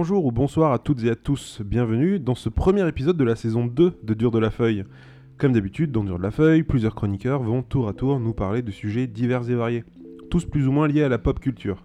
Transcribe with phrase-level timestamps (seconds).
[0.00, 3.36] Bonjour ou bonsoir à toutes et à tous, bienvenue dans ce premier épisode de la
[3.36, 4.84] saison 2 de Dur de la Feuille.
[5.36, 8.62] Comme d'habitude, dans Dur de la Feuille, plusieurs chroniqueurs vont tour à tour nous parler
[8.62, 9.84] de sujets divers et variés,
[10.30, 11.84] tous plus ou moins liés à la pop culture.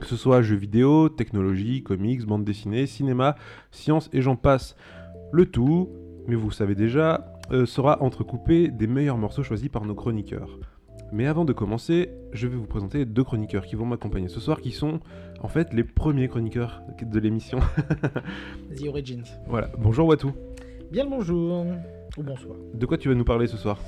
[0.00, 3.36] Que ce soit jeux vidéo, technologie, comics, bande dessinée, cinéma,
[3.70, 4.74] science et j'en passe.
[5.30, 5.90] Le tout,
[6.26, 10.58] mais vous savez déjà, euh, sera entrecoupé des meilleurs morceaux choisis par nos chroniqueurs.
[11.12, 14.62] Mais avant de commencer, je vais vous présenter deux chroniqueurs qui vont m'accompagner ce soir,
[14.62, 15.00] qui sont
[15.42, 17.58] en fait les premiers chroniqueurs de l'émission.
[18.76, 19.24] The Origins.
[19.46, 20.32] voilà, bonjour Watou.
[20.90, 21.66] Bien le bonjour.
[22.16, 22.56] Ou bonsoir.
[22.74, 23.78] De quoi tu vas nous parler ce soir?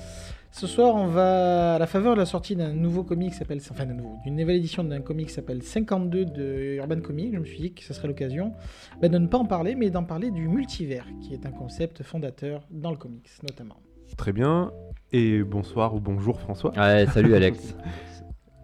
[0.50, 3.60] Ce soir, on va à la faveur de la sortie d'un nouveau comic qui s'appelle,
[3.70, 7.32] enfin d'un nouveau, d'une nouvelle édition d'un comic qui s'appelle 52 de Urban Comics.
[7.34, 8.52] Je me suis dit que ce serait l'occasion
[9.00, 12.02] ben, de ne pas en parler, mais d'en parler du multivers, qui est un concept
[12.02, 13.76] fondateur dans le comics notamment.
[14.16, 14.72] Très bien.
[15.12, 16.72] Et bonsoir ou bonjour François.
[16.77, 17.77] Ouais, salut Alex.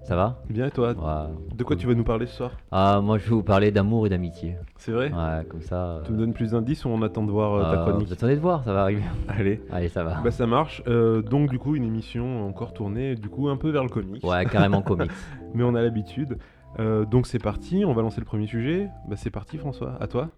[0.05, 1.35] Ça va Bien et toi Ouais.
[1.57, 2.51] De quoi tu vas nous parler ce soir?
[2.71, 4.57] Ah, moi je vais vous parler d'amour et d'amitié.
[4.77, 5.11] C'est vrai?
[5.11, 6.03] Ouais, comme ça.
[6.05, 8.09] Tu me donnes plus d'indices ou on attend de voir euh, ta euh, chronique?
[8.09, 9.03] vous attendez de voir, ça va arriver.
[9.29, 9.63] Allez.
[9.73, 10.21] Allez, ça va.
[10.23, 10.83] Bah ça marche.
[10.89, 14.23] Euh, donc du coup une émission encore tournée du coup un peu vers le comics.
[14.23, 15.11] Ouais, carrément comics.
[15.55, 16.37] Mais on a l'habitude.
[16.81, 18.89] Euh, donc c'est parti, on va lancer le premier sujet.
[19.09, 20.29] Bah c'est parti François, à toi.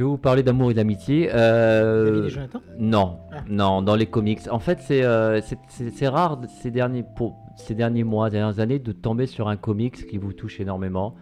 [0.00, 1.28] Je vais vous parler d'amour et d'amitié.
[1.34, 2.30] Euh,
[2.78, 3.44] Non, Ah.
[3.50, 4.40] non, dans les comics.
[4.50, 8.92] En fait, c'est euh, c'est- rare ces derniers, pour, ces derniers mois, dernières années, de
[8.92, 11.16] tomber sur un comics qui vous touche énormément.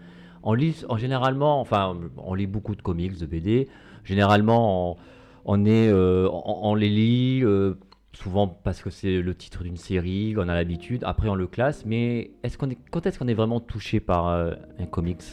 [0.45, 3.67] On lit, en généralement, enfin, on lit beaucoup de comics, de BD.
[4.05, 4.97] Généralement, on,
[5.45, 7.75] on est, euh, on, on les lit euh,
[8.13, 11.03] souvent parce que c'est le titre d'une série, on a l'habitude.
[11.05, 11.85] Après, on le classe.
[11.85, 15.25] Mais est-ce qu'on est, quand est-ce qu'on est vraiment touché par un comics?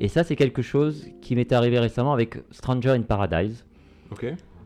[0.00, 3.64] Et ça, c'est quelque chose qui m'est arrivé récemment avec Stranger in Paradise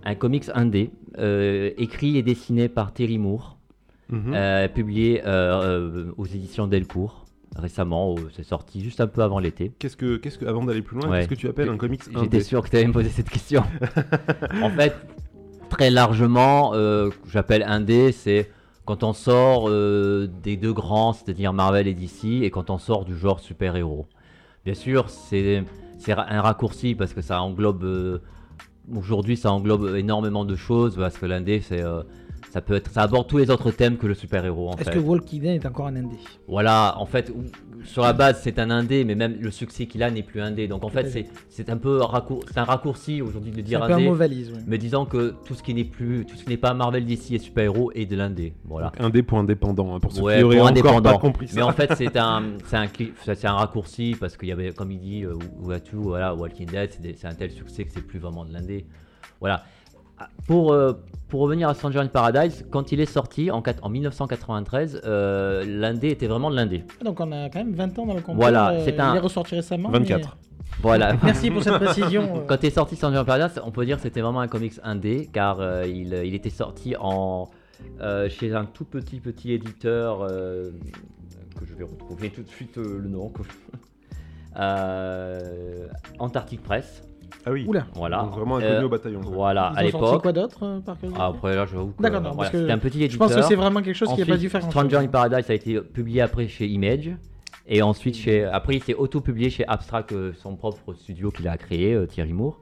[0.04, 3.58] un comics indé, euh, écrit et dessiné par Terry Moore,
[4.08, 4.32] Mhm.
[4.34, 7.24] euh, publié euh, euh, aux éditions Delcourt
[7.56, 9.72] récemment, c'est sorti juste un peu avant l'été.
[9.78, 11.18] Qu'est-ce que, qu'est-ce que, avant d'aller plus loin, Ouais.
[11.20, 13.30] qu'est-ce que tu appelles un comics J'étais indé sûr que tu allais me poser cette
[13.30, 13.62] question.
[14.62, 14.94] en fait,
[15.70, 16.72] très largement,
[17.28, 18.50] j'appelle indé, c'est
[18.84, 23.16] quand on sort des deux grands, c'est-à-dire Marvel et DC, et quand on sort du
[23.16, 24.06] genre super-héros.
[24.66, 25.64] Bien sûr, c'est
[26.08, 27.84] un raccourci parce que ça englobe.
[27.84, 28.18] euh,
[28.92, 31.82] Aujourd'hui, ça englobe énormément de choses parce que l'indé, c'est.
[32.56, 35.42] Ça peut être, ça aborde tous les autres thèmes que le super-héros Est-ce que Walking
[35.42, 36.16] Dead est encore un indé?
[36.48, 37.30] Voilà, en fait,
[37.84, 40.66] sur la base, c'est un indé, mais même le succès qu'il a n'est plus indé.
[40.66, 43.62] Donc en Tout fait, c'est c'est un peu raccour- c'est un raccourci aujourd'hui de C'est
[43.62, 44.06] dire un peu un indé.
[44.08, 44.50] mot valise.
[44.54, 44.62] oui.
[44.66, 47.32] Mais disons que tout ce qui n'est plus, tout ce qui n'est pas Marvel, DC
[47.32, 48.54] et super-héros est de l'indé.
[48.64, 48.90] Voilà.
[49.00, 51.12] Indé pour indépendant, hein, pour ceux Ouais, qui auraient encore indépendant.
[51.12, 51.56] pas compris ça.
[51.56, 54.98] Mais en fait, c'est un, c'est un, un raccourci parce qu'il y avait, comme il
[54.98, 58.52] dit, euh, Uatu, voilà, Walking Dead, c'est un tel succès que c'est plus vraiment de
[58.54, 58.86] l'indé.
[59.40, 59.64] Voilà.
[60.18, 60.92] Ah, Pour, euh,
[61.28, 66.08] pour revenir à Stranger in Paradise, quand il est sorti en, en 1993, euh, l'indé
[66.10, 66.84] était vraiment de l'indé.
[67.04, 68.36] Donc on a quand même 20 ans dans le compteur.
[68.36, 69.90] Voilà, euh, c'est un- Il est ressorti récemment.
[69.90, 70.36] 24.
[70.80, 71.14] Voilà.
[71.22, 72.22] Merci pour cette précision.
[72.36, 72.40] euh.
[72.46, 75.28] Quand est sorti Stranger in Paradise, on peut dire que c'était vraiment un comics indé,
[75.32, 77.48] car euh, il, il était sorti en,
[78.00, 80.70] euh, chez un tout petit petit éditeur euh,
[81.58, 83.28] que je vais retrouver tout de suite euh, le nom.
[83.30, 83.42] que-
[84.58, 85.86] Euh,
[86.18, 87.02] Antarctic Press.
[87.44, 87.64] Ah oui.
[87.68, 87.86] Oula.
[87.94, 88.22] Voilà.
[88.22, 89.20] Donc vraiment inconnu Euh, au bataillon.
[89.20, 89.30] quoi.
[89.32, 90.22] Voilà, Ils à l'époque.
[90.22, 91.92] quoi d'autre euh, par Ah, après là, je vous.
[91.98, 93.26] D'accord, non, parce que c'était un petit Je éditeur.
[93.28, 95.54] pense que c'est vraiment quelque chose qui n'a pas dû faire Stranger in Paradise a
[95.54, 97.10] été publié après chez Image.
[97.68, 101.56] Et ensuite, chez, après, il s'est auto-publié chez Abstract, euh, son propre studio qu'il a
[101.56, 102.60] créé, euh, Thierry Moore.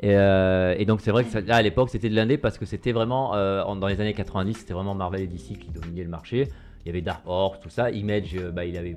[0.00, 2.56] Et, euh, et donc, c'est vrai que ça- là, à l'époque, c'était de l'indé parce
[2.58, 5.70] que c'était vraiment, euh, en- dans les années 90, c'était vraiment Marvel et DC qui
[5.70, 6.48] dominaient le marché.
[6.84, 7.90] Il y avait Dark Horse, tout ça.
[7.90, 8.96] Image, bah, il avait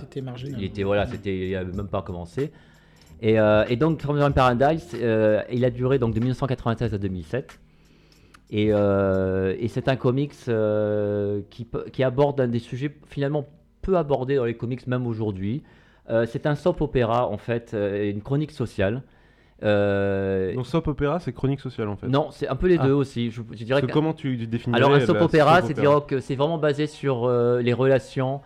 [0.00, 0.58] C'était marginal.
[0.58, 2.50] il était voilà, c'était, il avait même pas commencé.
[3.22, 6.98] Et, euh, et donc Stranger in Paradise, euh, il a duré donc de 1996 à
[6.98, 7.60] 2007.
[8.50, 13.46] Et, euh, et c'est un comics euh, qui, aborde un des sujets finalement
[13.82, 15.62] peu abordés dans les comics même aujourd'hui.
[16.10, 19.02] Euh, c'est un soap opéra en fait, une chronique sociale.
[19.62, 22.08] Euh, Donc soap opéra, c'est chronique sociale en fait.
[22.08, 22.86] non, c'est un peu les Ah.
[22.86, 23.30] deux aussi.
[23.30, 26.34] Je, je dirais que comment tu définirais alors un soap opéra, c'est dire que c'est
[26.34, 28.40] vraiment basé sur euh, les relations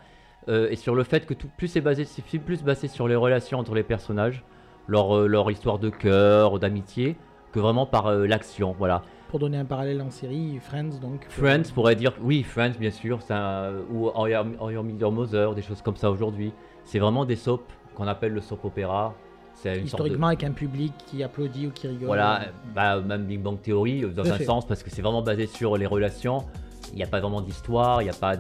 [0.49, 3.17] euh, et sur le fait que tout, plus c'est basé, c'est plus basé sur les
[3.17, 4.45] relations entre les personnages,
[4.89, 7.17] leur, euh, leur histoire de cœur, d'amitié,
[7.53, 8.75] que vraiment par euh, l'action.
[8.79, 9.03] Voilà.
[9.29, 11.27] Pour donner un parallèle en série, Friends donc.
[11.29, 15.83] Friends pourrait dire oui, Friends bien sûr, un- ou How Your Your Mother, des choses
[15.83, 16.53] comme ça aujourd'hui.
[16.85, 17.63] C'est vraiment des soaps
[17.95, 19.15] qu'on appelle le soap opéra.
[19.65, 22.07] Une de- Historiquement avec un public qui applaudit ou qui rigole.
[22.07, 22.43] Voilà,
[22.75, 24.45] bah, même Big Bang Theory, euh, dans un fait.
[24.45, 26.45] sens, parce que c'est vraiment basé sur les relations.
[26.93, 28.35] Il n'y a pas vraiment d'histoire, il n'y a pas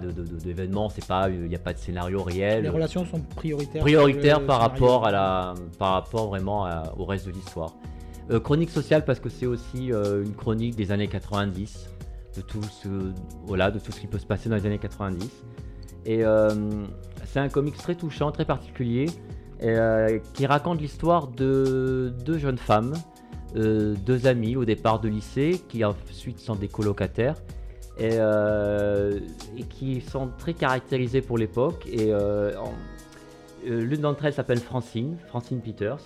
[0.91, 2.63] c'est pas, il n'y a pas de scénario réel.
[2.63, 3.83] Les relations sont prioritaires.
[3.83, 4.85] prioritaire sur le par scénario.
[4.87, 7.75] rapport à la, par rapport vraiment à- au reste de l'histoire.
[8.31, 11.89] Euh, chronique sociale parce que c'est aussi euh, une chronique des années 90,
[12.37, 12.89] de tout ce,
[13.47, 15.29] voilà, de tout ce qui peut se passer dans les années 90.
[16.07, 16.51] Et euh,
[17.25, 19.07] c'est un comics très touchant, très particulier,
[19.63, 22.95] euh, qui raconte l'histoire de deux jeunes femmes,
[23.57, 27.35] euh, deux amies au départ de lycée, qui ensuite sont des colocataires,
[27.99, 29.19] et, euh,
[29.57, 31.87] et qui sont très caractérisées pour l'époque.
[31.91, 32.53] Et euh,
[33.67, 36.01] euh, l'une d'entre elles s'appelle Francine, Francine Peters.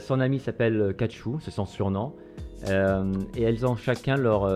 [0.00, 2.14] Son amie s'appelle Kachou, c'est son surnom.
[2.66, 4.48] Et elles ont chacun leur.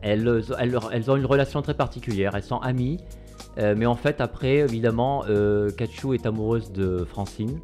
[0.00, 2.36] elles, elles- ont une relation très particulière.
[2.36, 2.98] Elles sont amies.
[3.56, 5.24] mais en fait, après, évidemment,
[5.76, 7.58] Kachou est amoureuse de Francine.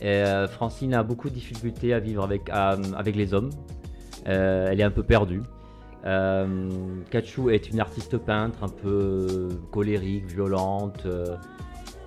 [0.00, 3.50] Et, Francine a beaucoup de difficultés à vivre avec, avec les hommes.
[4.24, 5.42] Elle est un peu perdue.
[6.06, 6.68] Euh,
[7.10, 11.02] Kachou est une artiste peintre un peu colérique, violente.
[11.06, 11.36] euh,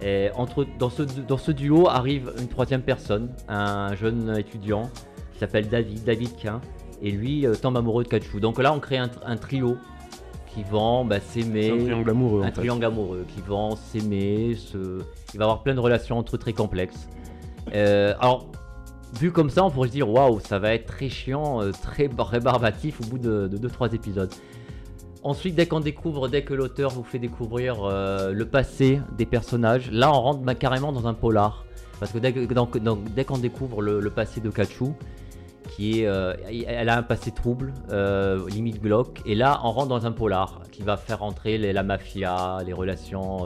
[0.02, 4.90] et entre, dans, ce, dans ce duo arrive une troisième personne, un jeune étudiant
[5.32, 6.60] qui s'appelle David, David Quin,
[7.02, 8.40] et lui euh, tombe amoureux de Kachou.
[8.40, 9.78] Donc là, on crée un, tr- un trio
[10.48, 11.72] qui vont bah, s'aimer.
[11.72, 14.78] Un triangle amoureux Un triangle amoureux qui vont s'aimer, se...
[15.34, 17.08] il va y avoir plein de relations entre eux très complexes.
[17.74, 18.48] Euh, alors,
[19.20, 22.10] vu comme ça, on pourrait se dire waouh, ça va être très chiant, euh, très
[22.18, 24.32] rébarbatif au bout de 2-3 épisodes.
[25.24, 29.90] Ensuite, dès qu'on découvre, dès que l'auteur vous fait découvrir euh, le passé des personnages,
[29.92, 31.66] là on rentre carrément dans un polar.
[32.00, 32.34] Parce que dès,
[33.24, 34.94] qu'on découvre le, passé de Kachou,
[35.70, 36.34] qui est, euh,
[36.68, 37.72] elle a un passé trouble,
[38.50, 42.58] limite glauque, et là on rentre dans un polar qui va faire entrer la mafia,
[42.66, 43.46] les relations,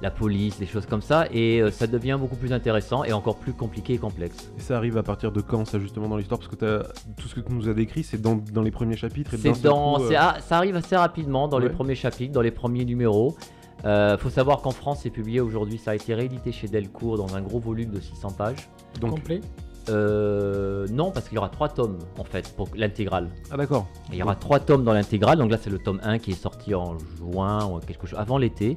[0.00, 3.36] la police, des choses comme ça, et euh, ça devient beaucoup plus intéressant et encore
[3.36, 4.50] plus compliqué et complexe.
[4.56, 6.38] Et ça arrive à partir de quand ça justement dans l'histoire?
[6.38, 6.82] Parce que
[7.16, 9.34] tout ce que tu nous as décrit, c'est dans, dans les premiers chapitres.
[9.34, 12.42] et C'est dans, coup, euh, ah, ça arrive assez rapidement dans les premiers chapitres, dans
[12.42, 13.36] les premiers numéros.
[13.84, 17.36] Euh, faut savoir qu'en France, c'est publié aujourd'hui, ça a été réédité chez Delcourt dans
[17.36, 18.68] un gros volume de 600 pages.
[19.00, 19.12] donc...
[19.12, 19.40] Complet?
[19.88, 23.30] Euh, non, parce qu'il y aura trois tomes en fait pour l'intégrale.
[23.50, 23.86] Ah d'accord.
[24.12, 25.38] Il y aura trois tomes dans l'intégrale.
[25.38, 28.36] Donc là, c'est le tome 1 qui est sorti en juin ou quelque chose avant
[28.36, 28.76] l'été.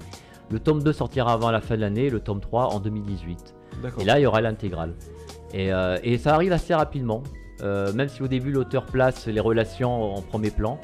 [0.51, 3.55] Le tome 2 sortira avant la fin de l'année, le tome 3 en 2018.
[3.81, 4.01] D'accord.
[4.01, 4.93] Et là, il y aura l'intégrale.
[5.53, 7.23] Et, euh, et ça arrive assez rapidement,
[7.61, 10.79] euh, même si au début l'auteur place les relations en premier plan.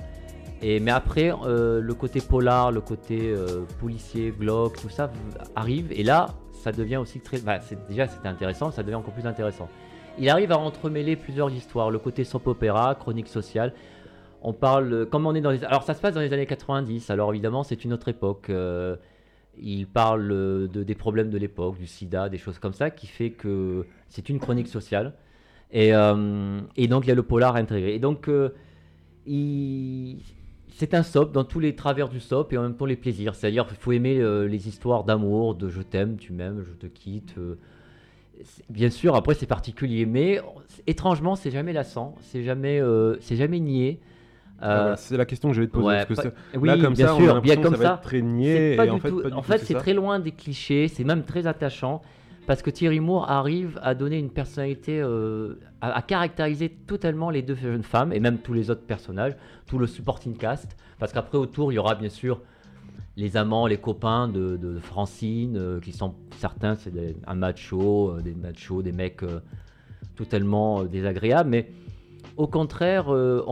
[0.62, 3.34] Et, mais après, euh, le côté polar, le côté
[3.80, 5.12] policier, glauque, tout ça
[5.56, 5.92] arrive.
[5.92, 7.40] Et là, ça devient aussi très.
[7.40, 9.68] bah, c'est- déjà, c'était intéressant, ça devient encore plus intéressant.
[10.18, 13.74] Il arrive à entremêler plusieurs histoires, le côté soap opéra, chronique sociale.
[14.42, 15.64] On parle, comme on est dans les.
[15.64, 18.50] Alors, ça se passe dans les années 90, alors évidemment, c'est une autre époque.
[19.62, 23.08] Il parle euh, de, des problèmes de l'époque, du sida, des choses comme ça, qui
[23.08, 25.14] fait que c'est une chronique sociale.
[25.72, 27.96] Et, euh, donc, il y a le polar intégré.
[27.96, 28.50] Et donc, euh,
[29.26, 33.36] c'est un soap dans tous les travers du soap et en même temps les plaisirs.
[33.36, 37.36] C'est-à-dire qu'il faut aimer les histoires d'amour, de je t'aime, tu m'aimes, je te quitte.
[38.70, 40.40] Bien sûr, après, c'est particulier, mais
[40.86, 42.80] étrangement, c'est jamais lassant, c'est jamais,
[43.20, 44.00] c'est jamais niais.
[44.60, 45.86] Ah, Euh, c'est la question que j'allais te poser.
[45.88, 47.78] ouais, parce que pas- oui, là, comme bien ça, on a bien que comme ça
[47.78, 47.94] va ça.
[47.96, 48.76] être très niais.
[48.76, 50.88] pas et en fait, tout- pas du en tout, fait, c'est très loin des clichés,
[50.88, 52.02] c'est même très attachant
[52.48, 57.42] parce que Thierry Moore arrive à donner une personnalité, euh, à, à caractériser totalement les
[57.42, 59.36] deux jeunes femmes et même tous les autres personnages,
[59.68, 60.76] tout le supporting cast.
[60.98, 62.42] Parce qu'après, autour, il y aura bien sûr
[63.16, 66.92] les amants, les copains de, de Francine, euh, qui sont certains, c'est
[67.28, 69.22] un macho, euh, des machos, des mecs
[70.16, 71.70] totalement désagréables, mais
[72.38, 73.44] au contraire, euh,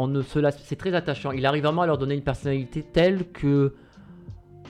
[0.64, 1.32] c'est très attachant.
[1.32, 3.74] Il arrive vraiment à leur donner une personnalité telle que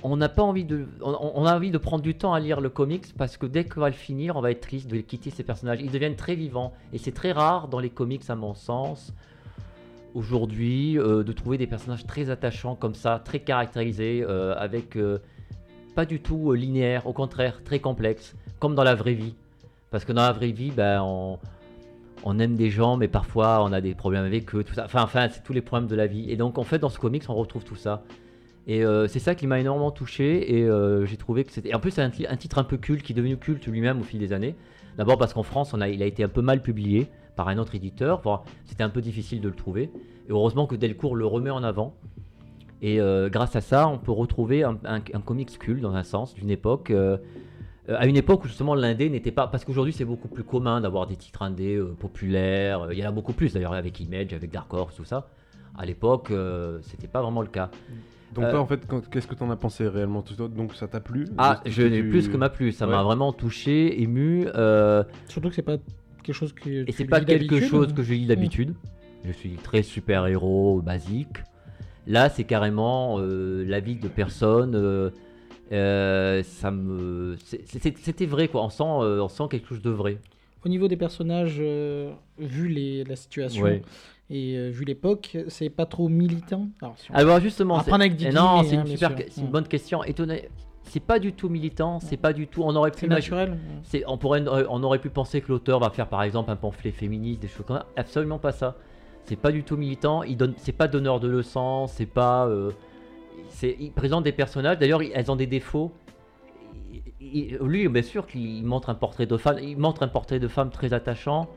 [0.04, 3.82] on a envie de prendre du temps à lire le comics parce que dès qu'on
[3.82, 5.80] va le finir, on va être triste de quitter ces personnages.
[5.82, 9.14] Ils deviennent très vivants et c'est très rare dans les comics, à mon sens,
[10.14, 14.98] aujourd'hui, euh, de trouver des personnages très attachants comme ça, très caractérisés, euh, avec
[15.96, 19.34] pas du tout linéaire, au contraire très complexe, comme dans la vraie vie.
[19.90, 21.40] Parce que dans la vraie vie, ben, on,
[22.26, 24.86] on aime des gens, mais parfois on a des problèmes avec eux, tout ça.
[24.86, 26.30] Enfin, enfin, c'est tous les problèmes de la vie.
[26.30, 28.04] Et donc, en fait, dans ce comics, on retrouve tout ça.
[28.68, 30.58] Et euh, c'est ça qui m'a énormément touché.
[30.58, 31.74] Et euh, j'ai trouvé que c'était.
[31.76, 34.00] En plus, c'est un, ti- un titre un peu culte qui est devenu culte lui-même
[34.02, 34.56] au fil des années.
[34.98, 38.22] D'abord parce qu'en France, il a été un peu mal publié par un autre éditeur.
[38.66, 39.92] C'était un peu difficile de le trouver.
[40.28, 41.96] Et heureusement que Delcourt le remet en avant.
[42.82, 46.04] Et euh, grâce à ça, on peut retrouver un, un, un comics culte dans un
[46.04, 46.92] sens d'une époque.
[47.90, 49.48] Euh, à une époque où justement l'indé n'était pas.
[49.48, 52.84] Parce qu'aujourd'hui c'est beaucoup plus commun d'avoir des titres indés euh, populaires.
[52.84, 55.28] Euh, Il y en a beaucoup plus d'ailleurs avec Image, avec Dark Horse, tout ça.
[55.78, 57.70] À l'époque, euh, c'était pas vraiment le cas.
[58.34, 60.88] Donc Euh, toi, en fait, qu'est-ce que t'en as pensé réellement tout ça Donc ça
[60.88, 61.26] t'a plu?
[61.38, 62.72] Ah, je n'ai tu- plus que m'a plu.
[62.72, 64.48] Ça m'a vraiment touché, ému.
[64.56, 65.78] euh, Surtout que c'est pas
[66.24, 66.88] quelque chose que.
[66.88, 68.74] et c'est pas quelque chose que je lis d'habitude.
[69.26, 71.44] Je suis très super-héros basique.
[72.08, 74.76] Là, c'est carrément euh, la vie de personnes.
[74.76, 75.10] euh,
[75.72, 78.64] euh, ça me, c'était vrai quoi.
[78.64, 80.20] On sent, euh, on sent quelque chose de vrai.
[80.66, 83.82] Au niveau des personnages, euh, vu les, la situation Ouais.
[84.30, 86.68] et vu l'époque, c'est pas trop militant.
[86.82, 88.88] Alors, si on- Alors justement, À c'est- prendre avec des non, guillemets, c'est hein, une
[88.98, 89.52] super, c'est une Mm.
[89.52, 90.04] bonne question.
[90.04, 90.50] Étonné.
[90.88, 92.62] c'est pas du tout militant, c'est pas du tout.
[92.64, 93.58] On aurait pu C'est naturel.
[93.84, 96.92] c'est- on, pourrait, on aurait pu penser que l'auteur va faire par exemple un pamphlet
[96.92, 97.88] féministe, des choses comme ça.
[97.96, 98.76] Absolument pas ça.
[99.26, 100.22] C'est pas du tout militant.
[100.22, 101.88] Il donne, c'est pas donneur de leçons.
[101.88, 102.46] C'est pas.
[102.48, 102.70] euh,
[103.64, 104.78] il présente des personnages.
[104.80, 105.92] D'ailleurs, elles ont des défauts.
[107.20, 109.58] Lui, bien sûr, qu'il montre un portrait de femme.
[109.62, 111.48] Il montre un portrait de femme très attachant.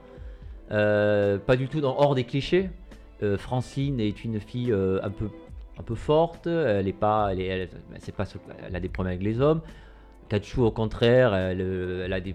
[0.70, 2.70] euh, pas du tout hors des clichés.
[3.22, 6.46] Euh, Francine est une fille euh, un peu forte.
[6.46, 7.68] Elle est pas, elle,
[8.16, 8.24] pas,
[8.66, 9.60] elle a des problèmes avec les hommes.
[10.28, 12.34] Kachu, au contraire, elle, a des,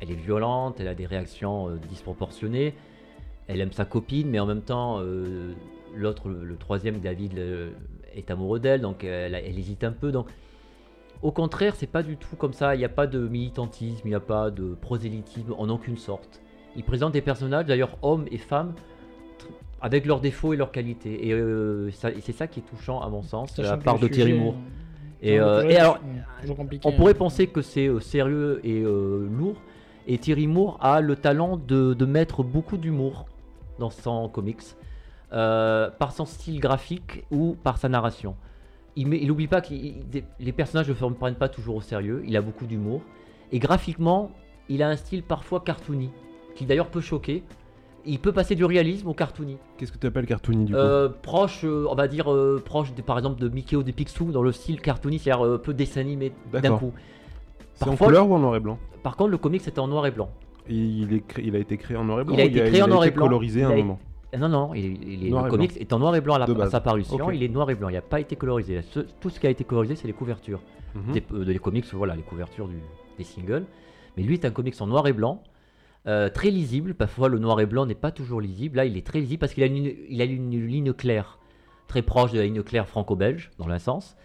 [0.00, 2.74] elle est violente, elle a des réactions disproportionnées.
[3.46, 5.00] Elle aime sa copine, mais en même temps,
[5.94, 7.72] l'autre, le, le troisième, David, le-
[8.18, 10.12] est amoureux d'elle, donc elle, elle hésite un peu.
[10.12, 10.28] Donc,
[11.22, 12.74] au contraire, c'est pas du tout comme ça.
[12.74, 16.40] Il n'y a pas de militantisme, il n'y a pas de prosélytisme en aucune sorte.
[16.76, 18.74] Il présente des personnages, d'ailleurs hommes et femmes,
[19.80, 21.28] avec leurs défauts et leurs qualités.
[21.28, 24.34] Et, euh, et c'est ça qui est touchant, à mon sens, que part de Thierry
[24.34, 24.54] Moore.
[24.54, 25.98] euh, Et, euh, alors,
[26.84, 27.16] on pourrait hein.
[27.18, 29.56] penser que c'est euh, sérieux et euh, lourd.
[30.06, 33.26] Et Thierry Moore a le talent de, de mettre beaucoup d'humour
[33.78, 34.62] dans son comics,
[35.36, 38.34] euh, par son style graphique ou par sa narration.
[38.96, 39.74] Il n'oublie pas que
[40.40, 43.02] les personnages ne se prennent pas toujours au sérieux, il a beaucoup d'humour.
[43.52, 44.30] Et graphiquement,
[44.70, 46.10] il a un style parfois cartoony,
[46.54, 47.42] qui d'ailleurs peut choquer.
[48.08, 49.58] Il peut passer du réalisme au cartoony.
[49.76, 52.32] Qu'est-ce que tu appelles cartoony du coup Euh, proche, euh, on va dire,
[52.64, 55.58] proche de, par exemple de Mickey ou de Picsou dans le style cartoony, c'est-à-dire euh,
[55.58, 56.92] peu dessin animé d'un coup.
[57.74, 60.06] C'est en couleur ou en noir et blanc Par contre, le comic c'était en noir
[60.06, 60.30] et blanc.
[60.68, 62.82] Il, est cré- il a été créé en noir et blanc Il a été créé
[62.82, 63.26] en noir et blanc.
[63.26, 63.98] colorisé à un a- moment
[64.38, 65.36] Non, non, il, il est- le
[65.94, 66.70] en noir et blanc à, la- à base.
[66.70, 67.16] sa parution.
[67.16, 67.32] Ok.
[67.34, 67.88] Il est noir et blanc.
[67.88, 68.82] Il n'a pas été colorisé.
[68.82, 70.60] Ce- tout ce qui a été colorisé, c'est les couvertures
[70.94, 71.12] Mhm.
[71.12, 71.84] des, euh, des comics.
[71.92, 72.80] Voilà, les couvertures du-
[73.18, 73.64] des singles.
[74.16, 75.42] Mais lui est un comics en noir et blanc,
[76.06, 76.94] euh, très lisible.
[76.94, 78.76] Parfois, le noir et blanc n'est pas toujours lisible.
[78.78, 81.38] Là, il est très lisible parce qu'il a une, il a une ligne claire,
[81.86, 84.16] très proche de la ligne claire franco-belge, dans un sens.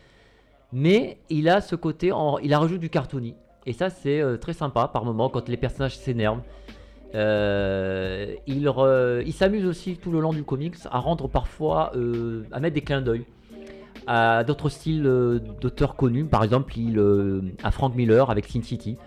[0.74, 3.36] Mais il a ce côté, en, il a rajouté du cartoony.
[3.66, 6.42] Et ça, c'est euh, très sympa par moment quand les personnages s'énervent.
[7.16, 12.44] Euh, il re- il s'amuse aussi tout le long du comics à rendre parfois, euh,
[12.52, 13.26] à mettre des clins d'œil
[14.08, 16.26] à d'autres styles euh, d'auteurs connus.
[16.26, 17.00] Par exemple, il,
[17.64, 18.98] à Frank Miller avec Sin City.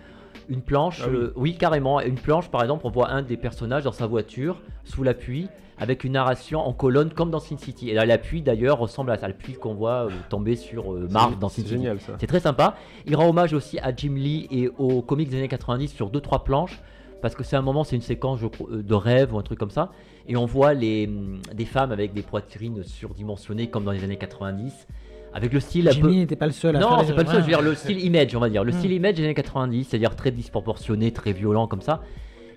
[0.47, 1.17] Une planche, Ah oui.
[1.35, 5.01] oui carrément, une planche par exemple, on voit un des personnages dans sa voiture, sous
[5.01, 5.47] la pluie,
[5.79, 7.89] avec une narration en colonne comme dans Sin City.
[7.89, 11.49] Et là, la pluie d'ailleurs ressemble à la pluie qu'on voit tomber sur Marv dans
[11.49, 11.73] Sin C'est City.
[11.73, 12.13] génial ça.
[12.19, 12.75] C'est très sympa.
[13.07, 16.43] Il rend hommage aussi à Jim Lee et aux comics des années 90 sur 2-3
[16.43, 16.79] planches.
[17.21, 19.71] Parce que c'est un moment, c'est une séquence euh, de rêve ou un truc comme
[19.71, 19.91] ça.
[20.27, 24.17] Et on voit les, hum, des femmes avec des poitrines surdimensionnées comme dans les années
[24.17, 24.87] 90.
[25.33, 25.95] Avec le style un peu.
[25.97, 27.75] Jimmy n'était pas le seul à Non, c'est pas le seul, je veux dire le
[27.75, 28.63] style image, on va dire.
[28.63, 28.75] Le Hmm.
[28.75, 32.01] style image des années 90, c'est-à-dire très disproportionné, très violent comme ça.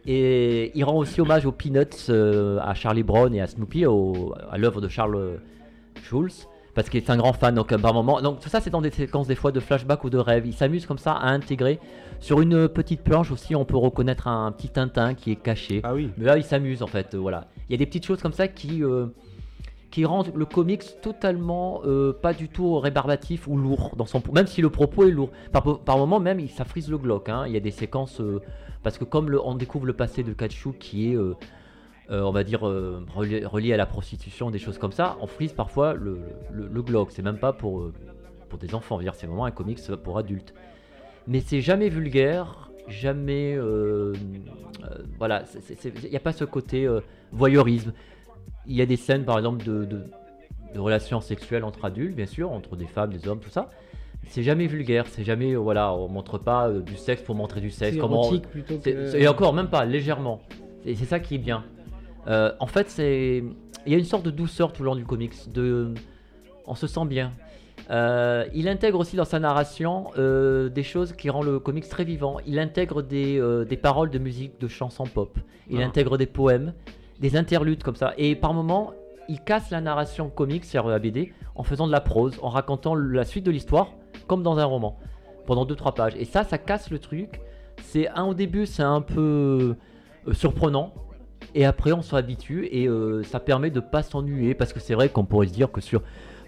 [0.07, 4.35] Et il rend aussi hommage aux Peanuts, euh, à Charlie Brown et à Snoopy, au-
[4.51, 5.37] à l'œuvre de Charles euh,
[6.03, 6.47] Schulz,
[6.79, 7.57] parce qu'il est un grand fan.
[7.57, 10.05] Donc, euh, par moment, donc tout ça, c'est dans des séquences des fois de flashback
[10.05, 10.47] ou de rêve.
[10.47, 11.81] Il s'amuse comme ça à intégrer.
[12.21, 15.81] Sur une petite planche aussi, on peut reconnaître un petit Tintin qui est caché.
[15.83, 16.11] Ah oui.
[16.17, 17.15] Mais là, il s'amuse en fait.
[17.15, 17.49] euh, voilà.
[17.69, 19.07] Il y a des petites choses comme ça qui, euh,
[19.91, 24.47] qui rendent le comics totalement euh, pas du tout rébarbatif ou lourd dans son même
[24.47, 25.31] si le propos est lourd.
[25.51, 27.29] Par, par moment même, il- ça frise le glauque.
[27.29, 27.43] hein.
[27.49, 28.23] Il y a des séquences
[28.85, 31.17] parce que comme le- on découvre le passé de Kachu qui est
[32.11, 35.27] euh, on va dire euh, relié, relié à la prostitution, des choses comme ça, on
[35.27, 37.11] frise parfois le, le, le glauque.
[37.13, 37.93] C'est même pas pour, euh,
[38.49, 40.55] pour des enfants, c'est vraiment un comics pour adultes.
[41.27, 43.59] Mais c'est jamais vulgaire, jamais.
[45.19, 45.45] voilà,
[46.05, 46.89] il n'y a pas ce côté
[47.33, 47.93] voyeurisme.
[48.67, 50.05] Il y a des scènes, par exemple, de, de,
[50.75, 53.69] de relations sexuelles entre adultes, bien sûr, entre des femmes, des hommes, tout ça.
[54.29, 57.93] C'est jamais vulgaire, c'est jamais, voilà, on montre pas du sexe pour montrer du sexe.
[57.93, 59.15] C'est érotique plutôt que.
[59.15, 60.41] Et encore, même pas, légèrement.
[60.87, 61.65] Et c'est ça qui est bien.
[62.29, 63.43] Euh, en fait, c'est
[63.87, 65.51] il y a une sorte de douceur tout le long du comics.
[65.53, 65.95] De...
[66.67, 67.33] On se sent bien.
[67.91, 72.05] Euh, il intègre aussi dans sa narration euh, des choses qui rendent le comics très
[72.05, 72.37] vivant.
[72.47, 75.39] Il intègre des, euh, des paroles de musique, de chansons pop.
[75.71, 75.87] Il Ah.
[75.87, 76.75] intègre des poèmes,
[77.19, 78.13] des interludes comme ça.
[78.19, 78.93] Et par moments,
[79.29, 82.95] il casse la narration comics, c'est-à-dire la BD, en faisant de la prose, en racontant
[82.95, 83.93] la suite de l'histoire,
[84.27, 84.99] comme dans un roman,
[85.47, 86.15] pendant 2-3 pages.
[86.17, 87.41] Et ça, ça casse le truc.
[87.83, 89.77] C'est un au début, c'est un peu
[90.33, 90.93] surprenant.
[91.55, 95.09] Et après, on s'habitue et euh, ça permet de pas s'ennuyer parce que c'est vrai
[95.09, 96.03] qu'on pourrait se dire que sur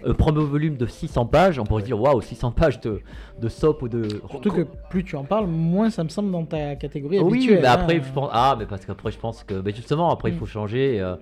[0.05, 3.01] un premier volume de 600 pages, on pourrait se dire waouh, 600 pages de,
[3.39, 4.07] de soap ou de.
[4.29, 7.59] Surtout que plus tu en parles, moins ça me semble dans ta catégorie oui, habituelle.
[7.61, 7.71] mais hein.
[7.73, 8.29] après, je pense.
[8.33, 9.55] Ah, mais parce qu'après, je pense que.
[9.55, 10.39] Mais justement, après, il Mm.
[10.39, 10.99] faut changer.
[10.99, 11.15] euh,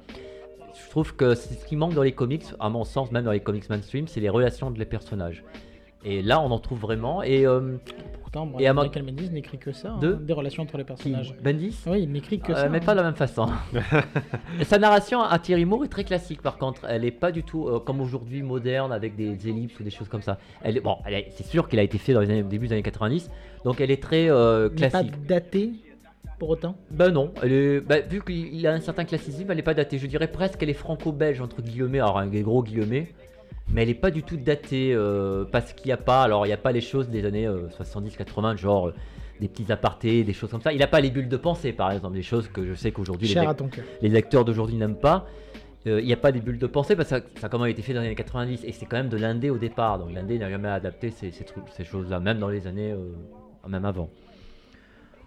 [0.85, 3.31] je trouve que c'est ce qui manque dans les comics, à mon sens, même dans
[3.33, 5.43] les comics mainstream, c'est les relations de les personnages.
[6.05, 7.21] Et là, on en trouve vraiment.
[7.23, 7.77] Et euh,
[8.21, 11.35] Pourtant, Et à Michael Bendis n'écrit que ça, De hein, des relations entre les personnages.
[11.43, 12.69] Bendis Oui, il n'écrit que Euh, ça.
[12.69, 12.81] mais hein.
[12.85, 13.47] pas de la même façon.
[14.63, 16.85] Sa narration à Thierry Moore est très classique par contre.
[16.87, 20.07] Elle est pas du tout euh, comme aujourd'hui moderne avec des ellipses ou des choses
[20.09, 20.37] comme ça.
[20.61, 20.97] Elle est, bon,
[21.31, 23.29] c'est sûr qu'elle a été faite dans les années, début des années 90,
[23.65, 25.25] donc elle est très euh, Il n'est pas classique.
[25.25, 25.71] daté
[26.37, 26.75] pour autant?
[26.91, 29.73] Ben non, elle est, ben, vu qu'il il a un certain classicisme, elle n'est pas
[29.73, 29.97] datée.
[29.97, 33.11] Je dirais presque qu'elle est franco-belge entre guillemets, alors avec des gros guillemets,
[33.73, 36.49] mais elle n'est pas du tout datée euh, parce qu'il n'y a pas, alors il
[36.49, 38.93] n'y a pas les choses des années 70-80, genre euh,
[39.39, 40.73] des petits apartés, des choses comme ça.
[40.73, 43.27] Il n'a pas les bulles de pensée par exemple, des choses que je sais qu'aujourd'hui
[44.01, 45.25] les, lecteurs d'aujourd'hui n'aiment pas.
[45.87, 47.59] Euh, Il n'y a pas des bulles de pensée parce que ça, ça a quand
[47.59, 49.97] même été fait dans les années 90 et c'est quand même de l'indé au départ.
[49.99, 53.11] Donc l'indé n'a jamais adapté ces, ces choses-là, même dans les années, euh,
[53.67, 54.09] même avant.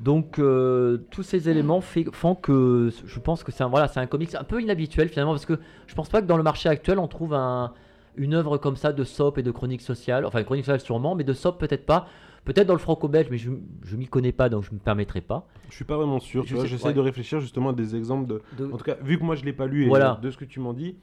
[0.01, 4.01] Donc euh, tous ces éléments fait- font que je pense que c'est un, voilà, c'est
[4.01, 6.69] un comics un peu inhabituel finalement parce que je pense pas que dans le marché
[6.69, 7.73] actuel on trouve un-
[8.17, 10.25] une œuvre comme ça de soap et de chronique sociale.
[10.27, 12.07] Enfin, chronique sociale sûrement, mais de soap peut-être pas.
[12.45, 13.51] Peut-être dans le franco-belge, mais je,
[13.85, 15.47] je m'y connais pas donc je me permettrai pas.
[15.71, 16.43] Je suis pas vraiment sûr.
[16.43, 16.93] Je tu vois, sais- J'essaie ouais.
[16.95, 18.43] de réfléchir justement à des exemples de.
[18.59, 20.19] De- En tout cas, vu que moi je l'ai pas lu et Voilà.
[20.21, 20.97] de ce que tu m'en dis,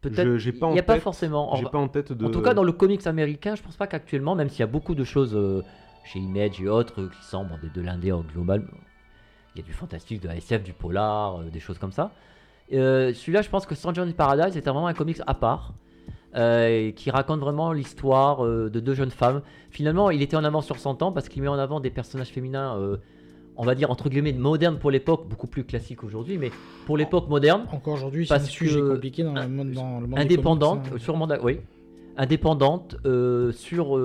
[0.00, 0.24] Peut-être.
[0.24, 1.54] je- j'ai pas Il en n'y a pas forcément.
[1.56, 2.24] j'ai pas en tête de.
[2.24, 4.66] En tout cas, dans le comics américain, je pense pas qu'actuellement, même s'il y a
[4.66, 5.62] beaucoup de choses euh,
[6.04, 8.66] chez Image et autres euh, qui bon, des- de l'indé en global,
[9.54, 12.10] il y a du fantastique, de la SF, du polar, euh, des choses comme ça.
[12.70, 15.72] Celui-là, je pense que Stranger in Paradise est vraiment un comics à part.
[16.36, 19.40] Euh, qui raconte vraiment l'histoire euh, de deux jeunes femmes.
[19.70, 22.28] Finalement, il était en avance sur son temps parce qu'il met en avant des personnages
[22.28, 22.98] féminins, euh,
[23.56, 26.50] on va dire entre guillemets modernes pour l'époque, beaucoup plus classiques aujourd'hui, mais
[26.84, 30.14] pour l'époque moderne, Encore aujourd'hui, c'est un sujet compliqué dans le monde, dans le monde
[30.16, 31.12] des indépendante, comics, hein.
[31.14, 31.60] mandat, oui,
[32.18, 32.96] indépendante
[33.52, 33.98] sur,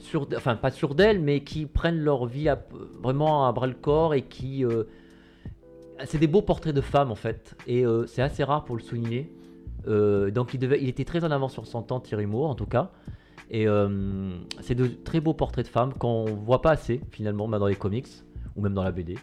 [0.00, 2.60] sur, enfin pas sur d'elles, mais qui prennent leur vie à-
[3.00, 4.64] vraiment à bras le corps et qui,
[6.04, 9.30] c'est des beaux portraits de femmes en fait, et c'est assez rare pour le souligner.
[9.86, 12.54] Euh, donc il, devait, il était très en avance sur son temps, Thierry Moore en
[12.54, 12.90] tout cas.
[13.50, 17.60] Et euh, c'est de très beaux portraits de femmes qu'on voit pas assez finalement même
[17.60, 18.08] dans les comics
[18.56, 19.16] ou même dans la BD.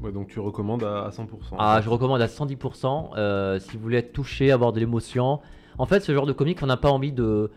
[0.00, 1.26] Ouais, donc tu recommandes à, à 100%.
[1.58, 5.40] Ah, je recommande à 110% euh, si vous voulez être touché, avoir de l'émotion.
[5.78, 7.50] En fait, ce genre de comic, on n'a pas envie de,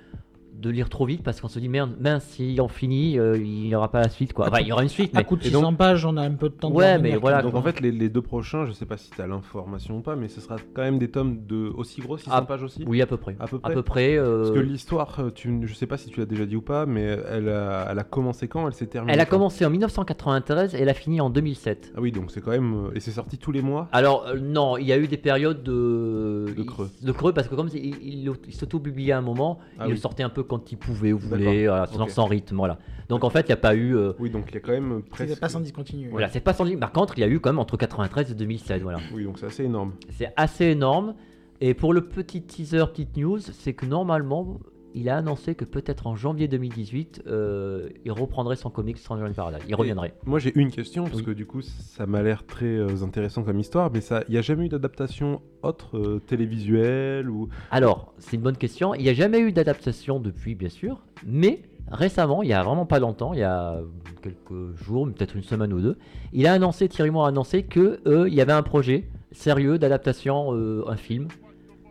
[0.62, 3.64] de lire trop vite parce qu'on se dit merde, mince, si on finit, euh, il
[3.68, 4.48] n'y aura pas la suite quoi.
[4.48, 6.18] Enfin, il y aura une suite, À mais coup de Et 600 donc- pages, on
[6.18, 7.52] a un peu de temps de Ouais, revenir, mais voilà, quoi.
[7.52, 10.02] Donc en fait, les, les deux prochains, je sais pas si tu as l'information ou
[10.02, 12.84] pas, mais ce sera quand même des tomes de aussi gros, 600 Ah, pages aussi
[12.88, 13.36] oui, à peu près.
[13.40, 14.18] À peu À près peu près.
[14.18, 16.62] euh, Parce que l'histoire, euh, tu, je sais pas si tu l'as déjà dit ou
[16.62, 18.68] pas, mais elle a, elle a commencé quand?
[18.68, 21.94] Elle s'est terminée Elle a commencé en 1993 et elle a fini en 2007.
[21.96, 22.90] Ah oui, donc c'est quand même.
[22.96, 23.90] Et c'est sorti tous les mois?
[23.92, 26.90] Alors euh, non, il y a eu des périodes de, De creux.
[27.02, 29.98] De creux parce que comme il, il, il s'auto-publiait à un moment, Ah il le
[29.98, 32.10] sortait un peu quand il pouvait, voilà, dans Ok.
[32.10, 32.78] son rythme, voilà.
[33.10, 33.96] Donc en fait, il n'y a pas eu.
[33.96, 35.30] euh, Oui, donc il y a quand même presque.
[35.30, 36.10] C'était pas sans discontinuer.
[36.10, 36.66] Voilà, c'est pas sans.
[36.78, 39.00] Par contre, il y a eu quand même entre 93 et 2007, voilà.
[39.14, 39.94] Oui, donc c'est assez énorme.
[40.10, 41.14] C'est assez énorme.
[41.62, 44.60] Et pour le petit teaser, petite news, c'est que normalement,
[44.96, 49.34] il a annoncé que peut-être en janvier 2018, euh, il reprendrait son comic Stranger in
[49.34, 49.62] Paradise.
[49.68, 50.14] Il reviendrait.
[50.26, 51.24] Moi j'ai une question, parce Oui.
[51.26, 54.38] que du coup ça m'a l'air très euh, intéressant comme histoire, mais ça, il n'y
[54.38, 57.50] a jamais eu d'adaptation autre, euh, télévisuelle ou.
[57.72, 58.96] Alors, c'est une bonne question.
[58.96, 62.86] Il n'y a jamais eu d'adaptation depuis, bien sûr, mais récemment, il y a vraiment
[62.86, 63.80] pas longtemps, il y a
[64.22, 65.98] quelques jours, peut-être une semaine ou deux,
[66.34, 69.78] il a annoncé, Thierry Moore a annoncé que euh, il y avait un projet sérieux
[69.78, 71.28] d'adaptation, euh, un film,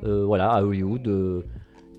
[0.04, 1.44] euh, voilà, à Hollywood.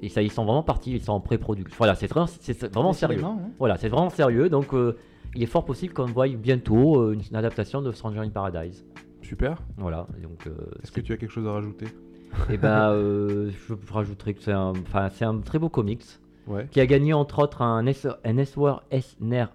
[0.01, 1.75] Et ça, ils sont vraiment partis, ils sont en pré-production.
[1.77, 3.23] Voilà, c'est vraiment, c'est vraiment sérieux.
[3.23, 3.37] Hein.
[3.59, 4.49] Voilà, c'est vraiment sérieux.
[4.49, 4.95] Donc, euh,
[5.35, 8.85] il est fort possible qu'on voie bientôt euh, une adaptation de Stranger in Paradise.
[9.21, 9.57] Super.
[9.77, 10.47] Voilà, donc.
[10.47, 10.51] euh,
[10.83, 11.87] Est-ce que tu as quelque chose à rajouter?
[12.49, 16.03] Et ben, euh, je rajouterais que c'est un, enfin, c'est un très beau comics
[16.47, 16.67] Ouais.
[16.69, 18.37] qui a gagné entre autres un, S un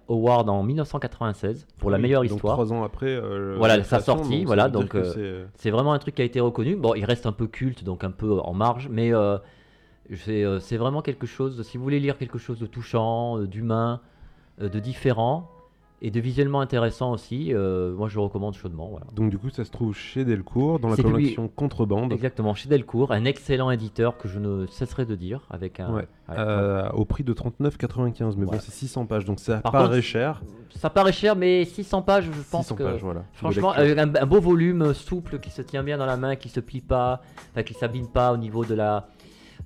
[0.09, 2.55] Award en 1996 pour la meilleure donc histoire.
[2.55, 3.07] Trois ans après.
[3.15, 6.41] euh, Voilà, sa sortie, voilà, donc, euh, c'est- C'est vraiment un truc qui a été
[6.41, 6.75] reconnu.
[6.75, 9.37] Bon, il reste un peu culte, donc un peu en marge, mais euh,
[10.15, 11.61] c'est euh, c'est vraiment quelque chose.
[11.67, 14.01] Si vous voulez lire quelque chose de touchant, euh, d'humain,
[14.61, 15.49] euh, de différent
[16.03, 18.87] et de visuellement intéressant aussi, euh, moi je le recommande chaudement.
[18.89, 19.05] Voilà.
[19.13, 23.11] Donc du coup ça se trouve chez Delcourt, dans la collection Contrebande, Exactement, chez Delcourt,
[23.11, 25.93] un excellent éditeur que je ne cesserai de dire avec un.
[25.93, 26.07] Ouais.
[26.27, 29.89] avec- euh, au prix de 39,95, mais bon c'est 600 pages, donc ça Par paraît
[29.89, 30.41] contre, cher.
[30.75, 32.83] Ça paraît cher, mais 600 pages, je pense 600 que.
[32.83, 33.23] pages, voilà.
[33.33, 36.49] Franchement, avec un, un beau volume souple qui se tient bien dans la main, qui
[36.49, 37.21] se plie pas,
[37.63, 39.07] qui s'abîme pas au niveau de la,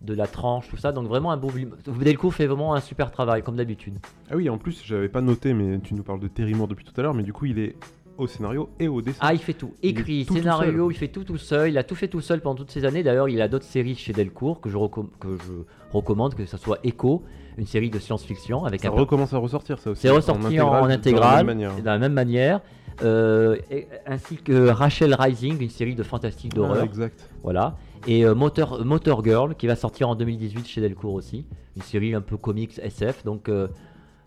[0.02, 0.92] de la tranche, tout ça.
[0.92, 1.76] Donc vraiment un beau volume.
[2.00, 3.96] Delcourt fait vraiment un super travail, comme d'habitude.
[4.30, 6.86] Ah oui, en plus, j'avais pas noté, mais tu nous parles de Terry Moore depuis
[6.86, 7.76] tout à l'heure, mais du coup, il est
[8.18, 9.18] au scénario et au dessin.
[9.22, 9.74] Ah, il fait tout.
[9.84, 11.70] Écrit, tout scénario, il fait tout tout seul.
[11.72, 13.04] Il a tout fait tout seul pendant toutes ces années.
[13.04, 15.52] D'ailleurs, il a d'autres séries chez Delcourt que je, recomm- que je
[15.92, 17.24] recommande, que ce soit Echo,
[17.58, 20.02] une série de science-fiction avec ça un recommence à ressortir, ça aussi.
[20.04, 21.76] C'est ressorti en, en de la intégrale, même manière.
[21.76, 22.62] de la même manière,
[23.04, 26.84] euh, et- ainsi que Rachel Rising, une série de fantastique Ah, d'horreur.
[26.84, 27.30] exact.
[27.44, 27.76] Voilà.
[28.08, 31.46] Et euh, Motor, Girl qui va sortir en 2018 chez Delcourt aussi.
[31.76, 33.24] Une série un peu comics SF.
[33.24, 33.68] Donc euh,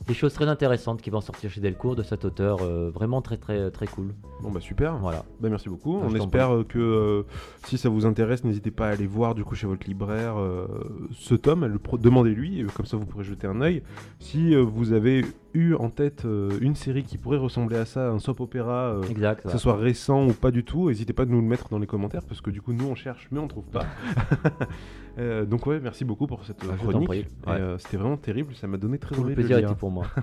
[0.09, 2.59] des choses très intéressantes qui vont sortir chez Delcourt de cet auteur.
[2.63, 4.15] euh, vraiment très très très cool.
[4.43, 4.97] Bon bah super.
[4.99, 5.25] Voilà.
[5.41, 6.01] Bah, merci beaucoup.
[6.03, 7.23] Ah, On espère euh, que euh,
[7.67, 10.67] si ça vous intéresse, n'hésitez pas à aller voir du coup chez votre libraire euh,
[11.13, 13.83] ce tome, le demandez-lui, euh, comme ça vous pourrez jeter un œil.
[14.19, 18.11] Si euh, vous avez eu en tête euh, une série qui pourrait ressembler à ça,
[18.11, 19.43] un soap opéra, euh, Exact.
[19.45, 21.79] que ce soit récent ou pas du tout, n'hésitez pas à nous le mettre dans
[21.79, 23.85] les commentaires parce que du coup nous on cherche mais on trouve pas.
[25.19, 27.09] Euh, donc ouais, merci beaucoup pour cette Ah, chronique.
[27.11, 27.25] Ouais.
[27.49, 29.71] euh, C'était vraiment terrible, ça m'a donné très Tout le envie de le plaisir lire.
[29.71, 30.07] était pour moi.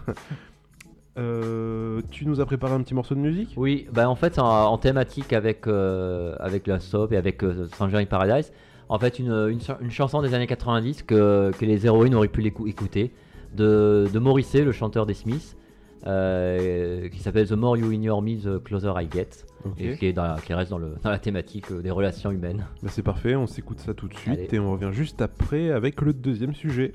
[1.17, 3.53] Euh, tu nous as préparé un petit morceau de musique?
[3.55, 8.05] Oui, bah en fait, en, en thématique avec, avec la soap et avec Stranger in
[8.05, 8.51] Paradise,
[8.89, 12.27] en fait, une, une, ch- une chanson des années 90 que, que les héroïnes auraient
[12.27, 13.13] pu écouter,
[13.55, 15.55] de, de Morrissey, le chanteur des Smiths,
[16.03, 19.29] qui s'appelle The More You Ignore Me, The Closer I Get,
[19.77, 22.31] Et qui, est dans la- qui reste dans, le, dans la thématique euh, des relations
[22.31, 22.65] humaines.
[22.83, 24.47] Bah, c'est parfait, on s'écoute ça tout de suite Allez.
[24.51, 26.93] et on revient juste après avec le deuxième sujet.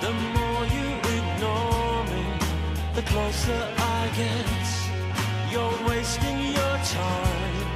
[0.00, 2.24] The more you ignore me,
[2.94, 4.46] the closer I get.
[5.52, 7.67] You're wasting your time.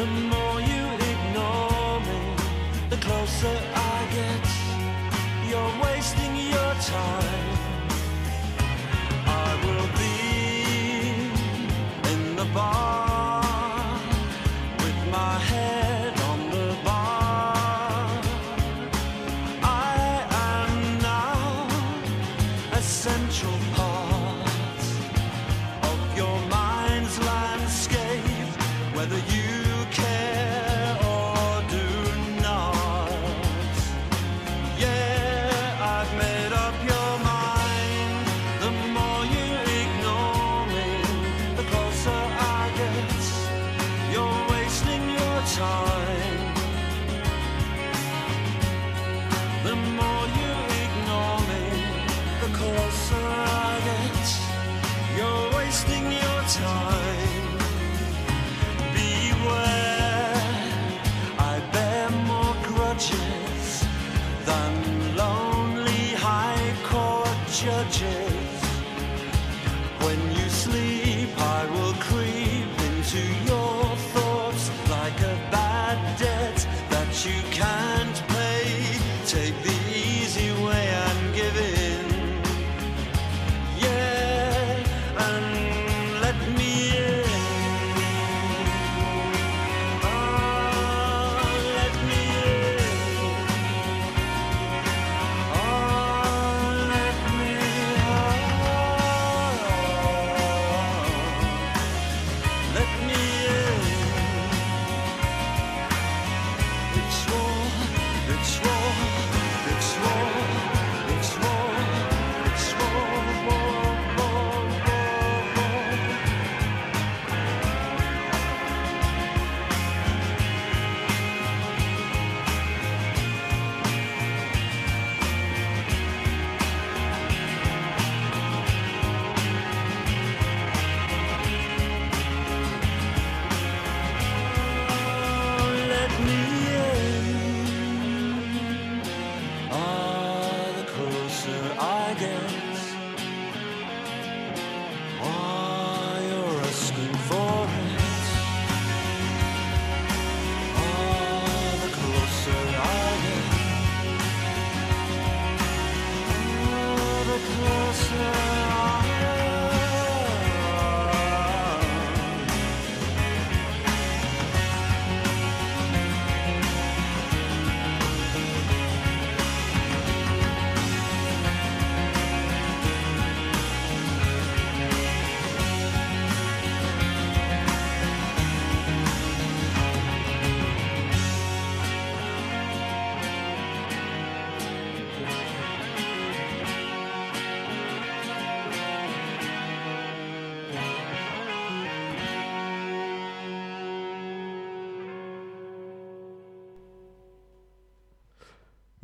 [0.00, 2.20] The more you ignore me,
[2.88, 4.46] the closer I get.
[5.46, 7.58] You're wasting your time.
[9.26, 10.14] I will be
[12.12, 13.09] in the bar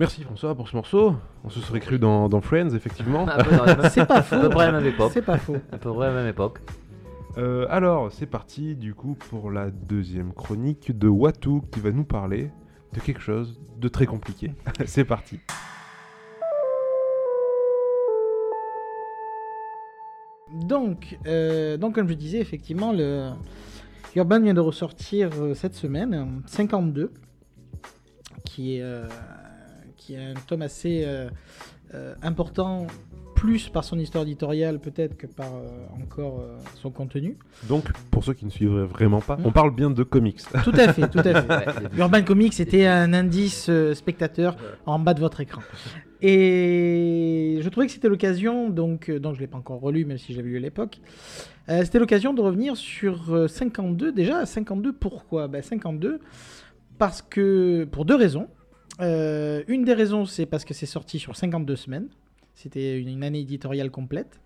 [0.07, 1.17] Merci François pour ce morceau.
[1.43, 3.27] On se serait cru dans, dans Friends, effectivement.
[3.91, 4.49] C'est pas à peu faux.
[4.51, 5.11] près à la même époque.
[5.13, 5.57] C'est pas faux.
[5.73, 6.61] À peu près à la même époque.
[7.39, 12.05] Euh, alors, c'est parti du coup pour la deuxième chronique de Watu qui va nous
[12.05, 12.53] parler
[12.93, 14.53] de quelque chose de très compliqué.
[14.85, 15.41] c'est parti.
[20.53, 23.33] Donc, euh, donc, comme je disais, effectivement, le
[24.15, 27.13] Urban vient de ressortir euh, cette semaine, euh, 52,
[28.45, 29.09] qui est, euh,
[30.07, 31.29] qui est un tome assez euh,
[31.95, 32.87] euh, important,
[33.35, 37.37] plus par son histoire éditoriale peut-être que par euh, encore euh, son contenu.
[37.69, 39.43] Donc, pour ceux qui ne suivraient vraiment pas, Mm.
[39.47, 40.41] on parle bien de comics.
[40.65, 41.47] Tout à fait, tout à fait.
[41.49, 45.61] Ouais, Urban Comics, c'était un indice euh, spectateur en bas de votre écran.
[46.23, 50.05] Et je trouvais que c'était l'occasion, donc, euh, donc je ne l'ai pas encore relu,
[50.05, 51.01] même si j'avais lu à l'époque.
[51.69, 54.13] euh, c'était l'occasion de revenir sur euh, 52.
[54.13, 55.47] Déjà, 52, pourquoi?
[55.49, 56.21] Ben, 52,
[56.99, 58.49] parce que, pour deux raisons.
[59.01, 62.09] Euh, une des raisons, c'est parce que c'est sorti sur 52 semaines.
[62.55, 64.41] C'était une, une année éditoriale complète.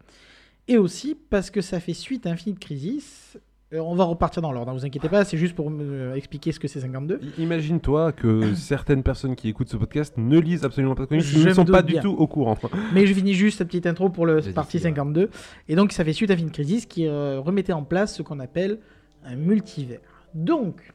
[0.68, 3.38] Et aussi parce que ça fait suite à Infinite Crisis.
[3.72, 6.14] Euh, on va repartir dans l'ordre, ne vous inquiétez pas, c'est juste pour me euh,
[6.16, 7.20] expliquer ce que c'est 52.
[7.38, 11.22] I- Imagine-toi que certaines personnes qui écoutent ce podcast ne lisent absolument pas de comics,
[11.24, 12.58] Je ne sont pas du tout au courant.
[12.94, 14.96] Mais je finis juste cette petite intro pour le partie c'est vrai.
[14.96, 15.30] 52.
[15.68, 18.40] Et donc, ça fait suite à Fin Crisis qui euh, remettait en place ce qu'on
[18.40, 18.80] appelle
[19.24, 20.00] un multivers.
[20.34, 20.92] Donc,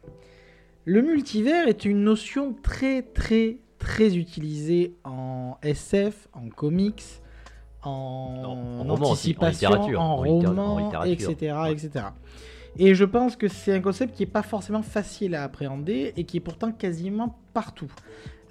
[0.86, 7.04] le multivers est une notion très, très, très utilisée en SF, en comics,
[7.84, 11.30] en, En- en aussi, en anticipation, littérature, en en littéra- en roman, littérature.
[11.32, 11.72] etc., Ouais.
[11.74, 12.06] etc.
[12.78, 16.24] Et je pense que c'est un concept qui n'est pas forcément facile à appréhender et
[16.26, 17.92] qui est pourtant quasiment partout.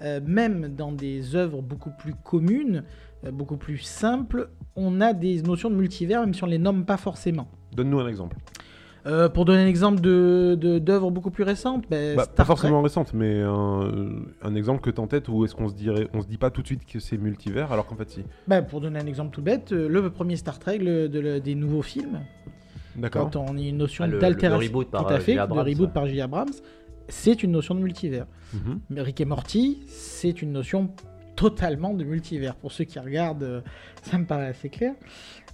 [0.01, 2.83] Euh, même dans des œuvres beaucoup plus communes,
[3.23, 6.57] euh, beaucoup plus simples, on a des notions de multivers, même si on ne les
[6.57, 7.47] nomme pas forcément.
[7.75, 8.35] Donne-nous un exemple.
[9.07, 12.45] Euh, pour donner un exemple de, de- d'œuvres beaucoup plus récentes, ben, Bah, pas Trek.
[12.45, 13.91] forcément récente, mais un,
[14.41, 16.49] un exemple que t'as en tête où est-ce qu'on se dirait, on se dit pas
[16.49, 18.23] tout de suite que c'est multivers, alors qu'en fait si.
[18.47, 21.39] Ben, pour donner un exemple tout bête, euh, le premier Star Trek le- de le-
[21.39, 22.21] des nouveaux films,
[22.95, 23.29] D'accord.
[23.29, 25.59] quand on a une notion Ah, d'altération, le reboot par, tout à euh, fait, Abrams,
[25.67, 25.93] reboot ouais.
[25.93, 26.21] par J.
[26.21, 26.49] Abrams,
[27.07, 28.25] c'est une notion de multivers.
[28.89, 30.89] Mais Rick et Morty, c'est une notion
[31.35, 32.55] totalement de multivers.
[32.55, 33.61] Pour ceux qui regardent,
[34.01, 34.93] ça me paraît assez clair.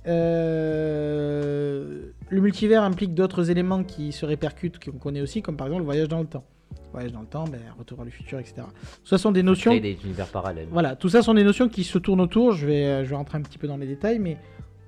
[0.07, 5.81] Euh, le multivers implique d'autres éléments qui se répercutent, qu'on connaît aussi, comme par exemple
[5.81, 6.43] le voyage dans le temps.
[6.91, 8.63] Voyage dans le temps, ben, retour à le futur, etc.
[9.03, 9.77] Ce sont des notions.
[9.77, 10.67] Des univers parallèles.
[10.71, 12.51] Voilà, tout ça sont des notions qui se tournent autour.
[12.53, 14.37] Je vais, euh, je vais rentrer un petit peu dans les détails, mais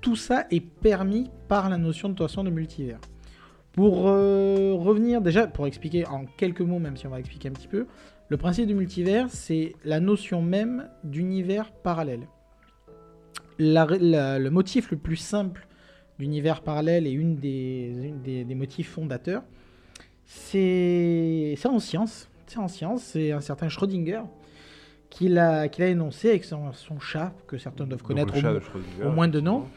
[0.01, 2.99] tout ça est permis par la notion de toute façon de multivers.
[3.71, 7.53] Pour euh, revenir, déjà, pour expliquer en quelques mots, même si on va expliquer un
[7.53, 7.87] petit peu,
[8.29, 12.27] le principe du multivers, c'est la notion même d'univers parallèle.
[13.59, 15.67] La- la- le motif le plus simple
[16.19, 19.43] d'univers parallèle et une des, une des, des motifs fondateurs,
[20.25, 22.29] c'est en science.
[22.47, 24.21] C'est en science, c'est un certain Schrödinger
[25.09, 29.27] qu'il a, qu'il a énoncé avec son, son chat, que certains doivent connaître au, moins
[29.27, 29.69] de effectivement.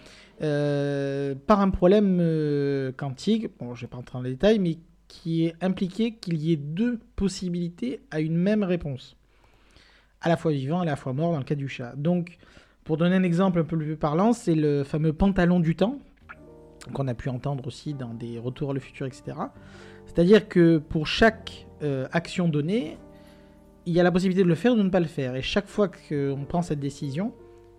[0.42, 4.78] euh, par un problème euh, quantique, bon, je vais pas entrer dans les détails, mais
[5.08, 9.16] qui est impliqué qu'il y ait deux possibilités à une même réponse.
[10.20, 11.94] À la fois vivant, à la fois mort dans le cas du chat.
[11.96, 12.38] Donc,
[12.86, 15.98] pour donner un exemple un peu plus parlant, c'est le fameux pantalon du temps,
[16.94, 19.36] qu'on a pu entendre aussi dans des retours à le futur, etc.
[20.06, 22.96] C'est-à-dire que pour chaque euh, action donnée,
[23.86, 25.34] il y a la possibilité de le faire ou de ne pas le faire.
[25.34, 27.32] Et chaque fois qu'on prend cette décision,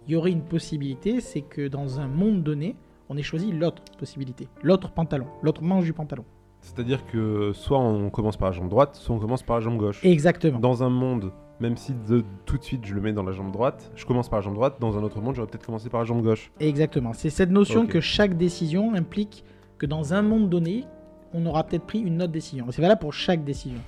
[0.08, 2.76] il y aurait une possibilité, c'est que dans un monde donné,
[3.08, 6.26] on ait choisi l'autre possibilité, l'autre pantalon, l'autre manche du pantalon.
[6.60, 9.78] C'est-à-dire que soit on commence par la jambe droite, soit on commence par la jambe
[9.78, 10.04] gauche.
[10.04, 10.60] Exactement.
[10.60, 13.52] Dans un monde, même si de- tout de suite je le mets dans la jambe
[13.52, 16.00] droite, je commence par la jambe droite, dans un autre monde j'aurais peut-être commencé par
[16.02, 16.52] la jambe gauche.
[16.60, 17.14] Exactement.
[17.14, 19.44] C'est cette notion que chaque décision implique
[19.78, 20.86] que dans un monde donné,
[21.34, 22.66] on aura peut-être pris une autre décision.
[22.70, 23.80] Et c'est valable pour chaque décision,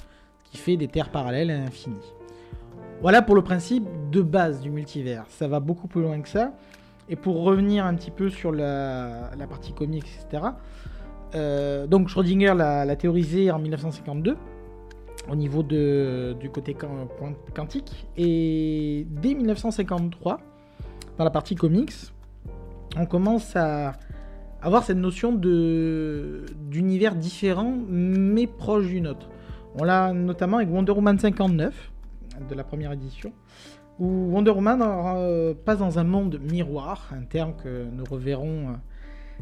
[0.46, 1.96] qui fait des terres parallèles à l'infini.
[3.02, 5.24] Voilà pour le principe de base du multivers.
[5.30, 6.52] Ça va beaucoup plus loin que ça.
[7.08, 10.44] Et pour revenir un petit peu sur la, la partie comique, etc.
[11.36, 14.38] euh, donc Schrödinger l'a théorisé en 1952
[15.32, 18.08] au niveau du côté quan- quan- quantique.
[18.18, 20.40] Et dès 1953,
[21.18, 21.94] dans la partie comics,
[22.98, 23.94] on commence à
[24.62, 29.30] avoir cette notion d'univers différent mais proche du nôtre.
[29.78, 31.92] On l'a notamment avec Wonder Woman 59
[32.50, 33.32] de la première édition
[34.00, 38.74] où Wonder Woman euh, passe dans un monde miroir, un terme que nous reverrons euh,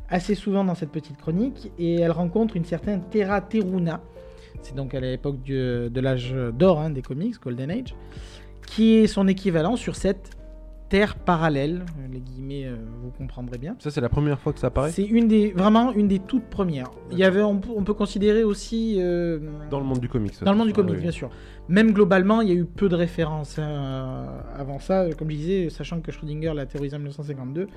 [0.09, 4.01] assez souvent dans cette petite chronique, et elle rencontre une certaine Terra Teruna,
[4.61, 7.95] c'est donc à l'époque de l'âge d'or hein, des comics, Golden Age,
[8.67, 10.31] qui est son équivalent sur cette
[10.89, 13.75] terre parallèle, les guillemets, euh, vous comprendrez bien.
[13.79, 16.45] Ça c'est la première fois que ça apparaît C'est une des, vraiment une des toutes
[16.45, 16.89] premières.
[17.11, 19.37] Il y avait, on, peut- on peut considérer aussi euh,
[19.69, 20.33] Dans le monde du comics.
[20.41, 21.01] dans le monde du Ah, comics, oui.
[21.01, 21.29] bien sûr.
[21.67, 25.07] Même globalement, il y a eu peu de références hein, avant ça.
[25.19, 27.67] Comme je disais, sachant que Schrödinger l'a théorisé en 1952,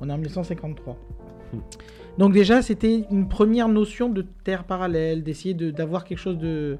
[0.00, 0.96] on est en 1953.
[2.18, 6.78] Donc déjà, c'était une première notion de terre parallèle, d'essayer de- d'avoir quelque chose de,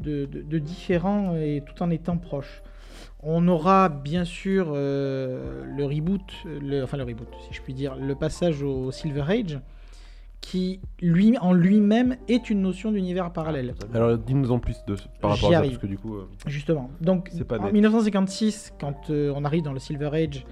[0.00, 2.62] de, différent et tout en étant proche.
[3.22, 7.96] On aura bien sûr euh, le reboot, le, enfin le reboot, si je puis dire,
[7.96, 9.58] le passage au Silver Age,
[10.42, 13.74] qui lui, en lui-même est une notion d'univers parallèle.
[13.94, 16.16] Alors dis-nous en plus de, par rapport à ça, parce que du coup...
[16.16, 16.90] euh, Justement.
[17.00, 17.72] Donc, C'est pas en net.
[17.72, 20.44] 1956, quand euh, on arrive dans le Silver Age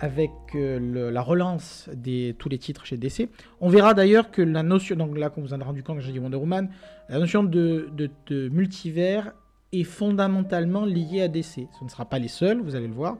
[0.00, 3.28] avec euh, le- la relance de tous les titres chez DC,
[3.60, 6.02] on verra d'ailleurs que la notion, donc là, qu'on vous en a rendu compte quand
[6.02, 6.68] j'ai dit Wonder Woman,
[7.08, 9.32] la notion de, de- de multivers
[9.72, 11.66] est fondamentalement liée à DC.
[11.78, 13.16] Ce ne sera pas les seuls, vous allez le voir.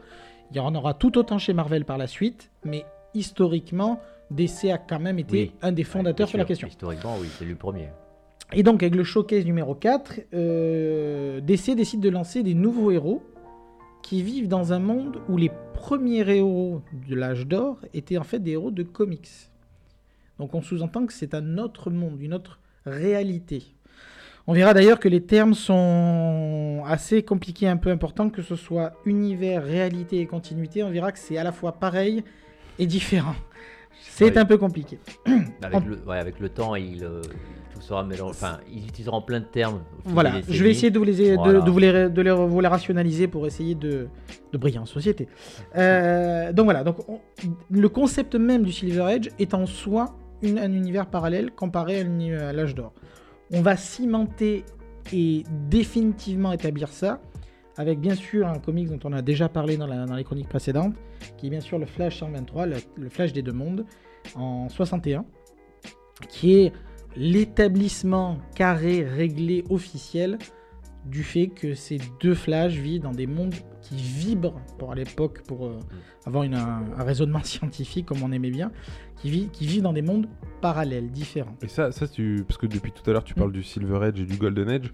[0.52, 2.84] Il y en aura tout autant chez Marvel par la suite, mais
[3.14, 5.52] historiquement, DC a quand même été Oui.
[5.62, 6.68] un des fondateurs sur la question.
[6.68, 7.88] Historiquement, oui, c'est le premier.
[8.52, 13.22] Et donc, avec le showcase numéro 4, euh, DC décide de lancer des nouveaux héros
[14.06, 18.38] qui vivent dans un monde où les premiers héros de l'âge d'or étaient en fait
[18.38, 19.28] des héros de comics.
[20.38, 23.64] Donc, on sous-entend que c'est un autre monde, une autre réalité.
[24.46, 28.92] On verra d'ailleurs que les termes sont assez compliqués, un peu importants, que ce soit
[29.06, 30.84] univers, réalité et continuité.
[30.84, 32.22] On verra que c'est à la fois pareil
[32.78, 33.34] et différent.
[34.02, 34.38] C'est Oui.
[34.38, 35.00] un peu compliqué.
[35.62, 37.22] Avec, le, ouais, avec le temps, il, euh,
[37.76, 38.30] tout sera mélangé.
[38.30, 39.82] Enfin, ils utiliseront plein de termes.
[40.04, 41.60] Voilà, je vais essayer de vous les, de- Voilà.
[41.60, 44.08] de, vous les, de les- vous les rationaliser pour essayer de,
[44.52, 45.28] de briller en société.
[45.76, 47.20] Euh, donc voilà, donc on-
[47.70, 52.52] le concept même du Silver Age est en soi une- un univers parallèle comparé à
[52.52, 52.92] l'âge d'or.
[53.52, 54.64] On va cimenter
[55.12, 57.20] et définitivement établir ça
[57.76, 60.48] avec bien sûr un comics dont on a déjà parlé dans, la- dans les chroniques
[60.48, 60.94] précédentes,
[61.36, 63.84] qui est bien sûr le Flash 123, le, le Flash des deux mondes,
[64.34, 65.24] en 61,
[66.30, 66.72] qui est
[67.16, 70.38] l'établissement carré, réglé, officiel
[71.04, 75.42] du fait que ces deux Flash vivent dans des mondes qui vibrent, pour à l'époque,
[75.46, 75.78] pour euh,
[76.26, 78.72] avoir une- un, un raisonnement scientifique comme on aimait bien,
[79.16, 80.26] qui, vit, qui vivent dans des mondes
[80.60, 81.54] parallèles, différents.
[81.62, 82.44] Et ça, ça tu...
[82.46, 83.38] parce que depuis tout à l'heure, tu Mm.
[83.38, 84.92] parles du Silver Age et du Golden Age.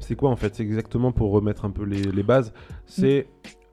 [0.00, 0.54] C'est quoi en fait?
[0.54, 2.52] C'est exactement pour remettre un peu les, les bases.
[2.84, 3.26] C'est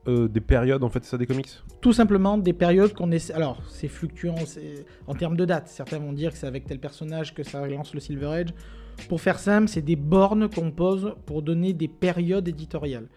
[0.08, 1.50] euh, des périodes en fait, c'est ça des comics?
[1.82, 3.34] Tout simplement des périodes qu'on essaie.
[3.34, 5.68] Alors, c'est fluctuant c'est- en termes de date.
[5.68, 8.50] Certains vont dire que c'est avec tel personnage que ça lance le Silver Age.
[9.10, 13.08] Pour faire simple, c'est des bornes qu'on pose pour donner des périodes éditoriales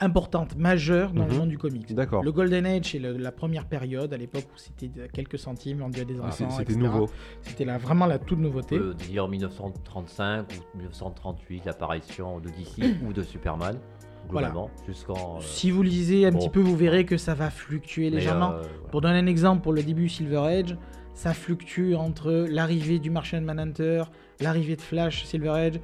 [0.00, 1.38] importantes, majeures dans le Mhm.
[1.38, 1.94] monde du comics.
[1.94, 2.24] D'accord.
[2.24, 6.04] Le Golden Age, c'est la première période, à l'époque où c'était quelques centimes vendus à
[6.04, 7.08] des Ah, enfants, C'était nouveau.
[7.42, 8.74] C'était vraiment la toute nouveauté.
[8.76, 12.78] On peut dire 1935 ou 1938, l'apparition de DC
[13.08, 13.78] ou de Superman,
[14.28, 15.36] globalement, jusqu'en.
[15.36, 16.38] euh, Si vous lisez un bon.
[16.38, 18.52] petit peu, vous verrez que ça va fluctuer légèrement.
[18.52, 18.90] euh, voilà.
[18.90, 20.76] Pour donner un exemple, pour le début Silver Age,
[21.14, 24.04] ça fluctue entre l'arrivée du Martian Manhunter,
[24.40, 25.80] l'arrivée de Flash, Silver Age,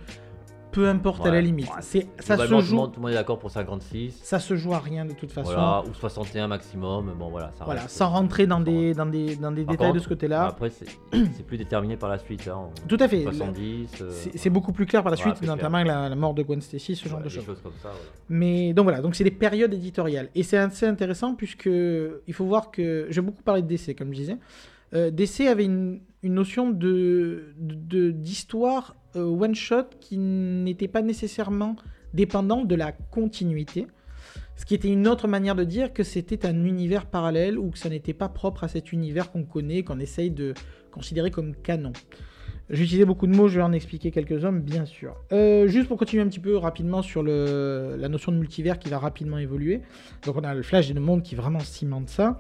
[0.75, 1.67] peu importe à la limite.
[1.69, 1.75] ouais.
[1.81, 4.21] C'est, ça, se joue, tout le monde est d'accord pour 56.
[4.23, 5.53] ça se joue à rien de toute façon.
[5.53, 9.37] Voilà, ou 61 maximum, bon voilà, ça Voilà, reste- sans rentrer dans des, dans des,
[9.37, 10.47] dans des Par détails de ce côté-là.
[10.47, 12.49] Après, c'est c'est plus déterminé par la suite.
[12.49, 12.69] Hein.
[12.89, 13.23] Tout à fait.
[13.23, 13.89] 70.
[14.03, 16.97] euh, C'est, beaucoup plus clair par la suite, notamment la, la mort de Gwen Stacy,
[16.97, 17.45] ce genre de choses.
[17.45, 17.91] choses comme ça.
[18.29, 20.29] Mais donc voilà, donc c'est des périodes éditoriales.
[20.35, 23.07] Et c'est assez intéressant puisque il faut voir que.
[23.11, 24.37] J'ai beaucoup parlé de DC, comme je disais.
[24.95, 31.77] Euh, DC avait une, une notion de, de- d'histoire euh, one-shot qui n'était pas nécessairement
[32.13, 33.87] dépendant de la continuité.
[34.57, 37.79] Ce qui était une autre manière de dire que c'était un univers parallèle ou que
[37.79, 40.55] ça n'était pas propre à cet univers qu'on connaît, qu'on essaye de
[40.93, 41.93] considérer comme canon.
[42.71, 45.17] J'ai utilisé beaucoup de mots, je vais en expliquer quelques-uns, bien sûr.
[45.33, 48.99] Euh, juste pour continuer un petit peu rapidement sur la notion de multivers qui va
[48.99, 49.83] rapidement évoluer.
[50.25, 52.39] Donc on a le Flash et le monde qui vraiment cimente ça.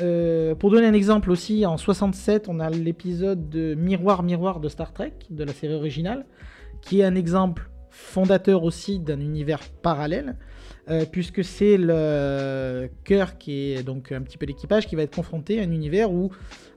[0.00, 4.68] Euh, pour donner un exemple aussi, en 67, on a l'épisode de Miroir Miroir de
[4.68, 6.24] Star Trek, de la série originale,
[6.80, 10.36] qui est un exemple fondateur aussi d'un univers parallèle,
[10.88, 15.14] euh, puisque c'est le cœur qui est donc un petit peu l'équipage qui va être
[15.14, 16.30] confronté à un univers où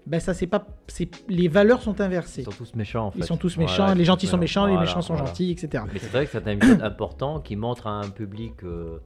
[0.05, 2.41] ben, ça c'est pas, c'est les valeurs sont inversées.
[2.41, 3.19] Ils sont tous méchants en fait.
[3.19, 5.29] Ils sont tous méchants, les gentils sont méchants, les méchants sont voilà.
[5.29, 5.85] gentils, etc.
[5.91, 8.63] Mais c'est vrai que c'est un épisode important qui montre à un public.
[8.63, 8.99] euh,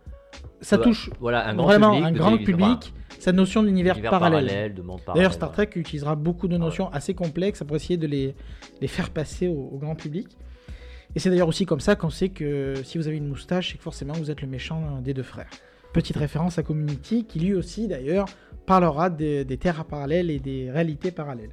[0.62, 4.10] Ça touche voilà, un grand vraiment public un grand public cette notion parallèle.
[4.10, 5.22] parallèle, de monde parallèle.
[5.22, 5.52] D'ailleurs, Star.
[5.52, 8.34] Trek utilisera beaucoup de notions assez complexes pour essayer de les,
[8.80, 10.28] les faire passer au, au grand public.
[11.16, 13.78] Et c'est d'ailleurs aussi comme ça qu'on sait que si vous avez une moustache, c'est
[13.78, 15.50] que forcément vous êtes le méchant des deux frères.
[15.92, 18.28] Petite référence à Community, qui lui aussi d'ailleurs
[18.66, 21.52] parlera des, des terres parallèles et des réalités parallèles.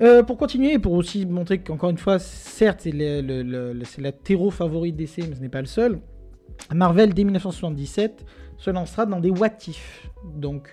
[0.00, 4.92] Euh, pour continuer, et pour aussi montrer qu'encore une fois, certes, c'est la terreau favori
[4.92, 6.00] de DC, mais ce n'est pas le seul.
[6.74, 8.24] Marvel, dès 1977,
[8.56, 10.08] se lancera dans des what if.
[10.24, 10.70] Donc,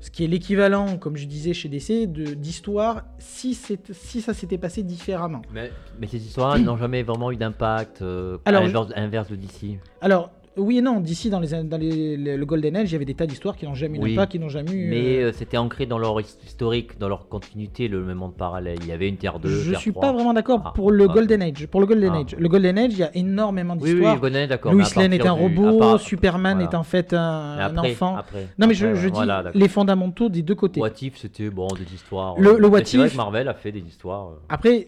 [0.00, 4.82] ce qui est l'équivalent, comme je disais chez DC, d'histoire si, si ça s'était passé
[4.82, 5.42] différemment.
[5.52, 9.36] Mais, mais ces histoires n'ont jamais vraiment eu d'impact euh, à l'inverse, à l'inverse de
[9.36, 9.78] DC.
[10.00, 12.96] Alors, Oui et non, d'ici dans, les, dans les- les- le Golden Age, il y
[12.96, 14.10] avait des tas d'histoires qui n'ont jamais eu Oui.
[14.14, 14.88] d'impact, qui n'ont jamais eu.
[14.88, 18.36] Mais euh, euh, c'était ancré dans leur his- historique, dans leur continuité, le même monde
[18.36, 18.78] parallèle.
[18.82, 20.00] Il y avait une Terre 2, je Terre suis 3.
[20.02, 21.12] pas vraiment d'accord Ah, pour le ah.
[21.12, 21.66] Golden Age.
[21.66, 22.18] Pour le Golden Ah.
[22.20, 24.14] Age, le Golden Age, il y a énormément Oui, oui, d'histoires.
[24.16, 24.72] je connais, d'accord.
[24.72, 26.70] Louis Lane est un robot, part- Superman voilà.
[26.70, 28.16] est en fait un, enfant.
[28.16, 30.80] après, non mais je, après, je dis voilà, les fondamentaux des deux côtés.
[30.80, 32.36] What If, c'était bon, des histoires.
[32.38, 34.28] Le- euh, le What If- Marvel a fait des histoires.
[34.48, 34.86] Après.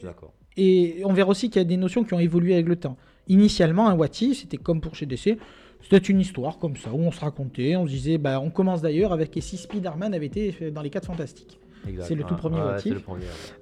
[0.59, 2.97] Et on verra aussi qu'il y a des notions qui ont évolué avec le temps.
[3.29, 5.39] Initialement, un what if, c'était comme pour chez DC,
[5.83, 8.83] c'était une histoire comme ça, où on se racontait, on se disait, bah, on commence
[8.83, 11.59] d'ailleurs avec et si Spider-Man avait été dans les 4 Fantastiques
[12.03, 12.97] c'est le tout premier ouais.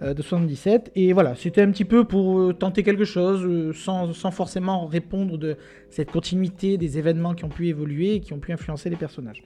[0.03, 0.93] euh, de 77.
[0.95, 4.87] Et voilà, c'était un petit peu pour euh, tenter quelque chose, euh, sans, sans forcément
[4.87, 5.57] répondre de
[5.91, 9.43] cette continuité des événements qui ont pu évoluer et qui ont pu influencer les personnages.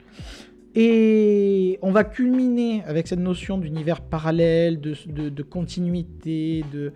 [0.80, 6.92] Et on va culminer avec cette notion d'univers parallèle, de, de- de continuité, de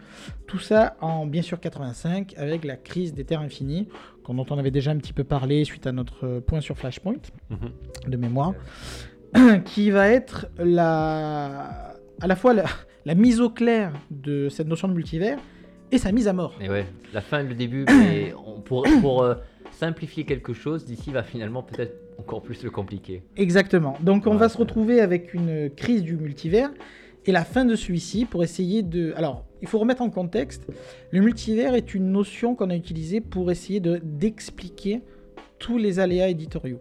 [0.47, 3.89] tout ça en bien sûr 85 avec la crise des terres infinies,
[4.29, 7.17] dont on avait déjà un petit peu parlé suite à notre point sur Flashpoint
[7.51, 7.71] Mhm.
[8.07, 8.55] de mémoire,
[9.65, 12.67] qui va être la, à la fois la,
[13.05, 15.39] la mise au clair de cette notion de multivers
[15.91, 16.55] et sa mise à mort.
[16.61, 19.35] Et ouais, la fin et le début, mais on- pour, pour euh,
[19.73, 23.23] simplifier quelque chose, d'ici va finalement peut-être encore plus le compliquer.
[23.37, 23.97] Exactement.
[24.01, 26.71] Donc on Ouais, va se retrouver avec une crise du multivers
[27.27, 29.13] et la fin de celui-ci pour essayer de...
[29.17, 30.67] Alors, il faut remettre en contexte,
[31.11, 35.03] le multivers est une notion qu'on a utilisée pour essayer de d'expliquer
[35.59, 36.79] tous les aléas éditoriaux.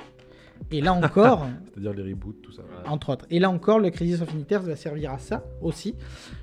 [0.71, 2.63] Et là encore, C'est-à-dire les reboots, tout ça.
[2.85, 3.25] entre autres.
[3.29, 5.95] Et là encore, le Crisis of va servir à ça aussi,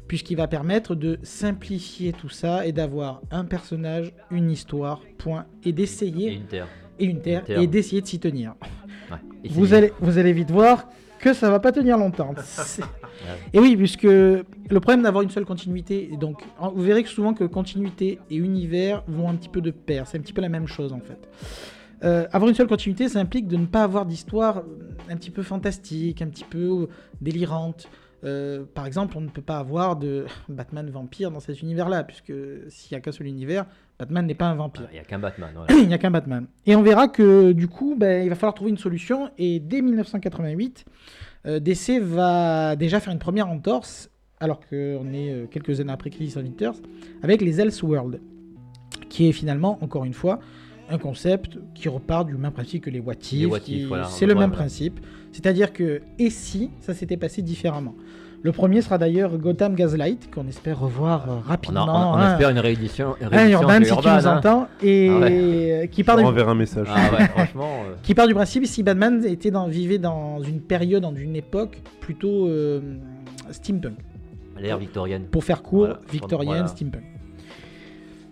[0.07, 5.69] puisqu'il va permettre de simplifier tout ça et d'avoir un personnage, une histoire, point, et
[5.71, 6.67] Et d'essayer, une terre.
[6.99, 8.55] Et une terre, et d'essayer de s'y tenir.
[9.11, 9.19] Ouais.
[9.51, 10.89] Vous allez, vous allez vite voir
[11.19, 12.35] que ça va pas tenir longtemps.
[13.53, 17.45] Et oui, puisque le problème d'avoir une seule continuité, donc vous verrez que souvent que
[17.45, 20.69] continuité et univers vont un petit peu de pair, c'est un petit peu la même
[20.69, 21.29] chose en fait.
[22.05, 24.63] Euh, avoir une seule continuité, ça implique de ne pas avoir d'histoire euh,
[25.11, 26.89] un petit peu fantastique, un petit peu
[27.21, 27.89] délirante.
[28.25, 32.33] Euh, par exemple, on ne peut pas avoir de Batman vampire dans cet univers-là, puisque
[32.69, 33.67] s'il n'y a qu'un seul univers,
[33.99, 34.89] Batman n'est pas un vampire.
[34.91, 35.51] Il n'y a qu'un Batman.
[35.55, 35.75] voilà.
[35.83, 36.47] Il n'y a qu'un Batman.
[36.67, 39.31] Et on verra que du coup, ben, il va falloir trouver une solution.
[39.39, 40.85] Et dès 1988,
[41.47, 44.11] euh, DC va déjà faire une première entorse,
[44.41, 48.21] alors qu'on est euh, quelques années après Crisis on avec les Elseworlds,
[49.09, 50.39] qui est finalement, encore une fois,
[50.91, 53.33] un concept qui repart du même principe que les What If.
[53.33, 55.01] Les What If, qui- voilà, C'est le même principe.
[55.33, 57.95] C'est-à-dire que, et si ça s'était passé différemment?
[58.41, 61.87] Le premier sera d'ailleurs Gotham Gaslight, qu'on espère revoir euh, On, a- rapidement.
[61.89, 62.33] on- on hein.
[62.33, 63.17] espère une réédition.
[63.21, 64.37] Une Hein, réédition Urban, si tu nous hein.
[64.39, 66.87] entends, et Ah qui part du un message.
[66.89, 67.83] Ah ouais, franchement.
[67.89, 71.35] euh, qui part du principe si Batman était dans, vivait dans une période, dans une
[71.35, 72.81] époque plutôt euh,
[73.51, 73.97] steampunk.
[74.61, 75.25] L'ère victorienne.
[75.25, 76.67] Pour faire court, Voilà, victorienne, voilà.
[76.69, 77.03] steampunk.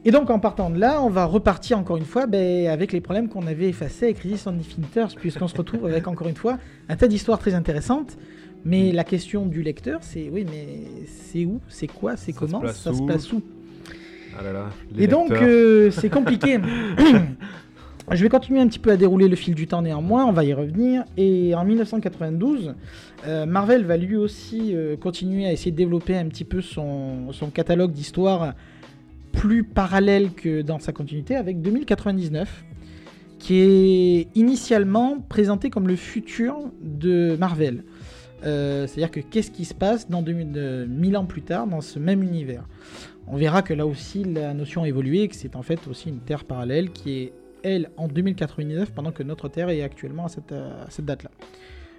[0.07, 3.01] Et donc en partant de là, on va repartir encore une fois ben, avec les
[3.01, 6.37] problèmes qu'on avait effacés avec Crisis on Infinite Earths, puisqu'on se retrouve avec encore une
[6.37, 8.17] fois un tas d'histoires très intéressantes.
[8.65, 12.65] Mais la question du lecteur, c'est oui, mais c'est où, c'est quoi, c'est se comment,
[12.69, 13.43] ça se passe où?
[14.39, 16.61] Ah là là, les et donc, euh, c'est compliqué.
[18.13, 20.45] Je vais continuer un petit peu à dérouler le fil du temps néanmoins, on va
[20.45, 21.03] y revenir.
[21.17, 22.75] Et en 1992,
[23.27, 27.33] euh, Marvel va lui aussi euh, continuer à essayer de développer un petit peu son,
[27.33, 28.55] son catalogue d'histoires
[29.37, 32.65] plus parallèle que dans sa continuité avec 2099,
[33.39, 37.85] qui est initialement présenté comme le futur de Marvel.
[38.45, 41.81] Euh, C'est-à-dire que qu'est-ce qui se passe dans 2000, euh, 1000 ans plus tard dans
[41.81, 42.67] ce même univers?
[43.29, 46.09] On verra que là aussi la notion a évolué et que c'est en fait aussi
[46.09, 47.33] une Terre parallèle qui est,
[47.63, 51.31] elle, en 2099, pendant que notre Terre est actuellement à cette, euh, à cette date-là.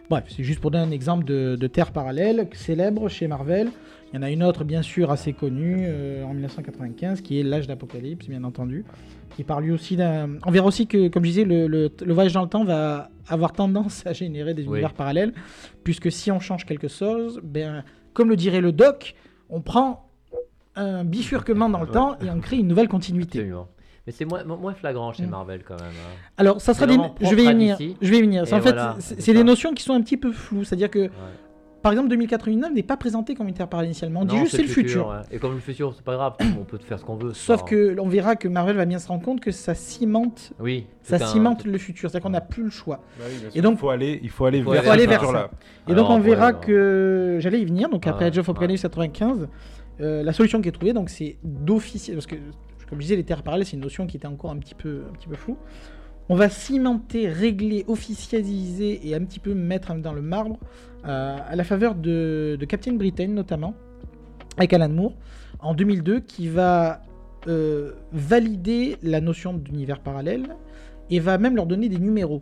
[0.10, 3.70] Bref, c'est juste pour donner un exemple de, de Terre parallèle célèbre chez Marvel.
[4.14, 7.44] Il y en a une autre, bien sûr, assez connue, euh, en 1995, qui est
[7.44, 8.86] L'âge d'Apocalypse, bien entendu,
[9.36, 10.38] qui parle lui aussi d'un...
[10.46, 13.10] On verra aussi que, comme je disais, le, le- le voyage dans le temps va
[13.28, 14.70] avoir tendance à générer des Oui.
[14.70, 15.34] univers parallèles,
[15.84, 17.84] puisque si on change quelque chose, ben,
[18.14, 19.14] comme le dirait le doc,
[19.50, 20.08] on prend
[20.76, 23.40] un bifurquement dans le temps et on crée une nouvelle continuité.
[23.40, 23.68] Absolument.
[24.08, 25.30] Mais c'est moins, moins flagrant chez Mm.
[25.30, 25.90] Marvel quand même.
[25.92, 26.16] hein.
[26.38, 26.98] Alors, ça sera des...
[27.22, 27.78] Je vais y venir.
[28.02, 28.44] Je vais y venir.
[28.44, 29.44] En fait, voilà, c'est des ça.
[29.44, 30.64] notions qui sont un petit peu floues.
[30.64, 31.10] C'est-à-dire que, Ouais.
[31.82, 34.22] par exemple, 2089 n'est pas présenté comme une Terre parallèle initialement.
[34.22, 35.10] On dit Non, juste c'est le futur.
[35.10, 35.16] ouais.
[35.32, 37.34] Et comme le futur, c'est pas grave, on peut faire ce qu'on veut.
[37.34, 40.54] Sauf pas- que on verra que Marvel va bien se rendre compte que ça cimente,
[40.62, 40.86] Oui.
[41.02, 42.10] ça un- cimente le futur.
[42.10, 43.02] C'est-à-dire qu'on n'a plus le choix.
[43.20, 45.50] Bah oui, Et donc- il faut aller, il faut aller faut vers, aller futur-là.
[45.90, 47.90] Et donc on verra que j'allais y venir.
[47.90, 48.48] Donc après Age of.
[48.48, 49.50] Apocalypse 95,
[50.00, 52.36] euh, la solution qui est trouvée, donc c'est d'officier, parce que
[52.90, 55.04] comme je disais, les terres parallèles, c'est une notion qui était encore un petit peu,
[55.10, 55.58] un petit peu floue.
[56.30, 60.58] On va cimenter, régler, officialiser et un petit peu mettre dans le marbre
[61.06, 63.76] euh, à la faveur de, de Captain Britain notamment,
[64.58, 65.16] avec Alan Moore,
[65.60, 67.02] en 2002, qui va
[67.48, 70.56] euh, valider la notion d'univers parallèle
[71.10, 72.42] et va même leur donner des numéros.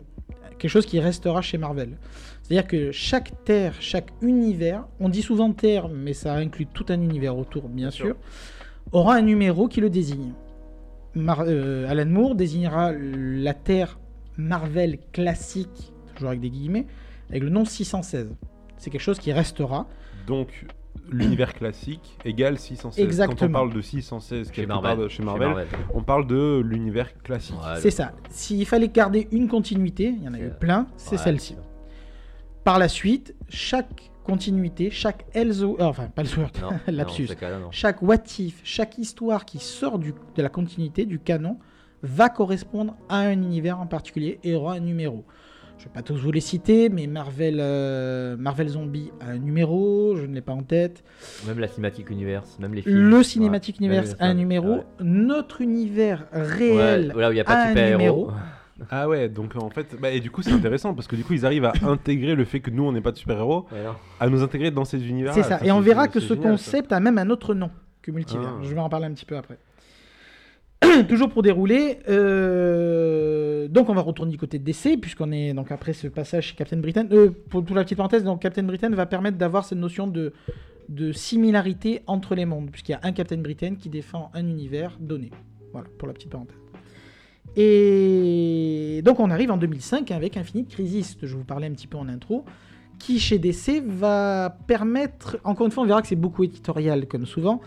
[0.58, 1.96] Quelque chose qui restera chez Marvel.
[2.42, 7.00] C'est-à-dire que chaque terre, chaque univers, on dit souvent terre, mais ça inclut tout un
[7.00, 8.16] univers autour, bien sûr,
[8.92, 10.32] aura un numéro qui le désigne.
[11.14, 13.98] Mar- euh, Alan Moore désignera la terre
[14.36, 16.86] Marvel classique, toujours avec des guillemets,
[17.30, 18.34] avec le nom 616.
[18.76, 19.86] C'est quelque chose qui restera.
[20.26, 20.66] Donc,
[21.10, 22.96] l'univers classique égale 616.
[22.96, 23.52] Quand on Exactement.
[23.52, 24.98] parle de 616 Chez Marvel.
[24.98, 27.56] part chez Marvel, on parle de l'univers classique.
[27.56, 28.12] Ouais, C'est ça.
[28.30, 31.56] S'il fallait garder une continuité, il y en a eu plein, c'est ouais, celle-ci.
[32.64, 36.52] Par la suite, chaque continuité, chaque Elseworld, enfin pas Elseworld,
[36.88, 37.70] lapsus, non.
[37.70, 41.58] chaque what if, chaque histoire qui sort du- de la continuité, du canon,
[42.02, 45.24] va correspondre à un univers en particulier et aura un numéro.
[45.78, 49.38] Je ne vais pas tous vous les citer, mais Marvel, euh, Marvel Zombie a un
[49.38, 51.04] numéro, je ne l'ai pas en tête.
[51.46, 52.96] Même la cinématique universe, même les films.
[53.10, 53.22] Le ouais.
[53.24, 54.68] Cinematic Même Universe a un numéro.
[54.76, 54.84] ouais.
[55.00, 57.98] Notre univers Ouais, réel là où il n'y a pas un de super-héros.
[57.98, 58.30] numéro.
[58.90, 61.32] Ah ouais, donc en fait, bah, et du coup c'est intéressant parce que du coup
[61.32, 63.78] ils arrivent à intégrer le fait que nous on n'est pas de super-héros, Ouais,
[64.20, 65.32] à nous intégrer dans ces univers.
[65.32, 65.60] C'est ça.
[65.64, 66.50] Et on verra que ce génial, ça.
[66.50, 67.70] concept a même un autre nom
[68.02, 68.54] que multivers.
[68.58, 68.62] Ah.
[68.62, 69.58] Je vais en parler un petit peu après.
[71.08, 75.72] Toujours pour dérouler, euh, donc on va retourner du côté de DC, puisqu'on est donc
[75.72, 77.06] après ce passage chez Captain Britain.
[77.12, 80.34] Euh, pour toute la petite parenthèse, donc Captain Britain va permettre d'avoir cette notion de,
[80.90, 84.98] de similarité entre les mondes, puisqu'il y a un Captain Britain qui défend un univers
[85.00, 85.30] donné.
[85.72, 86.56] Voilà, pour la petite parenthèse.
[87.56, 91.86] Et donc on arrive en 2005 avec Infinite Crisis, dont je vous parlais un petit
[91.86, 92.44] peu en intro,
[92.98, 97.24] qui chez DC va permettre, encore une fois on verra que c'est beaucoup éditorial comme
[97.24, 97.60] souvent,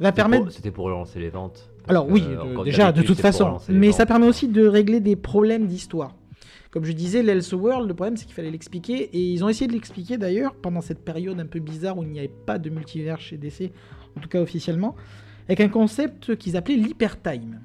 [0.00, 0.50] va permettre...
[0.50, 1.70] C'était pour relancer les ventes.
[1.88, 5.16] Alors oui, euh, encore déjà de toute façon, mais ça permet aussi de régler des
[5.16, 6.14] problèmes d'histoire.
[6.70, 9.72] Comme je disais, l'Elseworld, le problème c'est qu'il fallait l'expliquer, et ils ont essayé de
[9.72, 13.20] l'expliquer d'ailleurs pendant cette période un peu bizarre où il n'y avait pas de multivers
[13.20, 13.72] chez DC,
[14.16, 14.94] en tout cas officiellement,
[15.46, 17.60] avec un concept qu'ils appelaient l'hypertime.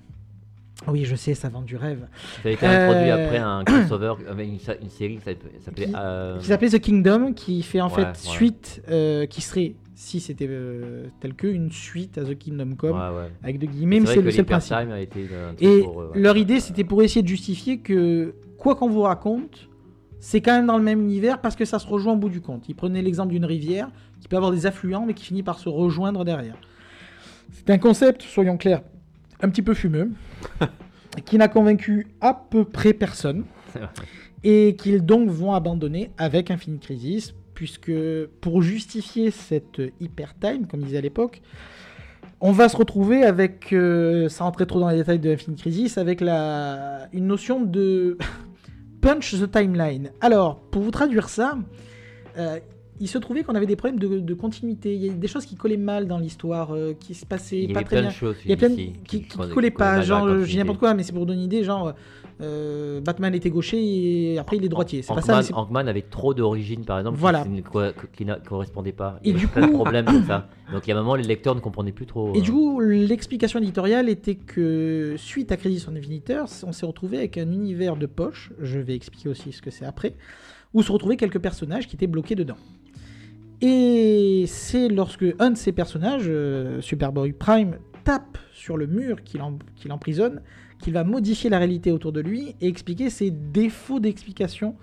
[0.87, 2.07] Oui, je sais, ça vend du rêve.
[2.41, 5.23] Ça a été introduit Euh, après un crossover avec une, série qui
[5.63, 10.47] s'appelait- euh, The Kingdom, qui fait en Ouais, fait suite, euh, qui serait, si c'était
[10.49, 14.21] euh, tel que, une suite à The Kingdom Come, ouais, avec de guillemets, mais C'est
[14.21, 14.73] le principe.
[14.73, 15.27] a été
[15.59, 19.69] Et pour, euh, leur idée, c'était pour essayer de justifier que, quoi qu'on vous raconte,
[20.19, 22.41] c'est quand même dans le même univers parce que ça se rejoint au bout du
[22.41, 22.67] compte.
[22.69, 23.89] Ils prenaient l'exemple d'une rivière
[24.21, 26.55] qui peut avoir des affluents, mais qui finit par se rejoindre derrière.
[27.51, 28.81] C'est un concept, soyons clairs,
[29.43, 30.09] un petit peu fumeux,
[31.25, 33.45] qui n'a convaincu à peu près personne,
[34.43, 37.91] et qu'ils donc vont abandonner avec Infinite Crisis, puisque
[38.41, 41.41] pour justifier cette hyper time, comme ils disaient à l'époque,
[42.41, 45.97] on va se retrouver avec, euh, sans rentrer trop dans les détails de Infinite Crisis,
[45.97, 48.17] avec la, une notion de
[49.01, 50.11] punch the timeline.
[50.19, 51.57] Alors, pour vous traduire ça,
[52.37, 52.59] euh,
[52.99, 54.93] il se trouvait qu'on avait des problèmes de, de continuité.
[54.95, 57.73] Il y a des choses qui collaient mal dans l'histoire, euh, qui se passaient Il
[57.73, 58.09] pas très bien.
[58.11, 58.73] choses Il y a plein de...
[58.75, 60.01] ici qui, qui, collaient pas.
[60.01, 60.57] Genre, euh, je dis continuité.
[60.59, 61.63] n'importe quoi, mais c'est pour donner une idée.
[61.63, 61.93] Genre,
[62.41, 63.77] euh, Batman était gaucher
[64.33, 65.01] et après il est droitier.
[65.01, 65.41] C'est pas ça.
[65.53, 67.43] Ant-Man avait trop d'origine, par exemple, Voilà.
[67.43, 67.81] qui, ne co-
[68.47, 69.19] correspondait pas.
[69.23, 70.49] Et Il y du avait coup- problèmes comme ça.
[70.71, 72.33] Donc il y a un moment, les lecteurs ne comprenaient plus trop.
[72.33, 76.71] Et euh, du coup, l'explication éditoriale était que suite à Crisis on Infinite Earths, on
[76.71, 80.15] s'est retrouvé avec un univers de poche, je vais expliquer aussi ce que c'est après,
[80.73, 82.57] où se retrouvaient quelques personnages qui étaient bloqués dedans.
[83.65, 89.39] Et c'est lorsque un de ces personnages, euh, Superboy Prime, tape sur le mur qui
[89.77, 90.41] qui l'emprisonne,
[90.79, 94.75] qu'il va modifier la réalité autour de lui et expliquer ses défauts d'explication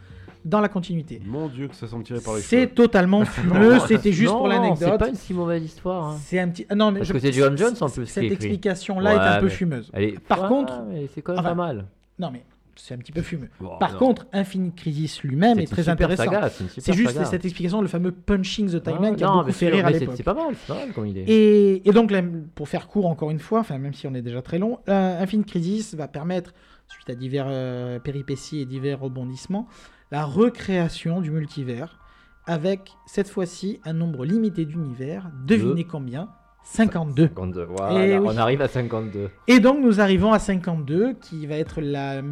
[0.47, 1.21] dans la continuité.
[1.27, 4.49] Mon dieu que ça s'en tirait par les C'est totalement fumeux, c'était juste non, pour
[4.51, 4.99] C'est l'anecdote.
[4.99, 6.09] pas une si mauvaise histoire.
[6.13, 6.17] hein.
[6.19, 6.65] C'est un petit.
[6.71, 9.17] ah Non, mais Parce je- que c'est John Jones, en plus, qui Cette explication-là Ouais,
[9.17, 9.91] est un peu fumeuse.
[9.93, 10.83] Est- Par contre-
[11.15, 11.85] c'est quand même Enfin, pas mal.
[12.19, 12.43] Non, mais
[12.83, 13.49] c'est un petit peu fumeux.
[13.79, 13.99] Par non.
[13.99, 16.25] contre, Infinite Crisis lui-même est très intéressant.
[16.69, 17.25] c'est juste saga.
[17.27, 19.91] cette explication, le fameux punching the Ah, timeline, qui a non, beaucoup fait rire à
[19.91, 20.15] l'époque.
[20.17, 21.25] C'est pas mal, c'est pas mal comme idée.
[21.27, 22.23] Et, et donc, là,
[22.55, 25.23] pour faire court encore une fois, enfin même si on est déjà très long, euh,
[25.23, 26.53] Infinite Crisis va permettre,
[26.89, 29.69] suite à divers euh, péripéties et divers rebondissements,
[30.11, 31.99] la recréation du multivers
[32.47, 35.31] avec cette fois-ci un nombre limité d'univers.
[35.47, 36.31] Devinez combien
[36.63, 37.29] 52.
[37.29, 38.27] 52, voilà, Eh oui.
[38.33, 39.31] on arrive à 52.
[39.49, 42.23] Et donc nous arrivons à 52, qui va être la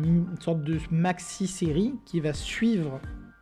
[0.40, 3.00] sorte de maxi-série qui va suivre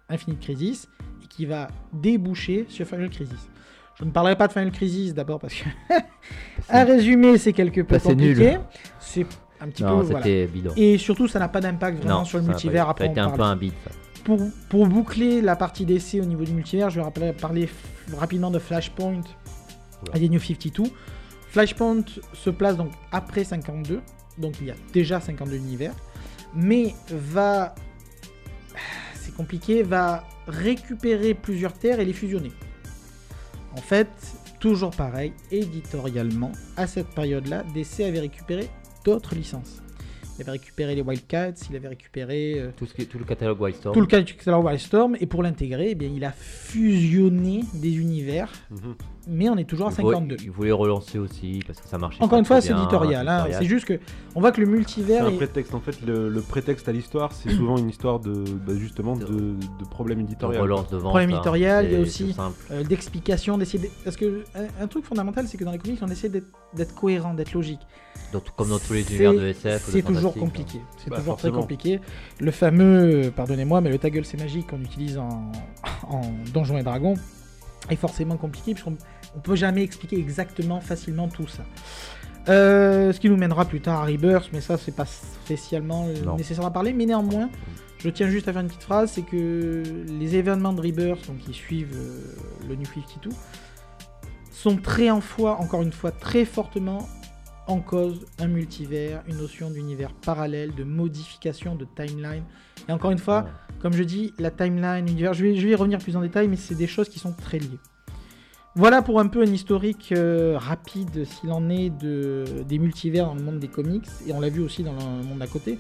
[0.09, 0.89] Infinite Crisis
[1.23, 3.51] et qui va déboucher sur Final Crisis.
[3.99, 5.65] Je ne parlerai pas de Final Crisis d'abord parce que
[6.69, 8.59] à résumer c'est quelque peu Bah, compliqué.
[8.99, 9.27] C'est
[9.61, 10.47] un petit Non, peu voilà.
[10.47, 10.73] bidon.
[10.77, 12.85] Et surtout ça n'a pas d'impact vraiment Non, sur le multivers.
[12.85, 13.73] Ça Après a on été un peu un bide,
[14.25, 17.69] pour, pour boucler la partie d'essai au niveau du multivers, je vais parler
[18.17, 19.21] rapidement de Flashpoint
[20.15, 20.85] des New 52.
[21.49, 22.05] Flashpoint
[22.35, 24.01] se place donc après 52,
[24.39, 25.95] donc il y a déjà 52 univers,
[26.55, 27.75] mais va.
[29.15, 32.53] C'est compliqué, va récupérer plusieurs terres et les fusionner.
[33.73, 34.09] En fait,
[34.61, 38.69] toujours pareil, éditorialement, à cette période-là, DC avait récupéré
[39.05, 39.83] d'autres licences.
[40.39, 43.25] il avait récupéré les Wildcats, il avait récupéré euh, Tout, ce qui est- tout le
[43.25, 43.95] catalogue Wildstorm.
[43.95, 48.95] tout le catalogue Wildstorm, et pour l'intégrer, eh bien, il a fusionné des univers, Mhm.
[49.27, 50.37] Mais on est toujours à Il voulait- 52.
[50.45, 52.19] Il voulait relancer aussi parce que ça marchait.
[52.23, 53.29] Encore pas une fois, c'est éditorial.
[53.29, 53.39] hein.
[53.45, 53.63] éditorial.
[53.63, 53.99] C'est juste que
[54.35, 55.75] on voit que le C'est multivers un est- prétexte.
[55.75, 59.27] En fait, le, le prétexte à l'histoire, c'est souvent une histoire de, bah, justement, de,
[59.27, 60.63] de problèmes De éditoriaux.
[60.63, 61.09] relance de vente.
[61.11, 61.35] Problème hein.
[61.35, 62.37] éditorial, il y a C'est- aussi-
[62.69, 65.79] c'est euh, d'explication, d'essayer de- parce que un, un truc fondamental, c'est que dans les
[65.79, 67.81] comics, on essaie d'être cohérent, d'être logique.
[68.33, 69.89] Dans tout- comme dans tous les C'est- univers de SF.
[69.91, 70.81] C'est toujours compliqué.
[70.99, 72.01] C'est Bah, toujours très compliqué.
[72.41, 75.51] Le fameux, pardonnez-moi, mais le ta gueule c'est magique qu'on utilise en,
[76.09, 76.23] en
[76.53, 77.15] Donjons et Dragons
[77.89, 78.97] est forcément compliqué puisqu'on
[79.37, 81.65] on peut jamais expliquer exactement facilement tout ça.
[82.49, 86.37] Euh, ce qui nous mènera plus tard à Rebirth, mais ça c'est pas spécialement Non.
[86.37, 86.93] nécessaire à parler.
[86.93, 87.51] Mais néanmoins,
[87.99, 91.39] je tiens juste à faire une petite phrase, c'est que les événements de Rebirth, donc
[91.39, 92.21] qui suivent euh,
[92.69, 93.31] le New 52,
[94.53, 97.09] sont très en fois, encore une fois, très fortement
[97.67, 102.45] en cause un multivers, une notion d'univers parallèle, de modification de timeline.
[102.89, 103.51] Et encore une fois, Ouais.
[103.81, 106.47] comme je dis, la timeline, l'univers, je vais, je vais y revenir plus en détail,
[106.47, 107.81] mais c'est des choses qui sont très liées.
[108.77, 113.35] Voilà pour un peu un historique euh, rapide, s'il en est, de, des multivers dans
[113.35, 115.79] le monde des comics, et on l'a vu aussi dans le monde d'à côté.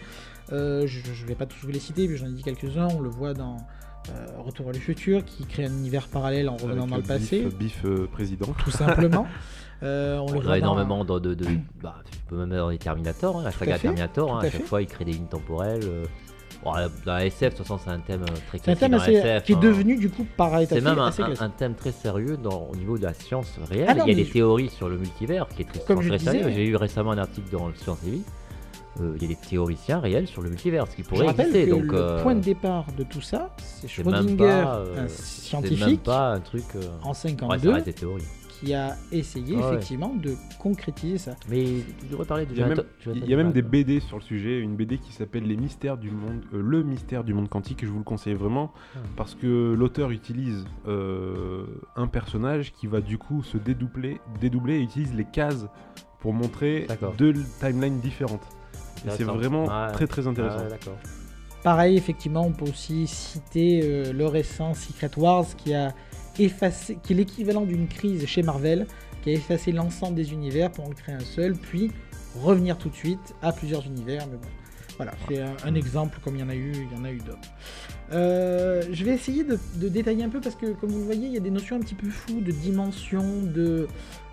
[0.53, 2.89] Euh, je ne vais pas tous vous les citer, mais j'en ai dit quelques-uns.
[2.97, 3.59] On le voit dans
[4.11, 7.03] euh, Retour vers le futur, qui crée un univers parallèle en revenant Avec dans le
[7.03, 8.47] passé, Biff euh, président.
[8.65, 9.27] tout simplement.
[9.83, 11.47] Euh, on On le voit dans- énormément de, de, de-
[11.83, 14.65] bah, tu peux même dans les Terminator, hein, la saga Terminator, hein, à à chaque
[14.65, 15.83] fois il crée des lignes temporelles.
[15.85, 16.07] euh.
[16.67, 18.75] Bon, la- dans la SF, de toute façon, c'est un thème euh, très C'est un
[18.75, 19.45] classique thème assez, SF.
[19.45, 19.59] qui est hein.
[19.62, 21.43] devenu du coup par C'est même un, assez un- classique.
[21.45, 23.87] un thème très sérieux dans, au niveau de la science réelle.
[23.89, 26.03] Ah non, Il y a des je- théories sur le multivers qui est très, Comme
[26.03, 26.51] je très disais- sérieux.
[26.53, 28.23] J'ai lu récemment un article dans le Science et Vie.
[29.01, 31.47] Euh, il y a des théoriciens réels sur le multivers, ce qui Je pourrait rappelle
[31.55, 31.67] exister.
[31.67, 34.95] que donc, le euh, point de départ de tout ça, c'est Schrödinger, pas, euh, un
[34.95, 36.64] c'est même scientifique pas un truc.
[36.75, 38.25] euh, en ouais, ça 52, reste des théories.
[38.61, 39.75] Qui a essayé Ah ouais.
[39.77, 41.37] effectivement de concrétiser ça.
[41.49, 41.65] Mais
[42.01, 43.63] tu devrais parler de Il y a même, Jonathan- Jonathan il y a même des.
[43.63, 47.25] BD sur le sujet, une BD qui s'appelle Les mystères du monde, euh, le mystère
[47.25, 47.85] du monde quantique.
[47.85, 48.99] Je vous le conseille vraiment Ah.
[49.17, 51.65] parce que l'auteur utilise euh,
[51.97, 55.67] un personnage qui va du coup se dédoubler, dédoubler et utilise les cases
[56.21, 56.87] pour montrer
[57.19, 58.43] deux timelines différentes.
[59.07, 59.93] Et C'est vraiment Ouais.
[59.93, 60.65] très très intéressant.
[60.65, 60.97] Ouais, d'accord.
[61.63, 65.93] Pareil, effectivement, on peut aussi citer euh, le récent Secret Wars qui a
[66.45, 68.87] effacé, qui est l'équivalent d'une crise chez Marvel,
[69.22, 71.91] qui a effacé l'ensemble des univers pour en créer un seul, puis
[72.41, 74.26] revenir tout de suite à plusieurs univers.
[74.26, 74.49] Mais bon,
[74.97, 77.11] voilà, c'est un, un exemple comme il y en a eu, il y en a
[77.11, 77.51] eu d'autres.
[78.12, 81.26] Euh, je vais essayer de, de détailler un peu parce que, comme vous le voyez,
[81.26, 83.89] il y a des notions un petit peu floues de dimension, de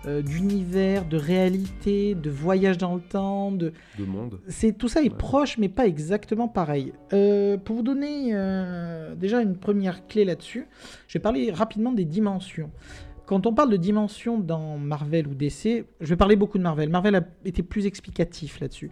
[0.06, 4.40] euh, d'univers, de réalité, de voyage dans le temps, de, De monde.
[4.48, 5.16] c'est tout ça est Ouais.
[5.16, 6.92] proche, mais pas exactement pareil.
[7.12, 10.66] Euh, pour vous donner euh, déjà une première clé là-dessus,
[11.08, 12.70] je vais parler rapidement des dimensions.
[13.26, 16.90] Quand on parle de dimensions dans Marvel ou DC, je vais parler beaucoup de Marvel.
[16.90, 18.90] Marvel a été plus explicatif là-dessus.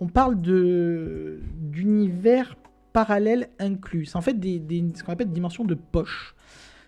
[0.00, 2.56] On parle de d'univers
[2.92, 4.06] parallèles inclus.
[4.06, 6.34] C'est en fait des, des- ce qu'on appelle des dimensions de poche.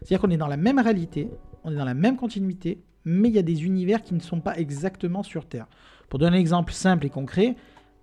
[0.01, 1.29] C'est-à-dire qu'on est dans la même réalité,
[1.65, 4.41] on est dans la même continuité, mais il y a des univers qui ne sont
[4.41, 5.67] pas exactement sur Terre.
[6.09, 7.57] Pour donner un exemple simple et concret,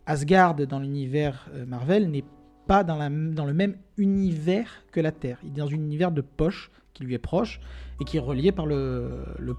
[0.05, 2.23] Asgard dans l'univers euh, Marvel n'est
[2.67, 5.37] pas dans, la, dans le même univers que la Terre.
[5.43, 7.59] Il est dans un univers de poche qui lui est proche
[8.01, 9.53] et qui est relié par le, le,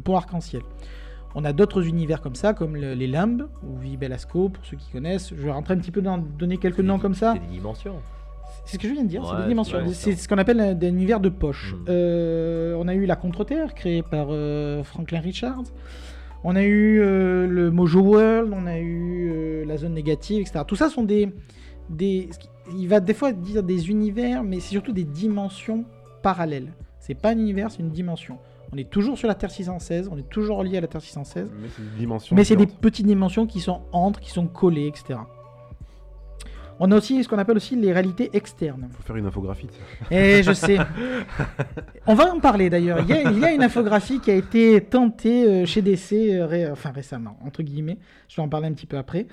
[0.00, 0.62] pont arc-en-ciel.
[1.34, 4.76] On a d'autres univers comme ça, comme le- les limbes, ou Vie Belasco, pour ceux
[4.76, 5.30] qui connaissent.
[5.30, 7.34] Je vais rentrer un petit peu dans donner quelques noms des- comme ça.
[7.34, 8.00] C'est des dimensions.
[8.66, 9.78] C'est ce que je viens de dire, c'est des dimensions.
[9.78, 11.74] ouais, c'est ce qu'on appelle un, un univers de poche.
[11.74, 11.84] Mm.
[11.88, 15.64] Euh, on a eu la Contre-Terre, créée par euh, Franklin Richards.
[16.44, 20.64] On a eu euh, le Mojo World, on a eu euh, la zone négative, etc.
[20.66, 21.32] Tout ça sont des,
[21.90, 22.28] des...
[22.76, 25.84] Il va des fois dire des univers, mais c'est surtout des dimensions
[26.22, 26.72] parallèles.
[26.98, 28.38] C'est pas un univers, c'est une dimension.
[28.72, 31.48] On est toujours sur la Terre 616, on est toujours lié à la Terre 616.
[31.60, 32.36] Mais c'est des dimensions.
[32.36, 35.20] Mais c'est des petites dimensions qui sont entre, qui sont collées, etc.
[36.78, 38.88] On a aussi ce qu'on appelle aussi les réalités externes.
[38.92, 39.68] Faut faire une infographie.
[40.10, 40.76] Et je sais.
[42.06, 43.00] On va en parler d'ailleurs.
[43.00, 46.12] Il, y a- il y a une infographie qui a été tentée euh, chez DC,
[46.12, 47.98] euh, ré- enfin récemment, entre guillemets.
[48.28, 49.26] Je vais en parler un petit peu après.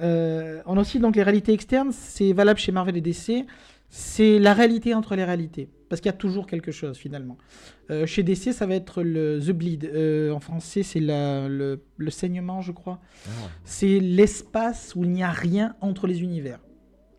[0.00, 1.90] Euh, on a aussi donc les réalités externes.
[1.92, 3.44] C'est valable chez Marvel et DC.
[3.88, 5.68] C'est la réalité entre les réalités.
[5.88, 7.36] Parce qu'il y a toujours quelque chose finalement.
[7.90, 9.84] Euh, chez DC, ça va être le The Bleed.
[9.92, 11.78] Euh, en français, c'est le
[12.08, 12.98] saignement, je crois.
[13.26, 13.30] Ah.
[13.64, 16.58] C'est l'espace où il n'y a rien entre les univers.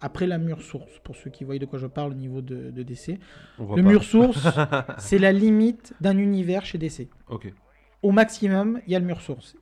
[0.02, 2.70] Après la mur source, pour ceux qui voient de quoi je parle au niveau de,
[2.72, 3.18] de DC.
[3.60, 3.82] Le pas.
[3.82, 4.46] mur source,
[4.98, 7.08] c'est la limite d'un univers chez DC.
[7.30, 7.52] Ok.
[8.02, 9.56] Au maximum, il y a le mur source.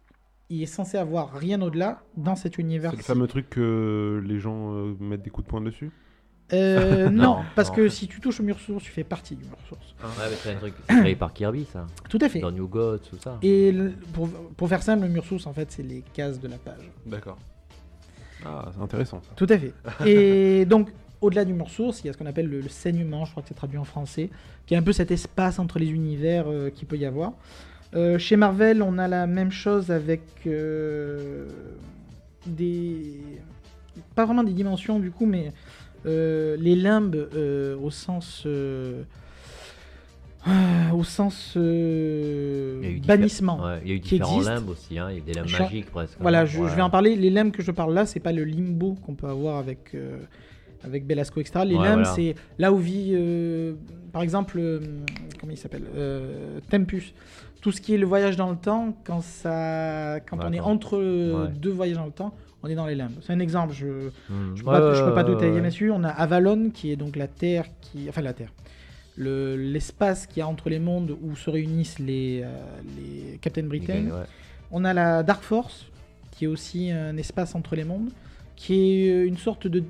[0.50, 2.92] Il est censé avoir rien au-delà dans cet univers.
[2.92, 5.92] C'est le fameux truc que les gens euh, mettent des coups de poing dessus
[6.52, 7.76] Euh, non, Non, parce non.
[7.76, 9.96] que si tu touches au mur source, tu fais partie du mur source.
[10.04, 11.88] Ouais, mais c'est un truc c'est créé par Kirby, ça.
[12.10, 12.40] Tout à fait.
[12.40, 13.40] Dans New Gods, tout ça.
[13.42, 16.48] Et le- pour, pour faire simple, le mur source, en fait, c'est les cases de
[16.50, 16.92] la page.
[17.06, 17.38] D'accord.
[18.46, 19.22] Ah, c'est intéressant.
[19.22, 19.32] ça.
[19.36, 19.74] Tout à fait.
[20.06, 20.89] Et donc,
[21.22, 23.50] au-delà du source, il y a ce qu'on appelle le, le saignement, je crois que
[23.50, 24.30] c'est traduit en français,
[24.66, 27.34] qui est un peu cet espace entre les univers euh, qu'il peut y avoir.
[27.96, 31.48] Euh, chez Marvel, on a la même chose avec euh,
[32.46, 33.22] des.
[34.16, 35.52] Pas vraiment des dimensions du coup, mais
[36.06, 37.30] les limbes
[37.82, 38.46] au sens.
[40.48, 43.64] Euh, au sens euh, Il y a eu bannissement.
[43.64, 44.50] Ouais, il y a eu qui différents existe.
[44.56, 46.18] limbes aussi, hein, il y a eu des limbes Cha- magiques presque.
[46.20, 46.46] Voilà, hein.
[46.46, 47.16] je, vais en parler.
[47.16, 50.18] Les limbes que je parle là, c'est pas le limbo qu'on peut avoir avec, euh,
[50.84, 51.62] avec Belasco, etc.
[51.66, 52.14] Les Ouais, limbes, voilà.
[52.16, 53.74] c'est là où vit, euh,
[54.12, 54.80] par exemple, euh,
[55.39, 55.86] comment il s'appelle
[56.70, 57.14] Tempus.
[57.62, 61.48] Tout ce qui est le voyage dans le temps, quand, ça, quand on est entre
[61.56, 63.14] deux voyages dans le temps, on est dans les limbes.
[63.22, 63.74] C'est un exemple.
[63.74, 63.86] Je
[64.30, 64.56] Hmm.
[64.56, 65.62] je peux, pas, je peux pas détailler.
[65.91, 68.52] On a Avalon, qui est donc la Terre, qui, enfin la Terre,
[69.16, 72.47] Le- l'espace qu'il y a entre les mondes où se réunissent les, euh,
[72.97, 74.05] les Captain Britain.
[74.05, 74.26] Ouais.
[74.72, 75.86] On a la Dark Force,
[76.32, 78.09] qui est aussi un espace entre les mondes,
[78.55, 78.74] qui
[79.05, 79.84] est euh, une sorte de.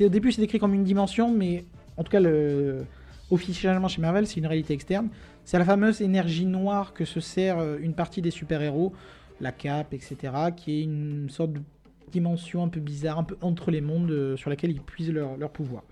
[0.00, 1.64] Au début c'est décrit comme une dimension, mais
[1.96, 2.84] en tout cas le...
[3.30, 5.08] officiellement chez Marvel c'est une réalité externe.
[5.44, 8.92] C'est la fameuse énergie noire que se sert euh, une partie des super-héros,
[9.40, 10.16] la cape, etc.,
[10.56, 11.60] qui est une sorte de
[12.12, 15.36] dimension un peu bizarre, un peu entre les mondes, euh, sur laquelle ils puisent leur,
[15.36, 15.82] leur pouvoir.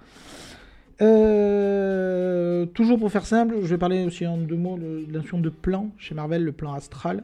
[1.02, 5.20] Euh, toujours pour faire simple, je vais parler aussi en deux mots de de la
[5.20, 7.22] notion de plan chez Marvel, le plan astral,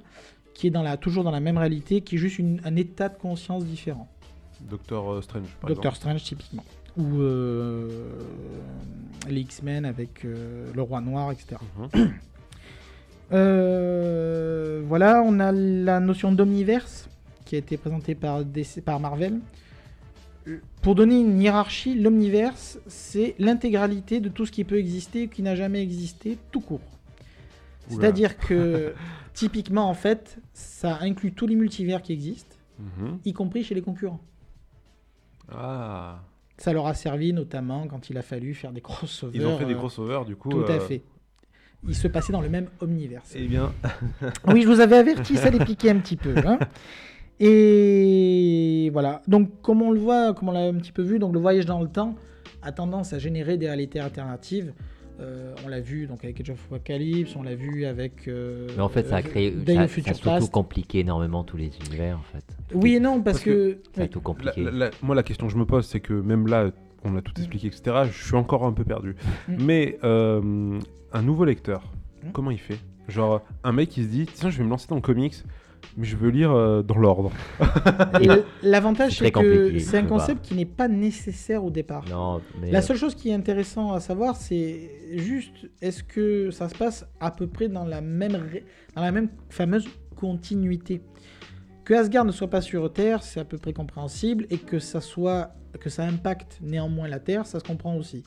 [0.55, 3.09] qui est dans la, toujours dans la même réalité, qui est juste une- un état
[3.09, 4.09] de conscience différent.
[4.71, 5.97] Docteur euh, Strange, par Doctor exemple.
[5.97, 6.65] Strange typiquement.
[6.97, 7.89] Ou euh,
[9.29, 11.57] les X-Men avec euh, le Roi Noir, etc.
[11.95, 12.13] Mhm.
[14.89, 17.09] Voilà, on a la notion d'omniverse
[17.45, 19.41] qui a été présentée par, DC par Marvel.
[20.83, 25.43] Pour donner une hiérarchie, l'omniverse, c'est l'intégralité de tout ce qui peut exister ou qui
[25.43, 26.81] n'a jamais existé tout court.
[27.89, 28.95] C'est-à-dire que,
[29.35, 33.19] typiquement, en fait, ça inclut tous les multivers qui existent, Mhm.
[33.25, 34.21] y compris chez les concurrents.
[35.51, 36.21] Ah.
[36.59, 39.39] Ça leur a servi notamment quand il a fallu faire des crossovers.
[39.39, 40.51] Ils ont fait des euh, crossovers, du coup.
[40.51, 41.03] Tout à euh, fait.
[41.89, 43.33] Ils se passaient dans le même omniverse.
[43.35, 43.73] Eh bien,
[44.49, 46.35] Oui, je vous avais averti, ça les piquait un petit peu.
[46.45, 46.59] hein.
[47.39, 48.56] Et
[48.91, 49.23] voilà.
[49.29, 51.67] Donc, comme on le voit, comme on l'a un petit peu vu, donc le voyage
[51.67, 52.15] dans le temps
[52.63, 54.73] a tendance à générer des réalités alternatives.
[55.19, 58.29] Euh, on l'a vu donc avec Age of Apocalypse, on l'a vu avec.
[58.29, 59.51] euh, Mais en fait, ça a euh, créé.
[59.51, 60.51] Day Ça, ça a surtout Past.
[60.53, 62.45] compliqué énormément tous les univers, en fait.
[62.75, 63.79] Oui et non, parce, Parce que.
[63.95, 64.11] Ça a oui.
[64.11, 64.63] tout compliqué.
[64.63, 66.71] la- la- moi, la question que je me pose, c'est que même là,
[67.05, 67.97] on a tout expliqué, etc.
[68.13, 69.17] Je suis encore un peu perdu.
[69.49, 69.57] Mm.
[69.65, 70.79] Mais euh,
[71.15, 71.83] un nouveau lecteur,
[72.23, 72.33] Mm.
[72.33, 72.79] comment il fait?
[73.09, 75.37] Genre, un mec qui se dit Tiens, je vais me lancer dans le comics,
[75.97, 77.31] mais je veux lire euh, dans l'ordre.
[78.21, 78.29] Et
[78.63, 80.09] L'avantage, C'est que c'est un pas.
[80.09, 82.05] concept qui n'est pas nécessaire au départ.
[82.11, 82.71] Non, mais.
[82.71, 86.75] La euh, seule chose qui est intéressant à savoir, c'est juste est-ce que ça se
[86.75, 88.65] passe à peu près dans la même, ré-
[88.95, 91.03] dans la même fameuse continuité?
[91.85, 95.01] Que Asgard ne soit pas sur Terre, c'est à peu près compréhensible, et que ça
[95.01, 98.25] soit que ça impacte néanmoins la Terre, ça se comprend aussi.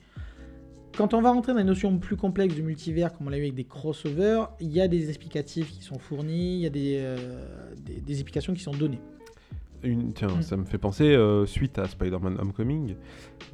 [0.99, 3.43] Quand on va rentrer dans les notions plus complexes du multivers, comme on l'a eu
[3.43, 6.97] avec des crossovers, il y a des explicatifs qui sont fournis, il y a des,
[6.99, 7.15] euh,
[7.85, 8.99] des, des explications qui sont données.
[9.81, 10.41] Une, tiens, Mm.
[10.41, 12.95] ça me fait penser, euh, suite à Spider-Man Homecoming,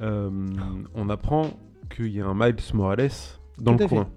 [0.00, 0.28] euh,
[0.96, 1.50] on apprend
[1.94, 3.10] qu'il y a un Miles Morales
[3.58, 3.94] dans Tout le fait.
[3.94, 4.08] coin.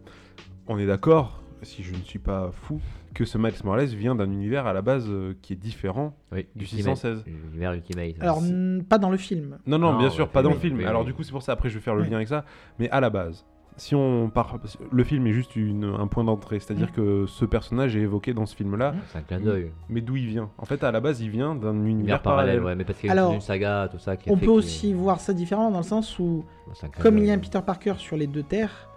[0.68, 2.82] On est d'accord, si je ne suis pas fou,
[3.20, 6.16] que ce Miles Morales vient d'un univers à la base euh, qui est différent.
[6.32, 7.24] oui, du Ultimate, 616.
[7.28, 8.16] L'univers Ultimate.
[8.22, 9.58] Alors, n- pas dans le film.
[9.68, 10.78] Non, non, Non, bien ouais, sûr, pas dans oui, le film.
[10.78, 11.08] oui, Alors oui.
[11.08, 12.10] du coup, c'est pour ça, après, je vais faire le Oui.
[12.10, 12.46] lien avec ça.
[12.80, 13.46] Mais à la base,
[13.76, 14.58] si on part...
[14.92, 16.92] Le film est juste une- un point d'entrée, c'est-à-dire Mm.
[16.96, 19.72] que ce personnage est évoqué dans ce film-là, C'est un clin d'œil.
[19.90, 20.50] mais d'où il vient?
[20.58, 22.56] En fait, à la base, il vient d'un univers Univers parallèle.
[22.60, 24.16] parallèle, ouais, mais parce qu'il y a Alors, une saga, tout ça.
[24.16, 26.86] Qui a On fait peut que- aussi voir ça différemment dans le sens où c'est
[26.86, 28.88] un clin Comme il y a un Peter Parker sur les deux terres,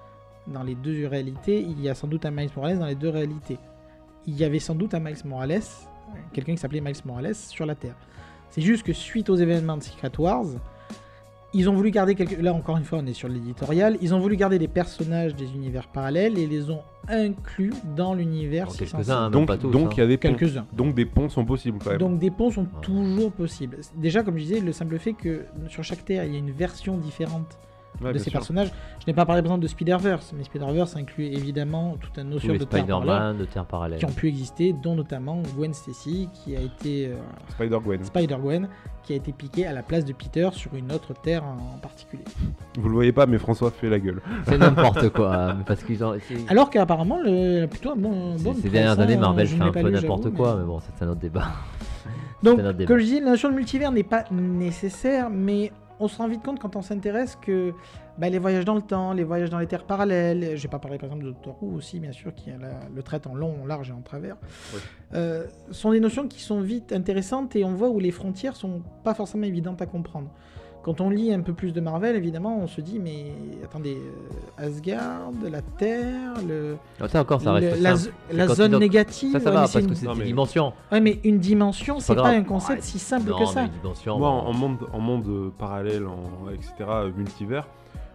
[0.46, 3.08] dans les deux réalités, il y a sans doute un Miles Morales dans les deux
[3.10, 3.58] réalités.
[4.26, 5.60] Il y avait sans doute un Miles Morales,
[6.32, 7.96] quelqu'un qui s'appelait Miles Morales sur la Terre.
[8.50, 10.44] C'est juste que suite aux événements de Secret Wars,
[11.54, 12.40] ils ont voulu garder quelques...
[12.40, 13.98] Là encore une fois, on est sur l'éditorial.
[14.00, 18.62] Ils ont voulu garder des personnages des univers parallèles et les ont inclus dans l'univers.
[18.64, 18.90] Alors, 616.
[19.06, 19.70] quelques-uns, hein, Donc, pas tous.
[19.70, 20.28] donc il y a des ponts.
[20.34, 20.66] Quelques-uns.
[20.72, 21.98] Donc des ponts sont possibles quand même.
[21.98, 22.78] Donc des ponts sont Ah.
[22.80, 23.78] toujours possibles.
[23.96, 26.52] Déjà, comme je disais, le simple fait que sur chaque terre, il y a une
[26.52, 27.58] version différente
[28.00, 28.32] Ouais, de ces sûr.
[28.32, 28.70] personnages.
[29.00, 32.52] Je n'ai pas parlé par exemple de Spider-Verse, mais Spider-Verse inclut évidemment toute une notion
[32.54, 33.98] de terre parallèle Spider-Man de Terre parallèle.
[33.98, 37.16] qui ont pu exister, dont notamment Gwen Stacy, qui a été euh,
[37.50, 38.02] Spider-Gwen.
[38.04, 38.68] Spider-Gwen,
[39.04, 42.24] qui a été piquée à la place de Peter sur une autre terre en particulier.
[42.78, 44.20] Vous le voyez pas, mais François fait la gueule.
[44.46, 45.34] C'est n'importe quoi.
[45.50, 46.16] hein, parce qu'ils ont.
[46.48, 48.36] Alors qu'apparemment, le- plutôt un bon.
[48.36, 50.66] bonne Ces dernières hein, années, Marvel je fait ne un peu n'importe quoi, mais- mais
[50.66, 51.48] bon, c'est un autre débat.
[52.42, 55.70] Donc, comme je disais, la notion de multivers n'est pas nécessaire, mais
[56.02, 57.72] on se rend vite compte quand on s'intéresse que
[58.18, 60.78] bah, les voyages dans le temps, les voyages dans les terres parallèles, je vais pas
[60.78, 63.62] parler par exemple de Doctor Who aussi, bien sûr, qui la- le traite en long,
[63.62, 64.36] en large et en travers,
[65.14, 68.82] euh, sont des notions qui sont vite intéressantes et on voit où les frontières sont
[69.04, 70.30] pas forcément évidentes à comprendre.
[70.82, 73.26] Quand on lit un peu plus de Marvel, évidemment, on se dit, mais
[73.62, 76.76] attendez, euh, Asgard, la Terre, le,
[77.08, 77.70] ça encore, ça le-
[78.32, 79.30] la, zone négative.
[79.32, 80.72] Ça, ça ouais, va, parce c'est que une- c'est mais- dimensions.
[80.90, 82.84] Ouais, mais une dimension, c'est pas un concept Ouais.
[82.86, 83.62] si simple Non, que ça.
[83.62, 84.18] une dimension.
[84.18, 84.34] Moi, bon.
[84.48, 87.68] en monde, en monde euh, parallèle, en, etc., euh, multivers,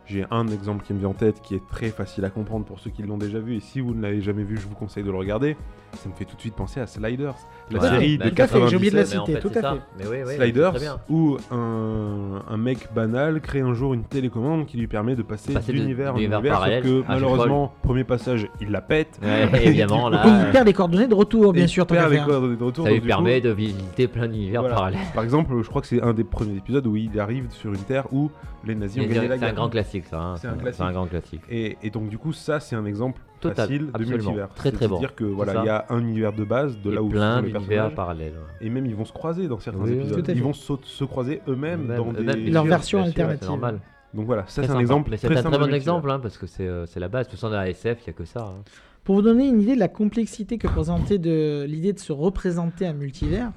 [0.05, 2.80] j'ai un exemple qui me vient en tête qui est très facile à comprendre pour
[2.80, 3.55] ceux qui l'ont déjà vu.
[3.55, 5.55] Et si vous ne l'avez jamais vu, je vous conseille de le regarder.
[5.93, 7.33] Ça me fait tout de suite penser à Sliders,
[7.71, 9.19] la série de tout à fait, j'ai oublié de la 97.
[9.19, 9.71] En citer, fait, tout c'est à ça.
[9.73, 9.81] fait.
[9.97, 10.99] Mais oui, oui, Sliders, c'est très bien.
[11.09, 15.53] où un, un mec banal crée un jour une télécommande qui lui permet de passer,
[15.53, 16.83] Passer de- d'univers en univers, sauf parallèle.
[16.83, 19.19] que Ah, malheureusement, premier passage, il la pète.
[19.23, 20.15] Ouais, évidemment, Et
[20.45, 23.01] il perd les coordonnées de retour, bien sûr, perd les coordonnées de retour, ça lui
[23.01, 24.75] permet coup, de visiter plein d'univers Voilà.
[24.75, 24.99] parallèles.
[25.15, 27.79] Par exemple, je crois que c'est un des premiers épisodes où il arrive sur une
[27.83, 28.29] terre où
[28.65, 29.53] les nazis ont C'est gagné la un guerre.
[29.55, 30.19] grand classique, ça.
[30.19, 30.35] hein.
[30.38, 30.81] C'est un C'est classique.
[30.81, 31.41] un grand classique.
[31.49, 34.49] Et donc du coup, ça c'est un exemple Total, facile de multivers.
[34.55, 34.95] Très, très bon.
[34.95, 35.59] C'est-à-dire que voilà, ça.
[35.63, 38.33] il y a un univers de base de là où plein d'univers parallèles.
[38.33, 38.65] ouais.
[38.67, 40.23] Et même ils vont se croiser dans certains Oui, épisodes.
[40.23, 43.39] tout à Ils vont se, se croiser eux-mêmes Même- dans des Leur version alternative.
[43.41, 43.79] C'est normal.
[44.13, 45.09] Donc voilà, ça c'est un exemple.
[45.11, 47.27] Mais c'est très un très bon exemple, hein, parce que c'est euh, c'est la base.
[47.27, 48.39] De toute façon, dans la SF, il n'y a que ça.
[48.41, 48.63] hein.
[49.03, 52.85] Pour vous donner une idée de la complexité que présentait de l'idée de se représenter
[52.88, 53.51] un multivers,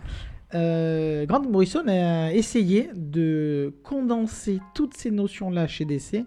[0.54, 6.24] euh, Grant Morrison a essayé de condenser toutes ces notions-là chez DC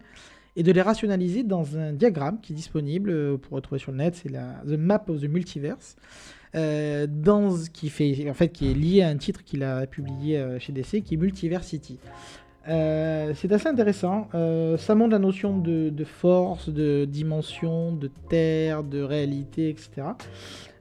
[0.55, 3.97] et de les rationaliser dans un diagramme qui est disponible euh, pour retrouver sur le
[3.97, 5.95] net, c'est la The Map of the Multiverse,
[6.55, 10.37] euh, dans, qui, fait, en fait, qui est lié à un titre qu'il a publié
[10.37, 11.97] euh, chez DC, qui est Multiversity.
[12.69, 14.27] Euh, c'est assez intéressant.
[14.35, 20.07] Euh, ça montre la notion de, de force, de dimension, de terre, de réalité, etc.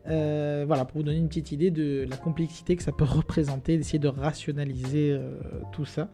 [0.05, 3.99] Voilà, pour vous donner une petite idée de la complexité que ça peut représenter, d'essayer
[3.99, 5.19] de rationaliser
[5.73, 6.09] tout ça.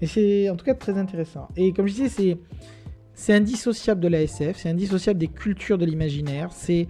[0.00, 1.48] Et c'est en tout cas très intéressant.
[1.56, 2.38] Et comme je disais, c'est
[3.16, 6.86] c'est indissociable de la SF, c'est indissociable des cultures de l'imaginaire, c'est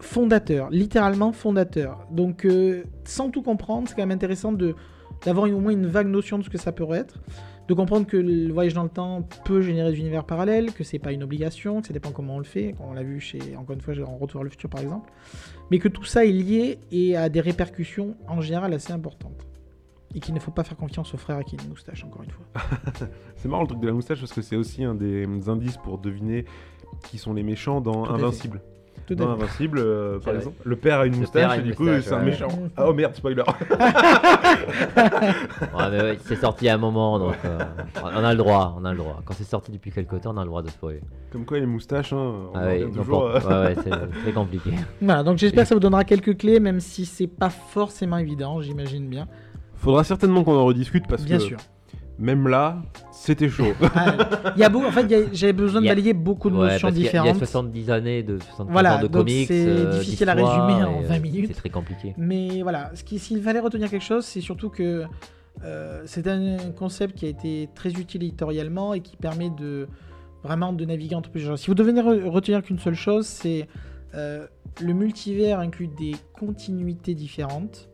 [0.00, 2.06] fondateur, littéralement fondateur.
[2.10, 6.36] Donc, euh, sans tout comprendre, c'est quand même intéressant d'avoir au moins une vague notion
[6.36, 7.20] de ce que ça pourrait être,
[7.68, 10.98] de comprendre que le voyage dans le temps peut générer des univers parallèles, que c'est
[10.98, 13.74] pas une obligation, que ça dépend comment on le fait, on l'a vu chez, encore
[13.74, 15.12] une fois, en Retour vers le futur par exemple,
[15.70, 19.46] mais que tout ça est lié et a des répercussions en général assez importantes.
[20.14, 22.30] Et qu'il ne faut pas faire confiance au frère qui a une moustache, encore une
[22.30, 22.44] fois.
[23.36, 25.98] C'est marrant le truc de la moustache parce que c'est aussi un des indices pour
[25.98, 26.44] deviner
[27.08, 28.22] qui sont les méchants dans Tout à fait.
[28.24, 28.60] Invincible.
[29.06, 29.30] Tout Dans.
[29.30, 30.36] Invincible, euh, par vrai.
[30.36, 32.48] exemple, le père a une Le moustache et du coup c'est un méchant.
[32.76, 33.42] Ah, oh merde, spoiler.
[35.74, 37.58] Ouais, mais ouais, c'est sorti à un moment, donc euh,
[38.02, 38.76] on a le droit.
[38.78, 39.20] On a le droit.
[39.24, 41.00] Quand c'est sorti depuis quelques temps, on a le droit de spoiler.
[41.32, 43.24] Comme quoi les moustaches, hein, on Ah toujours.
[43.26, 44.70] euh, ouais, ouais, c'est très compliqué.
[45.00, 48.60] Voilà, donc j'espère que ça vous donnera quelques clés, même si c'est pas forcément évident,
[48.60, 49.26] j'imagine bien.
[49.80, 51.58] Faudra certainement qu'on en rediscute parce Bien que sûr.
[52.18, 53.72] même là, c'était chaud.
[53.94, 54.14] Ah,
[54.56, 55.94] Il y a beau, en fait, il y a- j'avais besoin de Il y a-
[55.94, 57.28] balayer beaucoup de Ouais, notions parce qu'il y a- différentes.
[57.36, 59.46] Il y a 70 années de 70 Voilà, ans de donc comics.
[59.48, 61.46] c'est euh, difficile à d'histoire, résumer en et, euh, 20 minutes.
[61.48, 62.14] C'est très compliqué.
[62.18, 65.04] Mais voilà, ce qui- s'il fallait retenir quelque chose, c'est surtout que
[65.64, 69.88] euh, c'est un concept qui a été très utile éditorialement et qui permet de
[70.42, 71.60] vraiment de naviguer entre plusieurs choses.
[71.60, 73.66] Si vous devez re- retenir qu'une seule chose, c'est
[74.14, 74.46] euh,
[74.80, 77.89] le multivers inclut des continuités différentes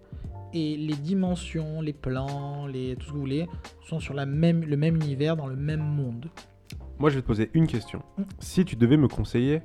[0.53, 3.47] et les dimensions, les plans, les, tout ce que vous voulez,
[3.87, 6.31] sont sur la même, le même univers, dans le même monde.
[6.99, 8.03] Moi, je vais te poser une question.
[8.17, 8.23] Mm.
[8.39, 9.63] Si tu devais me conseiller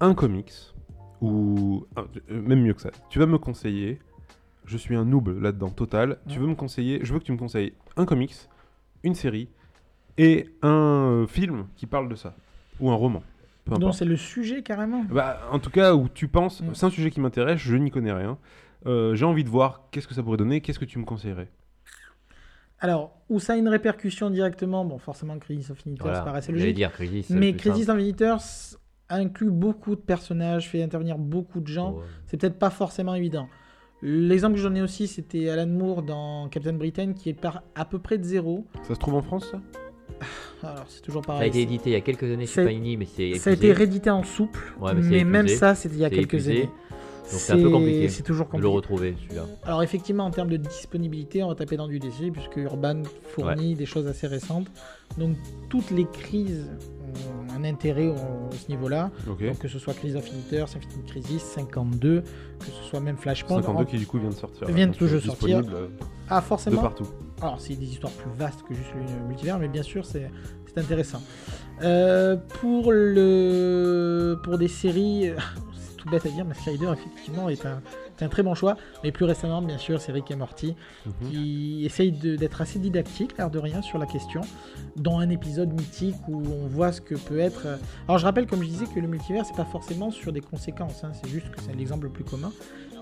[0.00, 0.52] un comics,
[1.20, 3.98] ou ah, euh, même mieux que ça, tu vas me conseiller,
[4.64, 7.38] je suis un noob là-dedans, total, tu veux me conseiller, je veux que tu me
[7.38, 8.34] conseilles un comics,
[9.02, 9.48] une série,
[10.16, 12.34] et un euh, film qui parle de ça,
[12.78, 13.22] ou un roman.
[13.66, 15.04] Donc c'est le sujet carrément.
[15.10, 16.74] Bah, en tout cas, où tu penses, Mm.
[16.74, 18.38] c'est un sujet qui m'intéresse, je n'y connais rien.
[18.86, 21.48] Euh, J'ai envie de voir qu'est-ce que ça pourrait donner, qu'est-ce que tu me conseillerais?
[22.78, 26.22] Alors, où ça a une répercussion directement, bon forcément Crisis of Infinities Voilà.
[26.22, 26.76] paraissait J'allais logique.
[26.76, 27.26] dire Crisis.
[27.26, 27.88] c'est le Mais Crisis.
[27.88, 28.76] Infinities
[29.10, 31.92] inclut beaucoup de personnages, fait intervenir beaucoup de gens.
[31.94, 32.02] Ouais.
[32.26, 33.48] C'est peut-être pas forcément évident.
[34.02, 37.84] L'exemple que j'en ai aussi, c'était Alan Moore dans Captain Britain, qui est par à
[37.84, 38.66] peu près de zéro.
[38.88, 39.60] Ça se trouve en France, ça?
[40.62, 41.48] Alors, c'est toujours Ça a pareil.
[41.50, 44.08] été édité il y a quelques années chez Panini, mais c'est Ça a été réédité
[44.10, 46.52] en souple, Ouais, mais même ça, c'était il y a quelques épuisé.
[46.62, 46.70] années.
[47.38, 49.44] C'est un peu compliqué C'est toujours de le retrouver celui-là.
[49.64, 53.02] Alors effectivement, en termes de disponibilité, on va taper dans du DC, puisque Urban
[53.34, 54.66] fournit des choses assez récentes.
[55.18, 55.36] Donc
[55.68, 56.66] toutes les crises
[57.02, 59.10] ont un intérêt au- à ce niveau-là.
[59.26, 63.56] Donc, que ce soit Crisis of Infinite Crisis, 52, que ce soit même Flashpoint.
[63.62, 64.66] 52 en- qui du coup vient de sortir.
[64.68, 65.58] Vient de donc, tout juste sortir.
[65.72, 65.88] euh,
[66.28, 66.80] Ah, De forcément.
[66.82, 67.08] partout.
[67.42, 70.30] Alors, c'est des histoires plus vastes que juste le multivers, mais bien sûr, c'est
[70.72, 71.20] c'est intéressant.
[71.82, 74.38] Euh, pour, le...
[74.44, 75.32] pour des séries,
[76.00, 77.80] tout bête à dire, mais Slider, effectivement, est un
[78.16, 78.76] C'est un très bon choix.
[79.02, 80.74] Mais plus récemment, bien sûr, c'est Rick et Morty
[81.06, 81.30] Mhm.
[81.30, 84.42] qui essaye d'être assez didactique, l'air de rien, sur la question,
[84.96, 87.62] dans un épisode mythique où on voit ce que peut être.
[87.66, 87.76] euh,
[88.08, 91.02] Alors je rappelle, comme je disais, que le multivers, c'est pas forcément sur des conséquences,
[91.04, 92.52] hein, c'est juste que c'est l'exemple le plus commun.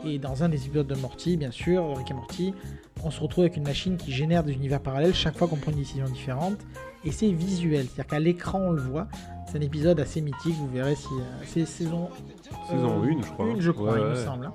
[0.04, 2.54] Et dans un des épisodes de Morty, bien sûr, Rick et Morty,
[3.02, 5.72] on se retrouve avec une machine qui génère des univers parallèles chaque fois qu'on prend
[5.72, 6.58] une décision différente.
[7.04, 9.08] Et c'est visuel, c'est-à-dire qu'à l'écran on le voit.
[9.50, 12.08] C'est un épisode assez mythique, vous verrez si euh, c'est saison
[12.68, 13.46] Saison euh, 1, je crois.
[13.48, 14.46] Une, je crois, Ouais, il me semble.
[14.46, 14.52] hein.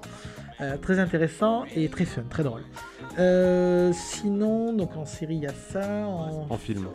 [0.61, 2.61] Euh, très intéressant et très fun, très drôle.
[3.19, 6.05] Euh, sinon, donc en série, il y a ça.
[6.07, 6.87] En En film.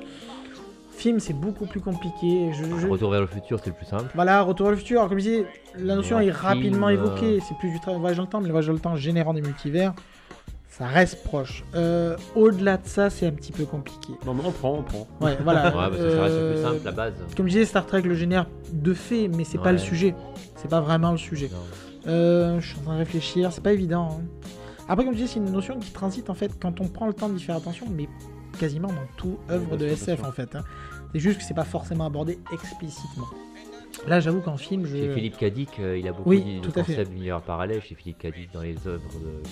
[0.92, 2.52] film, c'est beaucoup plus compliqué.
[2.52, 4.10] Je, je- Retour vers le futur, c'est le plus simple.
[4.14, 4.98] Voilà, Retour vers le futur.
[5.00, 5.46] Alors, comme je disais,
[5.76, 7.40] la notion est rapidement évoquée.
[7.46, 9.34] C'est plus du tra- voyage dans le temps, mais le voyage dans le temps générant
[9.34, 9.92] des multivers,
[10.78, 11.64] ça reste proche.
[11.74, 14.12] Euh, Au-delà de ça, c'est un petit peu compliqué.
[14.24, 15.06] Non, mais on prend, on prend.
[15.20, 15.66] Ouais, voilà.
[15.76, 17.14] Ouais, bah, ça, ça reste le plus Euh, simple, la base.
[17.36, 20.14] Comme je disais, Star Trek le génère de fait, mais c'est pas le sujet.
[20.56, 21.50] C'est pas vraiment le sujet.
[22.06, 24.20] Euh, je suis en train de réfléchir, c'est pas évident.
[24.20, 24.24] hein.
[24.88, 27.12] Après, comme je disais, c'est une notion qui transite en fait quand on prend le
[27.12, 28.08] temps d'y faire attention, mais
[28.58, 30.54] quasiment dans tout œuvre de SF en fait.
[30.56, 30.62] hein.
[31.12, 33.26] C'est juste que c'est pas forcément abordé explicitement.
[34.06, 34.96] Là, j'avoue qu'en film, je.
[34.96, 37.82] Chez Philippe Cadic, euh, il a beaucoup Oui, dit tout le concept d'univers parallèle.
[37.82, 39.42] Chez Philippe Cadic, dans les œuvres de,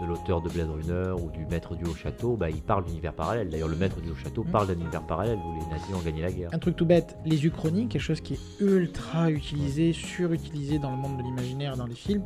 [0.00, 3.14] de l'auteur de Blade Runner ou du Maître du Haut Château, bah, il parle d'univers
[3.14, 3.48] parallèle.
[3.48, 4.50] D'ailleurs, le Maître du Haut Château Mm.
[4.50, 6.50] parle d'un univers parallèle où les nazis ont gagné la guerre.
[6.52, 10.96] Un truc tout bête, les uchronies, quelque chose qui est ultra utilisé, surutilisé dans le
[10.96, 12.22] monde de l'imaginaire et dans les films,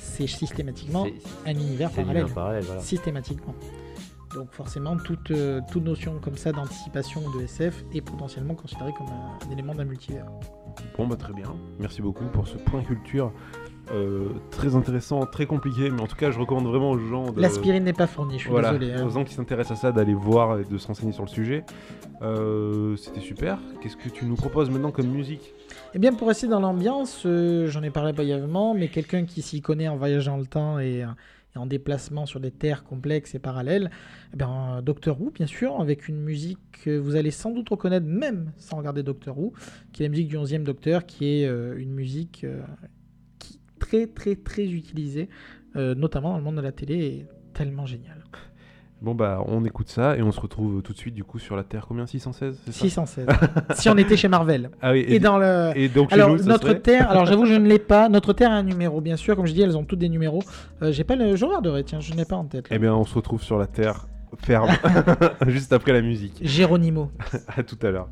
[0.00, 1.06] c'est systématiquement
[1.46, 2.14] un univers parallèle.
[2.16, 2.80] l'univers parallèle, voilà.
[2.80, 3.54] Systématiquement.
[4.34, 9.06] Donc forcément, toute, euh, toute notion comme ça d'anticipation de SF est potentiellement considérée comme
[9.06, 10.26] un, un élément d'un multivers.
[10.98, 11.56] Bon, bah très bien.
[11.78, 13.32] Merci beaucoup pour ce point culture.
[13.92, 17.40] Euh, très intéressant, très compliqué, mais en tout cas, je recommande vraiment aux gens de.
[17.40, 18.92] L'aspirine n'est pas fournie, je suis Voilà, désolé.
[19.00, 19.06] hein.
[19.06, 21.64] aux gens qui s'intéressent à ça d'aller voir et de se renseigner sur le sujet.
[22.22, 23.58] Euh, C'était super.
[23.80, 25.54] Qu'est-ce que tu nous proposes maintenant comme musique
[25.94, 29.60] Eh bien, pour rester dans l'ambiance, euh, j'en ai parlé brièvement, mais quelqu'un qui s'y
[29.62, 31.04] connaît en voyage dans le temps et,
[31.56, 33.90] en déplacement sur des terres complexes et parallèles,
[34.32, 38.06] eh bien, Doctor Who, bien sûr, avec une musique que vous allez sans doute reconnaître
[38.06, 39.52] même sans regarder Doctor Who,
[39.92, 42.60] qui est la musique du 11e Docteur, qui est euh, une musique euh,
[43.78, 45.28] très, très, très utilisée,
[45.76, 48.24] euh, notamment dans le monde de la télé, et tellement géniale.
[49.00, 51.54] Bon, bah, on écoute ça et on se retrouve tout de suite, du coup, sur
[51.54, 51.86] la Terre.
[51.86, 52.04] Combien?
[52.04, 52.78] 616 c'est ça?
[52.80, 53.26] 616.
[53.74, 54.70] si on était chez Marvel.
[54.82, 55.70] Ah oui, Et, dans le...
[55.76, 58.08] et donc, chez Alors, nous, notre terre, alors j'avoue, je ne l'ai pas.
[58.08, 59.36] Notre terre a un numéro, bien sûr.
[59.36, 60.42] Comme je dis, elles ont toutes des numéros.
[60.82, 61.36] Euh, j'ai pas le.
[61.36, 62.66] Je regarderai, tiens, je n'ai pas en tête.
[62.72, 64.70] Eh bien, on se retrouve sur la Terre ferme,
[65.46, 66.38] juste après la musique.
[66.42, 67.10] Géronimo.
[67.56, 68.08] À tout à l'heure.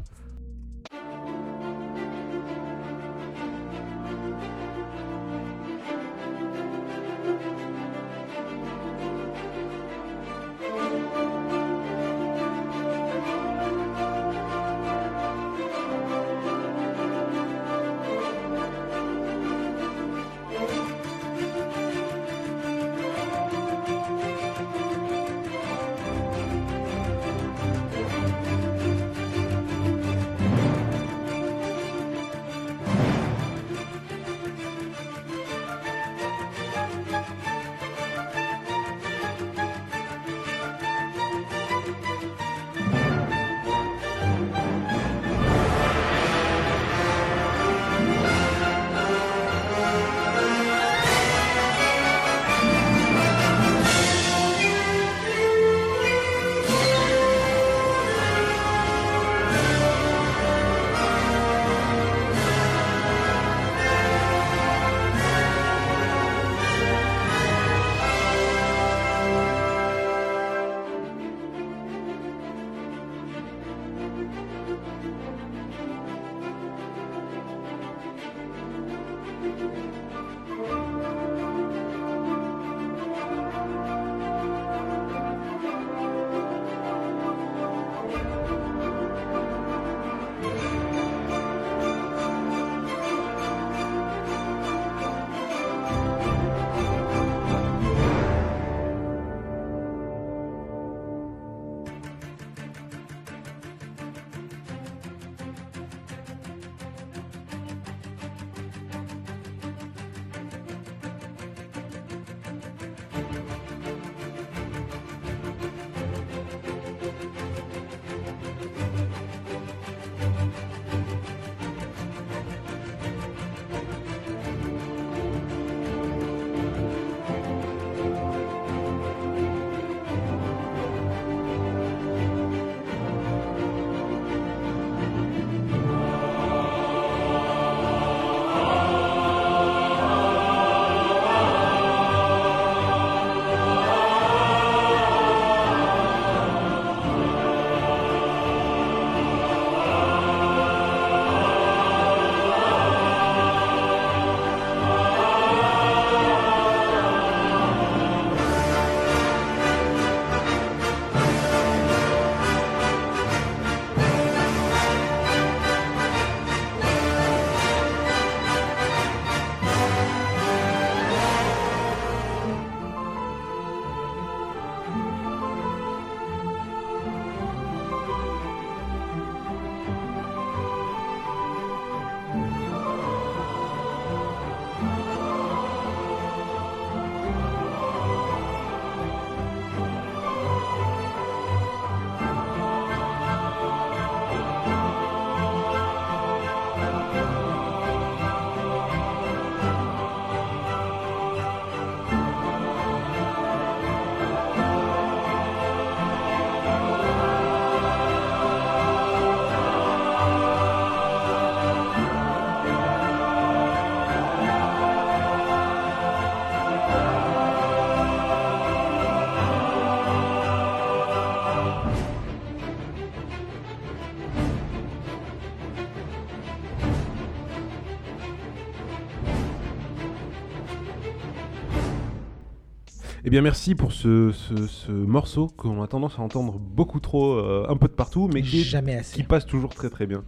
[233.27, 237.33] Eh bien, merci pour ce, ce- ce morceau qu'on a tendance à entendre beaucoup trop,
[237.35, 239.22] euh, un peu de partout, mais qui, est- Jamais qui assez.
[239.24, 240.22] passe toujours très très bien.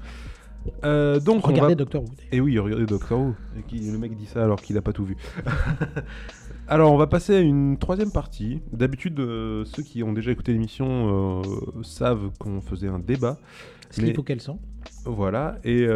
[0.84, 1.76] Euh, donc, on Regardez va...
[1.76, 2.09] Doctor Who.
[2.32, 3.34] Et oui, regardez Doctor Who.
[3.57, 5.16] Et qui- le mec dit ça alors qu'il a pas tout vu.
[6.68, 8.61] alors, on va passer à une troisième partie.
[8.72, 13.38] D'habitude, euh, ceux qui ont déjà écouté l'émission euh, savent qu'on faisait un débat.
[13.90, 14.59] Slip Mais- ou caleçon.
[15.05, 15.86] Voilà, et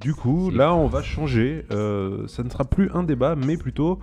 [0.00, 1.66] du coup, là, on va changer.
[1.70, 3.98] Ça ne sera plus un débat, mais plutôt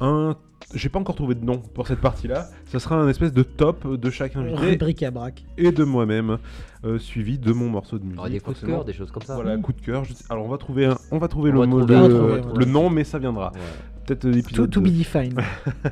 [0.00, 0.36] un.
[0.74, 2.48] J'ai pas encore trouvé de nom pour cette partie-là.
[2.66, 5.42] Ça sera un espèce de top de chaque invité Rubrique à braque.
[5.56, 6.36] et de moi-même,
[6.84, 8.22] euh, suivi de mon morceau de musique.
[8.24, 8.76] Des coups de forcément.
[8.76, 9.34] cœur, des choses comme ça.
[9.34, 10.04] Voilà, coup de cœur.
[10.04, 12.00] je Alors, on va trouver, un- on va trouver On le, va mot- trouver, le-
[12.00, 12.66] on va trouver, on va le trouver.
[12.66, 13.50] nom, mais ça viendra.
[13.54, 13.60] Ouais.
[14.06, 14.70] Peut-être To, l'épisode.
[14.70, 14.90] to be 2.
[14.98, 15.40] defined.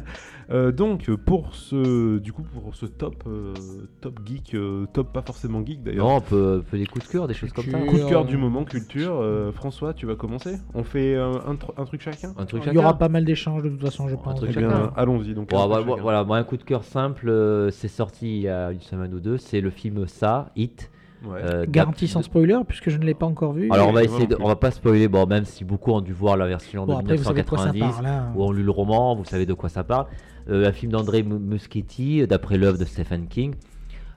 [0.48, 3.52] Euh, donc, pour ce, du coup, pour ce top, euh,
[4.00, 6.06] top geek, euh, top pas forcément geek d'ailleurs.
[6.06, 7.70] Non, on peut, on peut des coups de cœur, des choses comme ça.
[7.72, 7.90] Culture.
[7.90, 9.18] Coup de cœur du moment, culture.
[9.20, 10.56] Euh, François, tu vas commencer?
[10.74, 12.32] On fait un, tr- un truc chacun?
[12.38, 12.78] Un truc Il y chacun.
[12.78, 14.36] aura pas mal d'échanges de toute façon, je Un pense.
[14.36, 14.68] truc Eh chacun.
[14.68, 15.34] bien, allons-y.
[15.34, 16.02] Donc, Bon, un bah, truc chacun.
[16.02, 19.12] voilà, moi un coup de cœur simple, euh, c'est sorti il y a une semaine
[19.14, 20.90] ou deux, c'est le film Ça, Hit.
[21.24, 21.40] Ouais.
[21.42, 23.70] euh, Garantie sans spoiler, puisque je ne l'ai pas encore vu.
[23.70, 26.12] Alors on va essayer, de, on va pas spoiler, bon même si beaucoup ont dû
[26.12, 28.06] voir la version bon, de après, vous savez de quoi ça 1990 parle.
[28.28, 28.32] hein.
[28.36, 30.06] ou ont lu le roman, vous savez de quoi ça parle.
[30.48, 33.54] Euh, un film d'André Mu- Muschietti, euh, d'après l'œuvre de Stephen King.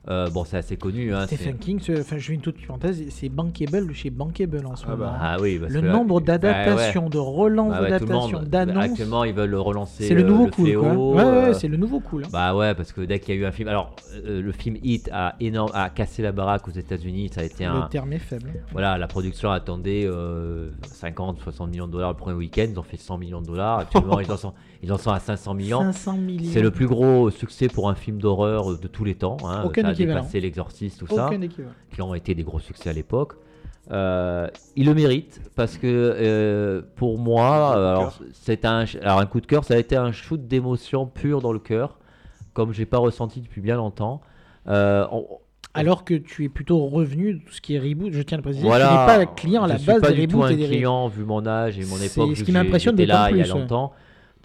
[0.10, 1.14] Euh, bon, c'est assez connu.
[1.14, 4.86] Hein, Stephen King, enfin, je fais une toute parenthèse, c'est bankable chez Bankable en ce
[4.88, 5.06] Ah moment.
[5.06, 5.18] bah.
[5.22, 6.40] Ah oui, parce le que- nombre bah ouais.
[6.40, 10.28] d'adaptations, de relances Bah ouais, le d'adaptations, d'annonces, Actuellement, ils veulent relancer c'est le euh,
[10.28, 10.74] nouveau le cool.
[10.74, 10.94] quoi.
[10.94, 12.24] Ouais, ouais, euh, c'est le nouveau cool.
[12.26, 12.30] hein.
[12.32, 13.68] Bah ouais, parce que dès qu'il y a eu un film.
[13.68, 13.96] Alors,
[14.26, 17.30] euh, le film Hit a, énorme, a cassé la baraque aux États-Unis.
[17.34, 17.84] Ça a été un.
[17.84, 18.52] Le terme est faible.
[18.72, 22.66] Voilà, la production attendait euh, 50, 60 millions de dollars le premier week-end.
[22.70, 23.80] Ils ont fait 100 millions de dollars.
[23.80, 25.82] Actuellement, ils, en sont, ils en sont à 500 millions.
[25.82, 26.50] 500 millions.
[26.54, 29.38] C'est le plus gros succès pour un film d'horreur de tous les temps.
[29.46, 29.64] Hein.
[29.66, 30.20] Aucun ça a équivalent.
[30.22, 31.74] dépassé L'Exorciste, tout ça, Aucun équivalent.
[31.94, 33.34] qui ont été des gros succès à l'époque.
[33.92, 38.66] Euh, il le mérite parce que euh, pour moi, Un coup de euh, alors, c'est
[38.66, 41.60] un, alors un coup de cœur, ça a été un shoot d'émotion pure dans le
[41.60, 41.98] cœur,
[42.54, 44.22] comme j'ai pas ressenti depuis bien longtemps.
[44.68, 45.26] Euh, on-
[45.74, 48.40] Alors que tu es plutôt revenu de tout ce qui est reboot, je tiens à
[48.40, 48.68] le préciser.
[48.68, 50.54] Voilà, tu n'es pas client à la je base suis pas des du tout reboots
[50.54, 52.30] un des client vu mon âge et mon C'est époque.
[52.36, 53.50] ce vu qui m'impressionne j'étais là il y a ouais.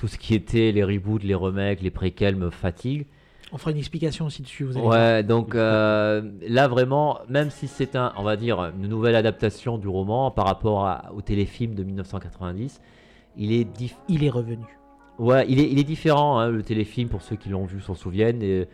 [0.04, 3.06] Tout ce qui était les reboots, les remakes, les préquels me fatigue.
[3.52, 4.64] On fera une explication aussi dessus.
[4.64, 4.92] Vous allez voir.
[4.98, 9.78] Ouais, donc euh, là vraiment, même si c'est un, on va dire, une nouvelle adaptation
[9.78, 12.82] du roman par rapport à- au téléfilm de 1990,
[13.38, 14.66] il est, dif- Il est revenu.
[15.18, 16.38] ouais, il est, il est différent.
[16.38, 18.42] hein, le téléfilm, pour ceux qui l'ont vu, s'en souviennent.
[18.42, 18.68] Et,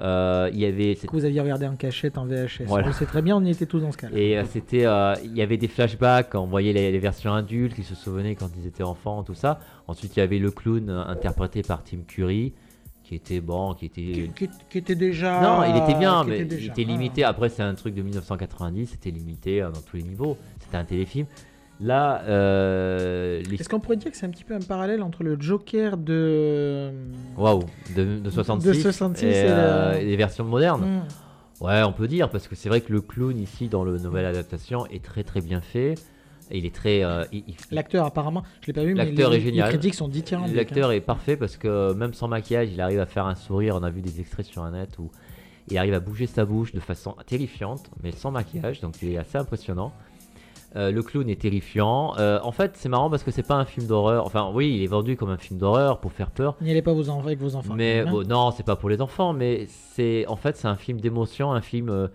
[0.00, 2.64] il y avait, Que vous aviez regardé en cachette en VHS.
[2.66, 2.84] Voilà.
[2.86, 4.16] On le sait très bien, on y était tous dans ce cas-là.
[4.18, 7.74] Et euh, c'était, euh, il y avait des flashbacks, on voyait les, les versions adultes,
[7.78, 9.60] ils se souvenaient quand ils étaient enfants, tout ça.
[9.86, 12.52] Ensuite, il y avait le clown euh, interprété par Tim Curry,
[13.02, 14.02] qui était bon, qui était.
[14.02, 15.40] Qui, qui- qui était déjà.
[15.40, 17.24] Non, il était bien, mais était il était limité.
[17.24, 20.36] Après, c'est un truc de 1990, c'était limité euh, dans tous les niveaux.
[20.60, 21.26] C'était un téléfilm.
[21.80, 23.54] Là, euh, les...
[23.60, 26.90] Est-ce qu'on pourrait dire que c'est un petit peu un parallèle entre le Joker de.
[27.36, 27.64] Waouh,
[27.96, 30.84] de, de 66, De 66 et, et euh, le- et les versions modernes.
[31.00, 31.64] Hmm.
[31.64, 34.26] Ouais, on peut dire, parce que c'est vrai que le clown ici, dans le nouvelle
[34.26, 35.94] adaptation, est très très bien fait.
[36.50, 37.04] Et il est très.
[37.04, 37.24] euh,
[37.70, 39.66] L'acteur, apparemment, je l'ai pas vu, mais les, est génial.
[39.70, 40.56] les critiques sont dithyrambiques.
[40.56, 43.76] L'acteur est parfait parce que même sans maquillage, il arrive à faire un sourire.
[43.80, 45.10] On a vu des extraits sur un net où
[45.70, 49.18] il arrive à bouger sa bouche de façon terrifiante, mais sans maquillage, donc il est
[49.18, 49.92] assez impressionnant.
[50.76, 52.14] Euh, le clown est terrifiant.
[52.18, 54.24] Euh, en fait, c'est marrant parce que c'est pas un film d'horreur.
[54.24, 56.56] Enfin, oui, il est vendu comme un film d'horreur pour faire peur.
[56.60, 57.74] N'y allez pas enfants avec vos enfants.
[57.74, 61.00] Mais bon, non, c'est pas pour les enfants, mais c'est en fait c'est un film
[61.00, 62.08] d'émotion, un film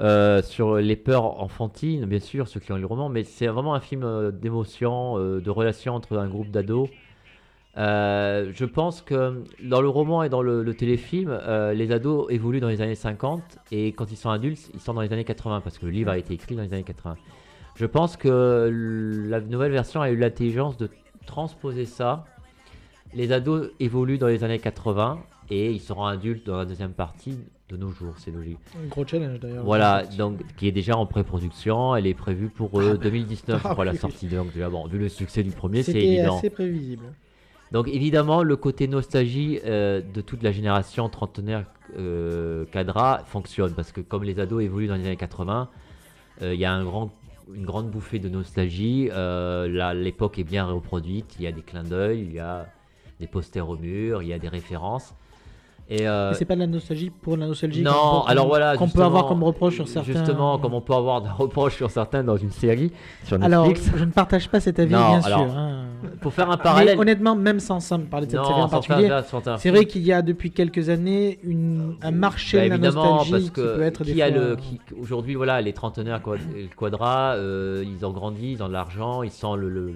[0.00, 3.48] euh, sur les peurs enfantines, bien sûr, ceux qui ont lu le roman, mais c'est
[3.48, 6.88] vraiment un film d'émotion, de relation entre un groupe d'ados.
[7.76, 11.36] Je pense que dans le roman et dans le, le téléfilm,
[11.74, 13.42] les ados évoluent dans les années 50
[13.72, 16.12] et quand ils sont adultes, ils sont dans les années 80 parce que le livre
[16.12, 17.16] a été écrit dans les années 80.
[17.80, 18.68] Je pense que
[19.30, 20.90] la nouvelle version a eu l'intelligence de
[21.24, 22.26] transposer ça.
[23.14, 27.38] Les ados évoluent dans les années 80 et ils seront adultes dans la deuxième partie
[27.70, 28.58] de nos jours, c'est logique.
[28.84, 29.64] Un gros challenge d'ailleurs.
[29.64, 33.84] Voilà, donc qui est déjà en pré-production, elle est prévue pour euh, 2019 Ah pour
[33.84, 33.96] la oui.
[33.96, 34.26] sortie.
[34.26, 36.36] Donc déjà bon, vu le succès du premier, c'est évident.
[36.36, 37.06] assez prévisible.
[37.72, 41.64] Donc évidemment, le côté nostalgie euh, de toute la génération trentenaire
[41.96, 45.70] euh, cadra fonctionne parce que comme les ados évoluent dans les années 80,
[46.42, 47.10] euh, il y a un grand,
[47.54, 49.08] une grande bouffée de nostalgie.
[49.12, 51.36] Euh, l'époque est bien reproduite.
[51.38, 52.66] Il y a des clins d'œil, il y a
[53.18, 55.14] des posters au mur, il y a des références.
[55.92, 57.82] Et euh, c'est pas de la nostalgie pour la nostalgie.
[57.82, 58.76] non, alors voilà.
[58.76, 60.12] Qu'on peut avoir comme reproche sur certains.
[60.12, 62.92] Justement, comme on peut avoir des reproches sur certains dans une série
[63.24, 65.56] sur Alors, je ne partage pas cet avis, Non, bien alors, sûr.
[65.58, 65.86] hein.
[66.20, 66.98] Pour faire un Mais parallèle.
[66.98, 69.08] honnêtement, même sans, sans parler de cette Non, série en particulier,
[69.58, 73.30] c'est vrai qu'il y a depuis quelques années une, un marché Bah, de la nostalgie
[73.30, 74.56] parce qui peut être qui des a fois- le,
[75.00, 76.20] aujourd'hui, voilà, les trentenaires
[76.76, 79.92] quadra, euh, ils ont grandi, ils ont de l'argent, ils sentent le, le,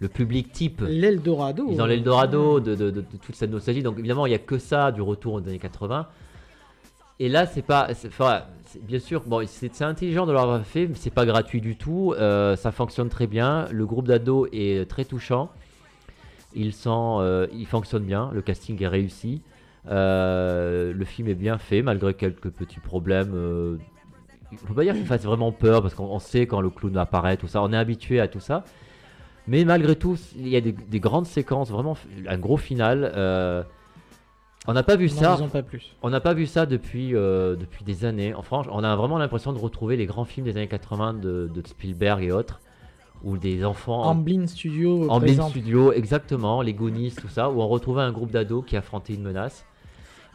[0.00, 0.82] le public type.
[0.86, 1.66] L'Eldorado.
[1.70, 3.82] Ils ont l'Eldorado de, de, de, de toute cette nostalgie.
[3.82, 6.06] Donc évidemment, il n'y a que ça du retour aux années 80.
[7.20, 7.88] Et là, c'est pas.
[8.82, 12.12] bien sûr, bon, c'est intelligent de l'avoir fait, mais c'est pas gratuit du tout.
[12.18, 13.66] Euh, ça fonctionne très bien.
[13.70, 15.50] Le groupe d'ados est très touchant.
[16.54, 18.30] Il, euh, il fonctionne bien.
[18.32, 19.42] Le casting est réussi.
[19.90, 23.32] Euh, le film est bien fait, malgré quelques petits problèmes.
[23.34, 23.76] Euh,
[24.50, 26.96] il faut pas dire qu'il fasse vraiment peur, parce qu'on on sait quand le clown
[26.96, 27.62] apparaît, tout ça.
[27.62, 28.64] On est habitué à tout ça.
[29.46, 31.96] Mais malgré tout, il y a des, des grandes séquences, vraiment
[32.26, 33.12] un gros final.
[34.66, 35.36] Euh, on n'a pas vu Non, ça.
[35.38, 35.94] ils ont pas plus.
[36.02, 38.34] On n'a pas vu ça depuis, euh, depuis des années.
[38.34, 41.50] En France, on a vraiment l'impression de retrouver les grands films des années 80 de,
[41.54, 42.60] de Spielberg et autres,
[43.22, 47.68] où des enfants Amblin Studio en présente Studio, exactement, les Goonies, tout ça, où on
[47.68, 49.64] retrouvait un groupe d'ados qui affrontait une menace.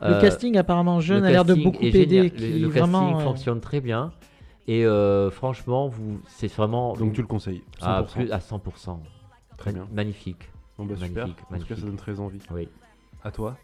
[0.02, 2.30] Le Euh, casting apparemment jeune a l'air de beaucoup aider.
[2.30, 4.14] Le, le vraiment, casting euh, fonctionne très bien.
[4.68, 7.64] Et euh, franchement, vous, c'est vraiment Donc tu le conseilles.
[7.82, 7.86] 100%.
[7.86, 8.98] à, plus, à 100%.
[9.58, 9.88] Très bien.
[9.92, 10.50] Magnifique.
[10.78, 11.10] Bon, bah, super.
[11.28, 11.78] Magnifique, En tout cas, magnifique.
[11.80, 12.40] ça donne très envie.
[12.52, 12.70] Oui.
[13.24, 13.58] À toi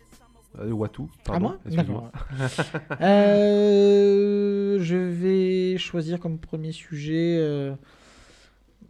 [0.59, 2.11] euh, Ou à tout À pardon, moi excuse-moi.
[2.39, 2.97] D'accord.
[3.01, 7.73] Euh, je vais choisir comme premier sujet euh,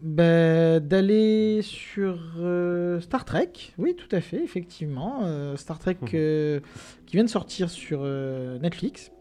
[0.01, 3.49] bah, d'aller sur euh, Star Trek.
[3.77, 5.21] Oui, tout à fait, effectivement.
[5.23, 6.09] Euh, Star Trek Mhm.
[6.13, 6.59] euh,
[7.05, 9.11] qui vient de sortir sur euh, Netflix.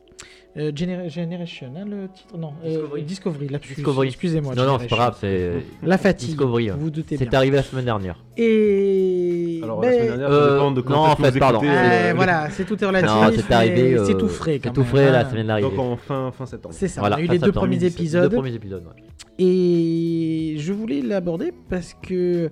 [0.57, 2.69] Euh, Gener- Generation, hein, le titre Non, euh,
[3.01, 3.03] Discovery.
[3.03, 3.75] Discovery.
[3.75, 4.07] Discovery.
[4.09, 4.55] Excusez-moi.
[4.55, 5.53] Non, non, c'est pas grave, c'est
[5.83, 6.29] La fatigue.
[6.31, 6.71] Discovery.
[6.71, 6.77] hein.
[6.79, 7.27] Vous vous doutez bien.
[7.29, 8.23] C'est arrivé la semaine dernière.
[8.37, 9.24] Et
[9.65, 11.59] Alors, ben, la semaine dernière, Euh, ça dépend de quand non, en fait, pardon.
[11.59, 13.09] écoutez, euh, euh, voilà, c'est tout est relatif.
[13.11, 13.97] Non, c'est mais arrivé.
[14.05, 15.69] C'est euh, tout frais quand C'est tout frais la semaine d'arrivée.
[15.69, 16.75] Donc en fin, fin septembre.
[16.79, 17.01] C'est ça.
[17.01, 18.31] Voilà, on a eu les deux premiers épisodes.
[18.31, 19.03] Deux premiers épisodes, ouais.
[19.39, 22.51] Et je voulais l'aborder parce que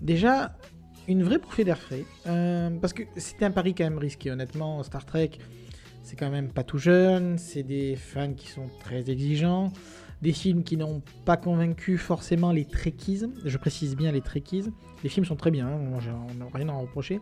[0.00, 0.52] déjà
[1.08, 2.04] une vraie bouffée d'air frais.
[2.26, 4.82] Euh, parce que c'était un pari quand même risqué, honnêtement.
[4.82, 5.30] Star Trek,
[6.02, 7.38] c'est quand même pas tout jeune.
[7.38, 9.70] C'est des fans qui sont très exigeants.
[10.22, 13.22] Des films qui n'ont pas convaincu forcément les Trekkies.
[13.44, 14.66] Je précise bien les Trekkies.
[15.02, 17.20] Les films sont très bien, hein, on n'a rien à en reprocher.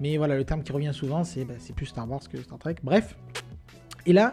[0.00, 2.58] Mais voilà, le terme qui revient souvent, c'est bah, c'est plus Star Wars que Star
[2.58, 2.76] Trek.
[2.82, 3.14] Bref.
[4.06, 4.32] Et là,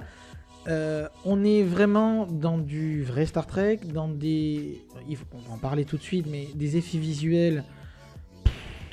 [0.70, 4.82] euh, on est vraiment dans du vrai Star Trek, dans des.
[5.10, 7.66] il faut- On va en parler tout de suite, mais des effets visuels.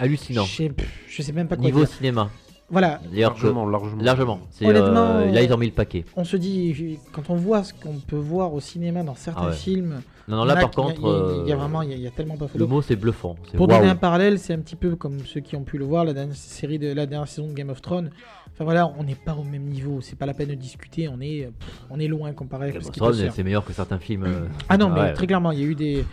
[0.01, 0.45] Hallucinant.
[0.45, 1.89] Je sais, pff, je sais même pas quoi Niveau dire.
[1.89, 2.31] cinéma.
[2.71, 4.03] Voilà, que- Largement, largement.
[4.03, 4.41] largement.
[4.51, 6.05] C'est, Honnêtement, euh, là, ils ont mis le paquet.
[6.17, 9.49] on se dit, quand on voit ce qu'on peut voir au cinéma dans certains Ah
[9.51, 9.55] ouais.
[9.55, 11.01] films, Non, non, là, a par il y contre,
[11.45, 12.67] il y, a euh, vraiment, il y y a tellement pas le photo.
[12.67, 13.37] mot, c'est bluffant.
[13.51, 15.85] C'est Pour donner un parallèle, c'est un petit peu comme ceux qui ont pu le
[15.85, 18.11] voir, la dernière série de la dernière saison de Game of Thrones.
[18.55, 21.21] Enfin voilà, on n'est pas au même niveau, c'est pas la peine de discuter, on
[21.21, 24.25] est, pff, on est loin comparé à Game of Thrones, c'est meilleur que certains films.
[24.25, 25.13] euh, Ah non, mais ouais.
[25.13, 26.05] très clairement, il y a eu des.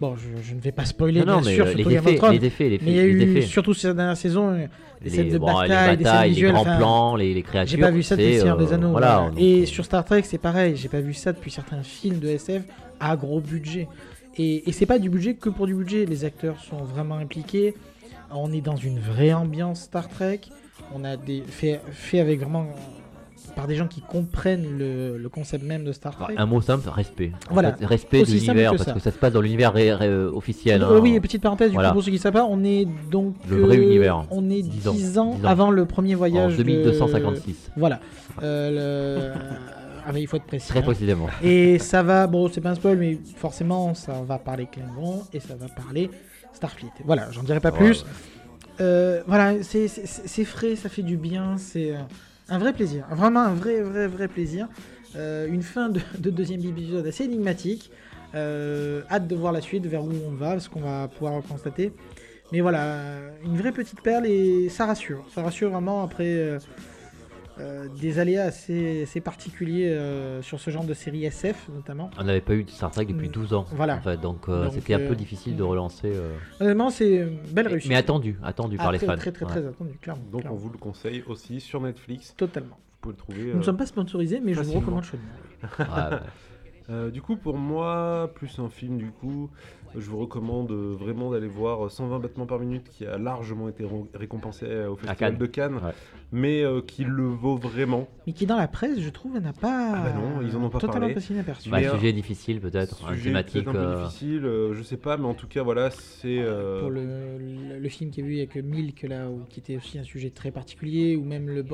[0.00, 1.94] Bon, je, je ne vais pas spoiler, Non, non, bien mais sûr, euh, surtout les
[1.94, 3.46] Game effets, les effets, les mais il y a effets, les eu, effets.
[3.46, 4.66] surtout ces dernières saisons, euh,
[5.02, 7.42] des scènes de bon, les bataille, des scènes batailles, les grands enfin, plans, les, les
[7.42, 7.76] créatures.
[7.76, 8.90] J'ai pas vu ça depuis Seigneur des euh, Anneaux.
[8.90, 9.14] Voilà.
[9.16, 9.30] voilà.
[9.30, 10.76] donc, Et euh, sur Star Trek, c'est pareil.
[10.76, 12.62] J'ai pas vu ça depuis certains films de SF
[13.00, 13.88] à gros budget.
[14.36, 16.04] Et, et c'est pas du budget que pour du budget.
[16.04, 17.74] Les acteurs sont vraiment impliqués.
[18.30, 20.40] On est dans une vraie ambiance Star Trek.
[20.94, 22.66] On a des fait, fait avec vraiment
[23.56, 26.34] par des gens qui comprennent le, le concept même de Star Trek.
[26.36, 27.32] Un mot simple, respect.
[27.50, 27.74] En Voilà.
[27.74, 29.72] fait, respect de Aussi l'univers, parce que ça se passe dans l'univers
[30.32, 30.82] officiel.
[30.82, 31.00] Euh, hein.
[31.02, 31.88] oui, et petite parenthèse, du Voilà.
[31.88, 33.34] coup, pour ceux qui ne savent pas, on est donc.
[33.48, 34.24] Le vrai euh, univers.
[34.30, 34.92] On est 10 10 ans.
[34.92, 35.34] ans, 10 ans.
[35.44, 36.56] avant le premier en voyage.
[36.58, 37.70] de- 2256.
[37.76, 37.98] Voilà.
[38.42, 39.40] Euh, le-
[40.08, 40.68] Ah, mais il faut être précis.
[40.68, 40.82] Très hein.
[40.82, 41.26] précisément.
[41.42, 45.40] Et ça va, bon, c'est pas un spoil, mais forcément, ça va parler Klingon et
[45.40, 46.10] ça va parler
[46.52, 46.90] Starfleet.
[47.04, 48.02] Voilà, j'en dirai pas plus.
[48.02, 48.08] ouais.
[48.82, 49.88] Euh, voilà, c'est-
[50.44, 51.94] frais, ça fait du bien, c'est
[52.48, 53.06] un vrai plaisir.
[53.10, 54.68] Vraiment un vrai, vrai, vrai plaisir.
[55.16, 57.90] Euh, une fin de, de deuxième épisode assez énigmatique.
[58.34, 61.92] Euh, hâte de voir la suite, vers où on va, ce qu'on va pouvoir constater.
[62.52, 63.14] Mais voilà,
[63.44, 65.24] une vraie petite perle et ça rassure.
[65.34, 66.58] Ça rassure vraiment après
[67.58, 72.10] euh, des aléas assez, assez particuliers euh, sur ce genre de série SF notamment.
[72.18, 73.32] On n'avait pas eu de Star Trek depuis Mm.
[73.32, 73.64] 12 ans.
[73.72, 73.96] Voilà.
[73.96, 76.12] En fait, donc euh, Donc, c'était un peu difficile de relancer.
[76.14, 77.88] euh, Honnêtement, c'est une belle réussite.
[77.88, 79.16] Mais attendu, attendu Ah, par les très, fans.
[79.16, 79.50] Très, très, Ouais.
[79.52, 80.22] très attendu, clairement.
[80.30, 80.56] Donc clairement.
[80.58, 82.34] on vous le conseille aussi sur Netflix.
[82.36, 82.76] Totalement.
[83.02, 83.52] Vous pouvez le trouver.
[83.52, 85.26] Nous ne sommes pas sponsorisés, mais je vous recommande chaudement.
[85.78, 86.18] Ouais, ouais.
[86.88, 89.50] Euh, du coup, pour moi, plus un film, du coup,
[89.96, 93.84] je vous recommande euh, vraiment d'aller voir 120 battements par minute, qui a largement été
[93.84, 95.38] ré- récompensé euh, au Festival Cannes.
[95.38, 95.92] de Cannes, Ouais.
[96.32, 98.08] mais euh, qui le vaut vraiment.
[98.26, 99.92] Mais qui, dans la presse, je trouve, n'a pas.
[99.96, 101.14] Ah bah non, ils en ont pas totalement parlé.
[101.14, 101.68] passé inaperçu.
[101.70, 103.64] Bah, euh, sujet difficile peut-être, un Sujet thématique.
[103.64, 106.38] peut-être un peu euh, difficile, euh, je sais pas, mais en tout cas, voilà, c'est.
[106.40, 107.04] euh, Pour le,
[107.38, 110.30] le, le film qui est vu avec Milk, là, où- qui était aussi un sujet
[110.30, 111.64] très particulier, ou même le.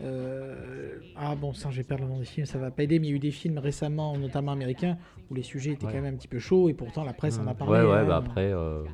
[0.00, 2.82] Euh, euh, ah bon, ça, je vais perdre le nom des films, ça va pas
[2.84, 4.96] aider, mais il y a eu des films récemment, notamment américains,
[5.30, 5.92] où les sujets étaient Ouais.
[5.92, 7.72] quand même un petit peu chauds, et pourtant la presse en a parlé.
[7.72, 8.04] Ouais, ouais, hein.
[8.04, 8.52] bah après.
[8.52, 8.84] euh,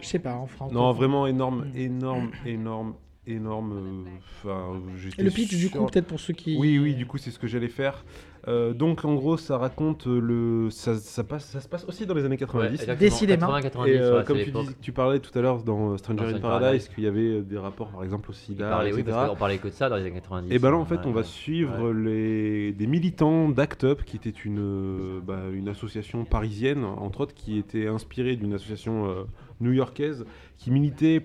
[0.00, 0.72] Je sais pas, en France.
[0.72, 1.76] Non, vraiment énorme, Mm.
[1.76, 2.94] énorme, énorme,
[3.26, 4.06] énorme.
[4.44, 4.74] euh,
[5.18, 6.56] le pitch, du coup, peut-être pour ceux qui.
[6.58, 8.04] Oui, oui, du coup, c'est ce que j'allais faire.
[8.46, 10.70] Euh, donc, en gros, ça raconte euh, le.
[10.70, 12.86] Ça, ça passe, ça se passe aussi dans les années 90.
[12.98, 13.46] Décidément.
[13.46, 15.96] 80, 90, Et euh, ouais, comme tu, dis- tu parlais tout à l'heure dans euh,
[15.96, 16.88] Stranger Dans in Paradise, Paradise.
[16.88, 19.12] qu'il y avait des rapports, par exemple, au sida, parlait, oui, etc.
[19.16, 20.54] parce qu'on parlait que de ça dans les années 90.
[20.54, 21.26] Et ben là, en fait, ouais, on va ouais.
[21.26, 22.72] suivre les...
[22.72, 27.86] des militants d'Act Up, qui était une, bah, une association parisienne, entre autres, qui était
[27.86, 29.24] inspirée d'une association euh,
[29.60, 30.24] new-yorkaise,
[30.58, 31.20] qui militait,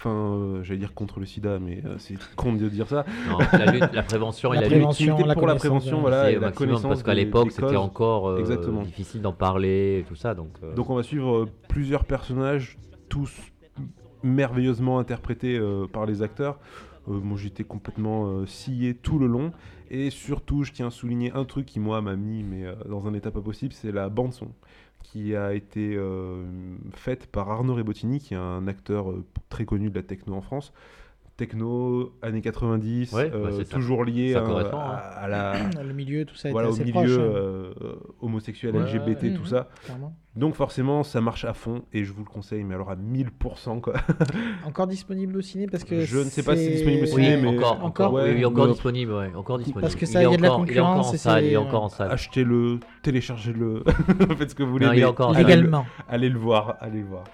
[0.00, 3.38] enfin, euh, j'allais dire contre le sida, mais euh, c'est con de dire ça, Non,
[3.52, 5.26] la, lutte, la prévention La et la prévention, lutte.
[5.26, 8.82] la pour la prévention, voilà, c'est et la connaissance parce qu'à l'époque c'était encore euh,
[8.84, 10.34] difficile d'en parler et tout ça.
[10.34, 12.78] Donc, euh, Donc on va suivre euh, plusieurs personnages,
[13.08, 13.30] tous
[14.22, 16.58] merveilleusement interprétés euh, par les acteurs.
[17.08, 19.52] Euh, moi j'étais complètement euh, scié tout le long.
[19.92, 23.06] Et surtout, je tiens à souligner un truc qui moi m'a mis mais, euh, dans
[23.08, 24.48] un état pas possible, c'est la bande son
[25.12, 26.44] qui a été euh,
[26.94, 30.40] faite par Arnaud Rebottini, qui est un acteur euh, très connu de la techno en
[30.40, 30.72] France.
[31.40, 33.74] Techno, années 90, Ouais, euh, bah, c'est ça.
[33.74, 35.00] toujours lié à, hein.
[35.16, 37.18] à la, Le milieu, tout ça voilà, était au assez milieu proche.
[37.18, 39.30] hein, euh, euh, homosexuel, Ouais, LGBT, ouais.
[39.32, 39.46] tout Mhm.
[39.46, 39.68] ça.
[39.84, 40.14] clairement.
[40.36, 43.80] Donc forcément, ça marche à fond et je vous le conseille, mais alors à 1000%
[43.80, 43.94] quoi.
[44.66, 46.02] Encore disponible au ciné parce que.
[46.02, 48.44] Je ne sais pas si c'est disponible au oui, ciné, mais- encore, encore, Ouais, oui,
[48.44, 49.80] encore mais- disponible, ouais, encore disponible.
[49.80, 52.12] Parce que ça, est il y a de la concurrence il est encore en salle.
[52.12, 53.82] Achetez-le, téléchargez-le,
[54.38, 54.86] faites ce que vous voulez.
[54.86, 55.50] Non, il est encore en allez salle.
[55.52, 55.86] le- Légalement.
[56.08, 57.24] Allez le voir, allez le voir.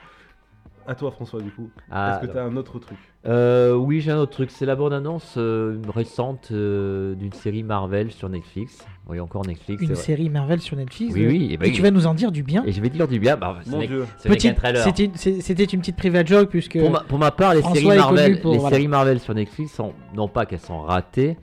[0.88, 1.68] À toi François du coup.
[1.90, 2.96] Ah, Est-ce que tu as un autre truc
[3.26, 4.50] Euh, oui, j'ai un autre truc.
[4.50, 8.86] C'est la bande-annonce euh, récente euh, d'une série Marvel sur Netflix.
[9.08, 9.82] Oui, encore Netflix.
[9.82, 11.12] Une série Marvel sur Netflix.
[11.14, 11.48] Oui, oui.
[11.52, 12.62] Et, bah, Et tu vas nous en dire du bien.
[12.64, 13.36] et je vais dire du bien.
[13.36, 14.04] Bah, Mon dieu.
[14.18, 16.78] C'était une petite private joke puisque.
[16.78, 18.76] Pour ma, pour ma part, les séries Marvel, pour- les voilà.
[18.76, 21.36] séries Marvel sur Netflix sont non pas qu'elles sont ratées,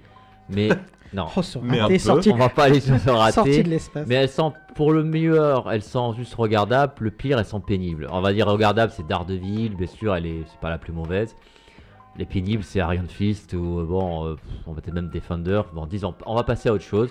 [0.50, 0.70] mais
[1.14, 3.64] non, Oh, Mais sorti, on va pas aller sur ce sorti raté.
[3.64, 4.06] de l'espace.
[4.08, 6.94] Mais elles sont, pour le meilleur, elles sont juste regardables.
[7.00, 8.08] Le pire, elles sont pénibles.
[8.12, 11.36] On va dire regardable, c'est Daredevil, bien sûr, elle est, c'est pas la plus mauvaise.
[12.18, 14.36] Les pénibles, c'est Iron Fist ou euh, bon, euh,
[14.68, 15.62] on va peut-être même Defender.
[15.74, 17.10] Bon, disons, on va passer à autre chose.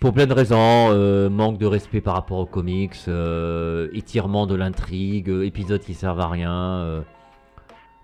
[0.00, 4.54] Pour plein de raisons, euh, manque de respect par rapport aux comics, euh, étirement de
[4.54, 7.00] l'intrigue, euh, épisodes qui servent à rien, euh,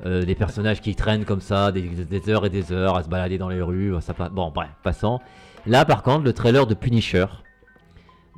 [0.04, 3.08] euh, des personnages qui traînent comme ça des, des heures et des heures à se
[3.08, 3.94] balader dans les rues.
[4.00, 5.20] Ça, bon, bref, passant.
[5.66, 7.26] Là, par contre, le trailer de Punisher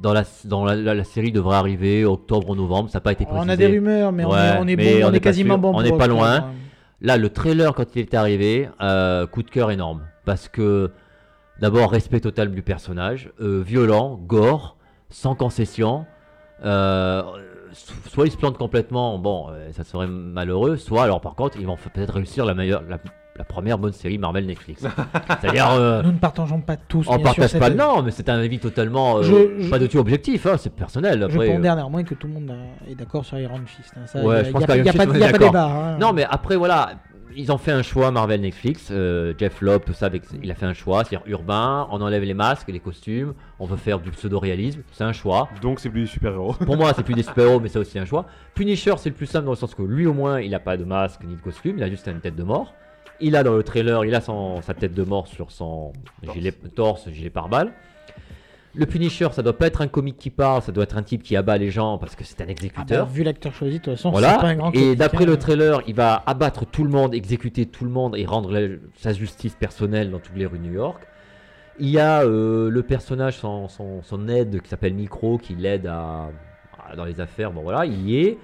[0.01, 2.91] dans la, dans la, la- la série devrait arriver octobre ou novembre.
[2.91, 3.47] Ça n'a pas été précisé.
[3.47, 5.21] On a des rumeurs, mais on est, on est, mais bon, on on est pas
[5.21, 5.59] quasiment sûr.
[5.59, 6.35] bon On n'est pas loin.
[6.37, 6.53] hein.
[7.03, 10.03] Là, le trailer, quand il est arrivé, euh, coup de cœur énorme.
[10.25, 10.93] Parce que,
[11.61, 14.77] d'abord, respect total du personnage, euh, violent, gore,
[15.11, 16.07] sans concession.
[16.65, 17.23] Euh,
[18.11, 20.77] soit il se plante complètement, bon, euh, ça serait malheureux.
[20.77, 22.98] Soit, alors par contre, ils vont peut-être réussir la, meilleure, la,
[23.36, 24.85] la première bonne série Marvel Netflix.
[25.40, 25.70] C'est-à-dire.
[25.73, 27.07] euh, Nous ne partageons pas tous.
[27.09, 29.19] on bien sûr, partage cette- pas, non, mais c'est un avis totalement.
[29.19, 31.20] euh, Je- je- Pas de tout objectif, hein, c'est personnel.
[31.20, 32.53] Je Après, euh, néanmoins que tout le monde
[32.89, 33.93] est d'accord sur Iron Fist.
[33.97, 34.07] hein.
[34.07, 35.39] Ça, Ouais, y a- je pense qu'Iron Fist, pas on de- est y a pas
[35.39, 35.65] débat.
[35.66, 35.98] hein.
[35.98, 36.90] Non, mais après, voilà,
[37.37, 38.89] ils ont fait un choix Marvel Netflix.
[38.91, 42.23] euh, Jeff Lobb, tout ça, avec, il a fait un choix, c'est-à-dire urbain, on enlève
[42.23, 45.49] les masques, les costumes, on veut faire du pseudo-réalisme, c'est un choix.
[45.61, 46.55] Donc c'est plus des super-héros.
[46.55, 48.27] Pour moi, c'est plus des super-héros, mais c'est aussi un choix.
[48.55, 50.77] Punisher, c'est le plus simple dans le sens que lui, au moins, il a pas
[50.77, 52.75] de masque ni de costume, il a juste une tête de mort.
[53.21, 55.93] Il a dans le trailer, il a son, sa tête de mort sur son
[56.35, 57.73] gilet torse, gilet pare-balles.
[58.77, 61.23] Le Punisher, ça doit pas être un comique qui parle, ça doit être un type
[61.23, 63.07] qui abat les gens parce que c'est un Ah bah, exécuteur.
[63.07, 64.48] vu l'acteur choisi, de toute façon, c'est pas Voilà.
[64.48, 65.28] un grand Et d'après hein.
[65.28, 68.77] le trailer, il va abattre tout le monde, exécuter tout le monde et rendre la-
[68.97, 71.03] sa justice personnelle dans toutes les rues de New York.
[71.78, 75.86] Il y a euh, le personnage, son, son, son aide qui s'appelle Micro, qui l'aide
[75.86, 76.31] à,
[76.90, 77.53] à- dans les affaires.
[77.53, 78.39] Bon voilà, il y est.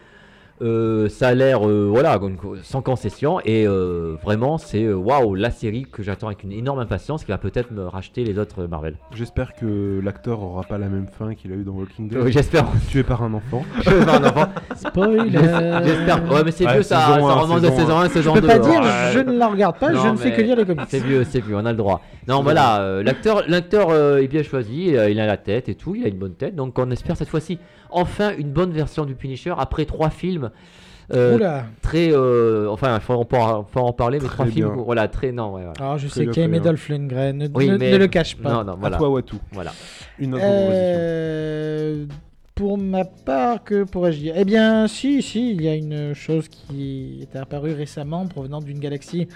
[0.61, 2.19] Euh, ça a l'air, euh, voilà,
[2.63, 3.41] sans concession.
[3.45, 7.31] Et euh, vraiment, c'est euh, waouh, la série que j'attends avec une énorme impatience, qui
[7.33, 8.95] va peut-être me racheter les autres Marvel.
[9.15, 12.19] J'espère que l'acteur aura pas la même fin qu'il a eu dans Walking Dead.
[12.19, 12.67] Euh, J'espère.
[12.91, 13.65] Tué par un enfant.
[13.83, 14.49] Je veux pas un enfant.
[14.77, 15.31] Spoiler.
[15.85, 16.33] J'espère.
[16.33, 18.41] Ouais, mais c'est Ouais, vieux, ça, ça remonte de saison saison 1, Je saison peux
[18.43, 18.47] 2.
[18.47, 19.11] pas dire, Ouais.
[19.15, 20.85] je ne la regarde pas, Non, je ne fais que lire les comics.
[20.89, 22.01] C'est vieux, c'est vieux, on a le droit.
[22.29, 25.75] Non, voilà, euh, l'acteur, l'acteur euh, est bien choisi, euh, il a la tête et
[25.75, 27.59] tout, il a une bonne tête, donc on espère cette fois-ci
[27.91, 30.51] enfin une bonne version du Punisher après trois films.
[31.13, 31.67] euh, Oula.
[31.83, 35.33] très, euh, enfin, faut en, par- faut en parler, mais Très trois films, voilà, très,
[35.33, 35.73] non, ouais, ouais.
[35.81, 36.61] Alors je Très sais qu'il y a bien.
[36.61, 38.51] Dolph Lundgren, ne, Oui, ne- mais- ne le cache pas.
[38.53, 39.37] Non, non, À voilà, toi Watu.
[39.53, 39.73] voilà.
[40.21, 40.75] Une autre proposition.
[40.77, 42.07] Euh,
[42.55, 44.35] pour ma part, que pourrais-je dire?
[44.37, 48.79] Eh bien, si, si, il y a une chose qui est apparue récemment provenant d'une
[48.79, 49.27] galaxie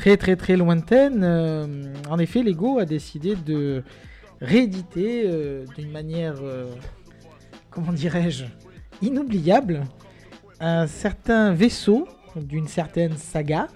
[0.00, 1.20] très très très lointaine.
[1.22, 3.82] Euh, en effet, Lego a décidé de
[4.40, 6.70] rééditer euh, d'une manière, euh,
[7.68, 8.46] comment dirais-je,
[9.02, 9.82] inoubliable,
[10.58, 13.68] un certain vaisseau d'une certaine saga.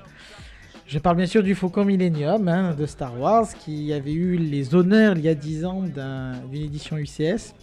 [0.86, 4.74] Je parle bien sûr du Faucon Millennium hein, de Star Wars qui avait eu les
[4.74, 7.54] honneurs il y a 10 ans d'un- d'une édition UCS,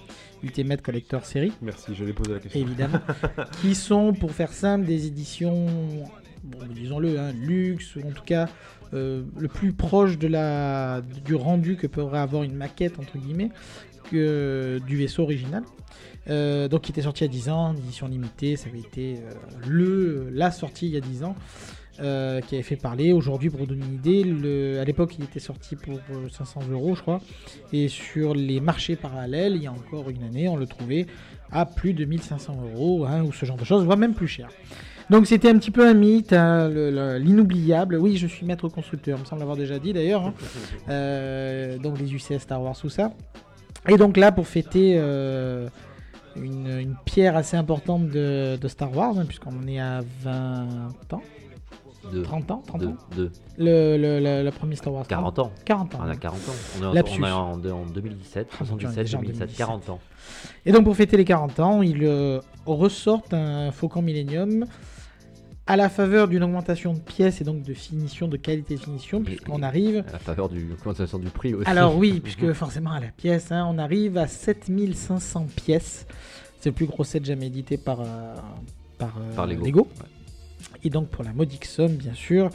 [0.43, 2.61] Ultimate Collector Series, Merci, j'allais poser la question.
[2.61, 2.99] évidemment,
[3.61, 5.65] qui sont, pour faire simple, des éditions
[6.43, 8.47] bon, disons-le, hein, luxe, ou en tout cas
[8.93, 13.49] euh, le plus proche de la, du rendu que pourrait avoir une maquette, entre guillemets,
[14.09, 15.63] que, du vaisseau original.
[16.29, 19.31] Euh, donc qui était sorti a 10 ans, édition limitée, ça avait été euh,
[19.67, 21.35] le, la sortie il y a 10 ans.
[21.99, 23.13] euh, qui avait fait parler.
[23.13, 27.01] Aujourd'hui, pour donner une idée, à l'époque, il était sorti pour euh, 500 euros, je
[27.01, 27.21] crois.
[27.73, 31.05] Et sur les marchés parallèles, il y a encore une année, on le trouvait
[31.51, 34.49] à plus de 1500 euros, hein, ou ce genre de choses, voire même plus cher.
[35.11, 37.97] Donc c'était un petit peu un mythe, hein, le- le- l'inoubliable.
[37.97, 40.25] Oui, je suis maître constructeur, il me semble l'avoir déjà dit d'ailleurs.
[40.27, 40.33] hein.
[40.89, 43.11] Euh, donc les UCS Star Wars, tout ça.
[43.87, 45.67] Et donc là, pour fêter euh,
[46.35, 51.21] une, une pierre assez importante de, de Star Wars, hein, puisqu'on est à 20 ans,
[52.11, 55.05] De, 30 ans, 30 de, ans, de le, le, le- le premier Star Wars.
[55.07, 55.51] 40 ans.
[55.65, 55.99] 40 ans.
[56.01, 56.17] On a oui.
[56.19, 56.51] 40 ans.
[56.79, 59.17] On est, en- on est en, en 2017, Ah, mon Dieu, on est 77, déjà
[59.17, 59.57] en 2007, 2017.
[59.57, 59.99] 40 ans.
[60.65, 64.65] Et donc pour fêter les 40 ans, ils euh, ressortent un Faucon Millennium
[65.71, 69.23] à la faveur d'une augmentation de pièces et donc de finition, de qualité de finition,
[69.23, 70.03] puisqu'on arrive...
[70.09, 71.69] À la faveur du augmentation du prix aussi.
[71.69, 76.07] Alors oui, puisque forcément à la pièce, hein, on arrive à 7500 pièces.
[76.59, 78.35] C'est le plus gros set jamais édité par, euh,
[78.97, 79.65] par, euh, Par Lego.
[79.65, 79.87] Lego.
[80.01, 80.77] Ouais.
[80.83, 82.49] Et donc pour la modique somme, bien sûr,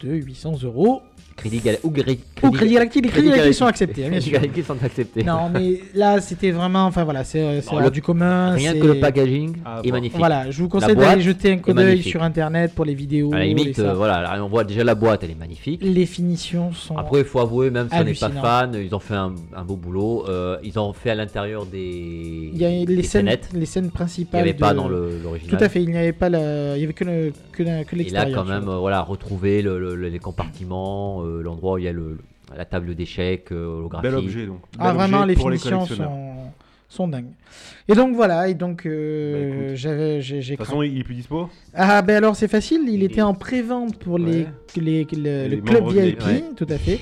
[0.00, 1.02] de 800 euros.
[1.36, 4.40] Crédit Gal- ou Crédit Galactique, les Crédits Galactiques sont acceptés, hein, bien Crédit sûr.
[4.40, 5.22] Galactique sont acceptés.
[5.22, 8.52] Non, mais là, c'était vraiment, enfin voilà, c'est euh, Bon, du commun.
[8.52, 9.92] Rien que le packaging Ah, est bon.
[9.94, 10.18] magnifique.
[10.18, 13.32] Voilà, je vous conseille d'aller jeter un coup d'œil sur internet pour les vidéos.
[13.34, 15.80] À la limite, euh, voilà, là, on voit déjà la boîte, elle est magnifique.
[15.82, 16.96] Les finitions sont.
[16.96, 19.62] Après, il faut avouer, même si on n'est pas fan, ils ont fait un, un
[19.64, 20.24] beau boulot.
[20.28, 23.66] Euh, ils ont fait à l'intérieur des, il y a des les scènes, fenêtres les
[23.66, 24.40] scènes qu'il n'y principales.
[24.40, 25.58] avait pas de- dans l'original.
[25.58, 26.76] Tout à fait, il n'y avait pas la...
[26.76, 28.44] il y avait que le que, la- que Et là, l'extérieur.
[28.44, 31.92] quand même, voilà, retrouver le- le- le- les compartiments, euh, l'endroit où il y a
[31.92, 32.18] le,
[32.56, 34.10] la table d'échecs, euh, holographique.
[34.10, 34.60] Bel objet donc.
[34.78, 36.34] Ah vraiment, objet les finitions sont
[36.88, 37.32] sont dingues.
[37.88, 41.02] Et donc voilà, et donc euh, Bah, j'avais j'ai j'ai De toute façon, il est
[41.04, 44.42] plus dispo Ah ben alors c'est facile, il Il était est- en pré-vente pour les,
[44.44, 44.46] Ouais.
[44.76, 47.00] les, le, Les le club VIP, tout à fait.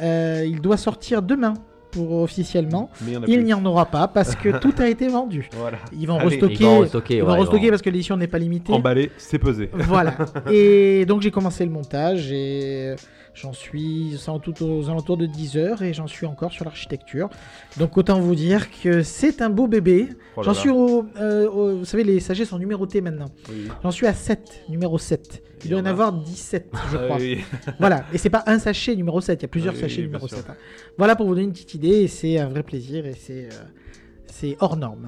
[0.00, 1.52] Euh, il doit sortir demain
[1.90, 2.90] pour officiellement.
[3.28, 5.48] Il n'y en aura pas parce que tout a été vendu.
[5.54, 5.78] Voilà.
[5.98, 8.16] Ils vont Allez, restocker, Ils vont restocker, ils vont ouais, restocker vont- parce que l'édition
[8.16, 8.72] n'est pas limitée.
[8.72, 9.68] Emballé, c'est pesé.
[9.72, 10.14] Voilà.
[10.50, 12.96] Et donc j'ai commencé le montage et euh,
[13.36, 17.28] j'en suis en tout aux alentours de 10 heures et j'en suis encore sur l'architecture.
[17.76, 20.08] Donc autant vous dire que c'est un beau bébé.
[20.36, 23.28] Oh J'en suis au, euh, au- Vous savez, les sachets sont numérotés maintenant.
[23.50, 23.68] Oui.
[23.82, 25.42] J'en suis à 7, numéro 7.
[25.60, 27.16] Il Il doit en en avoir 17, je Ah crois.
[27.18, 27.38] oui.
[27.78, 30.26] Voilà, et c'est pas un sachet numéro 7, il y a plusieurs Oui, sachets numéro
[30.26, 30.44] bien 7.
[30.44, 30.52] sûr.
[30.52, 30.56] hein.
[30.98, 34.54] Voilà pour vous donner une petite idée, et c'est un vrai plaisir, et c'est euh,
[34.60, 35.06] hors norme.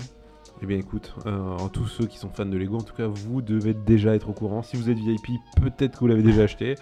[0.61, 3.43] Eh bien écoute, euh, tous ceux qui sont fans de Lego, en tout cas, vous
[3.43, 4.63] devez déjà être au courant.
[4.63, 6.75] Si vous êtes VIP, peut-être que vous l'avez déjà acheté.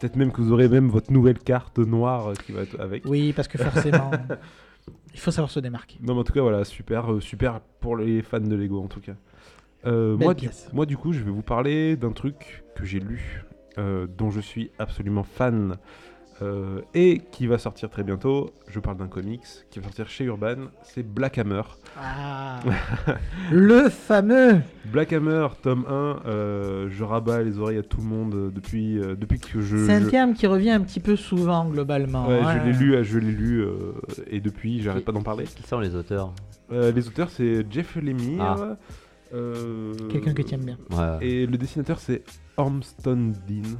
[0.00, 3.04] Peut-être même que vous aurez même votre nouvelle carte noire euh, qui va être avec.
[3.04, 4.10] Oui, parce que forcément,
[5.14, 5.98] il faut savoir se démarquer.
[6.02, 8.88] Non, mais en tout cas, voilà, super, euh, super pour les fans de Lego, en
[8.88, 9.14] tout cas.
[9.86, 10.68] Euh, moi, du, pièce.
[10.72, 13.44] moi, du coup, je vais vous parler d'un truc que j'ai lu,
[13.78, 15.76] euh, dont je suis absolument fan,
[16.42, 18.50] euh, et qui va sortir très bientôt.
[18.68, 21.62] Je parle d'un comics qui va sortir chez Urban, c'est Black Hammer.
[21.98, 22.60] Ah,
[23.50, 28.34] le fameux Black Hammer, tome 1, euh, je rabats les oreilles à tout le monde
[28.34, 29.76] euh, depuis, euh, depuis que je...
[29.86, 32.26] C'est un je- terme qui revient un petit peu souvent, globalement.
[32.28, 32.60] Ouais, hein.
[32.64, 33.92] je l'ai lu, je l'ai lu, euh,
[34.28, 35.44] et depuis, j'arrête pas d'en parler.
[35.44, 36.32] Qui sont les auteurs
[36.72, 38.40] Euh, les auteurs, c'est Jeff Lemire.
[38.42, 38.76] Ah.
[39.34, 40.78] euh, Quelqu'un que tu aimes bien.
[40.90, 41.18] Ouais.
[41.26, 42.22] Et le dessinateur, c'est
[42.56, 43.76] Ormston Dean.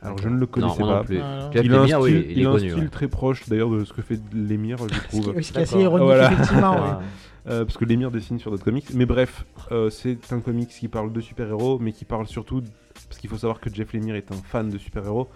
[0.00, 1.04] Alors, je ne le Non, connaissais non pas.
[1.04, 1.16] plus.
[1.18, 1.50] Voilà.
[1.52, 2.88] Jeff Il a un oui, style, il il est a un connu, style ouais.
[2.88, 5.40] très proche d'ailleurs de ce que fait Lemire, je trouve.
[5.42, 6.32] ce qui est assez ironique, Voilà.
[6.32, 6.72] effectivement.
[6.74, 7.04] ouais.
[7.48, 8.86] Euh, parce que Lemire dessine sur d'autres comics.
[8.94, 12.62] Mais bref, euh, c'est un comics qui parle de super-héros, mais qui parle surtout.
[13.08, 15.28] Parce qu'il faut savoir que Jeff Lemire est un fan de super-héros.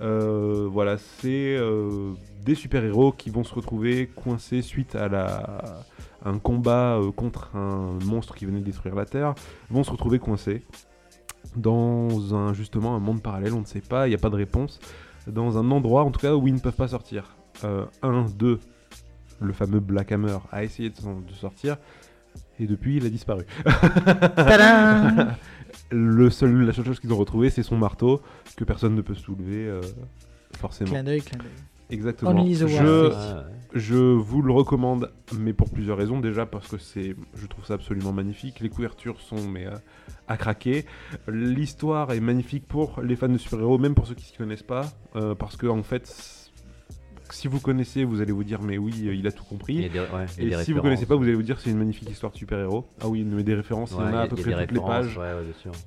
[0.00, 2.12] Euh, voilà, c'est euh,
[2.44, 5.84] des super-héros qui vont se retrouver coincés suite à, la,
[6.24, 9.34] à un combat euh, contre un monstre qui venait de détruire la Terre.
[9.70, 10.62] Vont se retrouver coincés
[11.56, 14.36] dans un justement un monde parallèle, on ne sait pas, il n'y a pas de
[14.36, 14.80] réponse.
[15.26, 17.36] Dans un endroit en tout cas où ils ne peuvent pas sortir.
[17.64, 18.58] Euh, un, deux,
[19.40, 20.96] le fameux Black Hammer a essayé de,
[21.34, 21.76] sortir
[22.58, 23.44] et depuis il a disparu.
[24.36, 25.34] Tadam
[25.90, 28.20] Le seul, la seule chose qu'ils ont retrouvé c'est son marteau
[28.56, 29.80] que personne ne peut soulever euh,
[30.56, 30.90] forcément.
[30.90, 31.52] clin d'œil, clin d'œil.
[31.90, 32.30] Exactement.
[33.74, 36.20] Je, vous le recommande, mais pour plusieurs raisons.
[36.20, 38.60] Déjà parce que c'est, je trouve ça absolument magnifique.
[38.60, 39.76] Les couvertures sont mais euh,
[40.28, 40.84] à craquer.
[41.28, 44.62] L'histoire est magnifique pour les fans de super-héros, même pour ceux qui ne s'y connaissent
[44.62, 44.86] pas,
[45.16, 46.41] euh, parce que en fait,
[47.32, 49.74] si vous connaissez, vous allez vous dire mais oui, euh, il a tout compris.
[49.74, 50.06] Il y a des, ouais,
[50.38, 50.82] il y a Et des si vous références.
[50.82, 52.86] connaissez pas, vous allez vous dire c'est une magnifique histoire de super-héros.
[53.00, 54.80] Ah oui, mais des références, Ouais, il y en a à peu près toutes les
[54.80, 55.18] pages.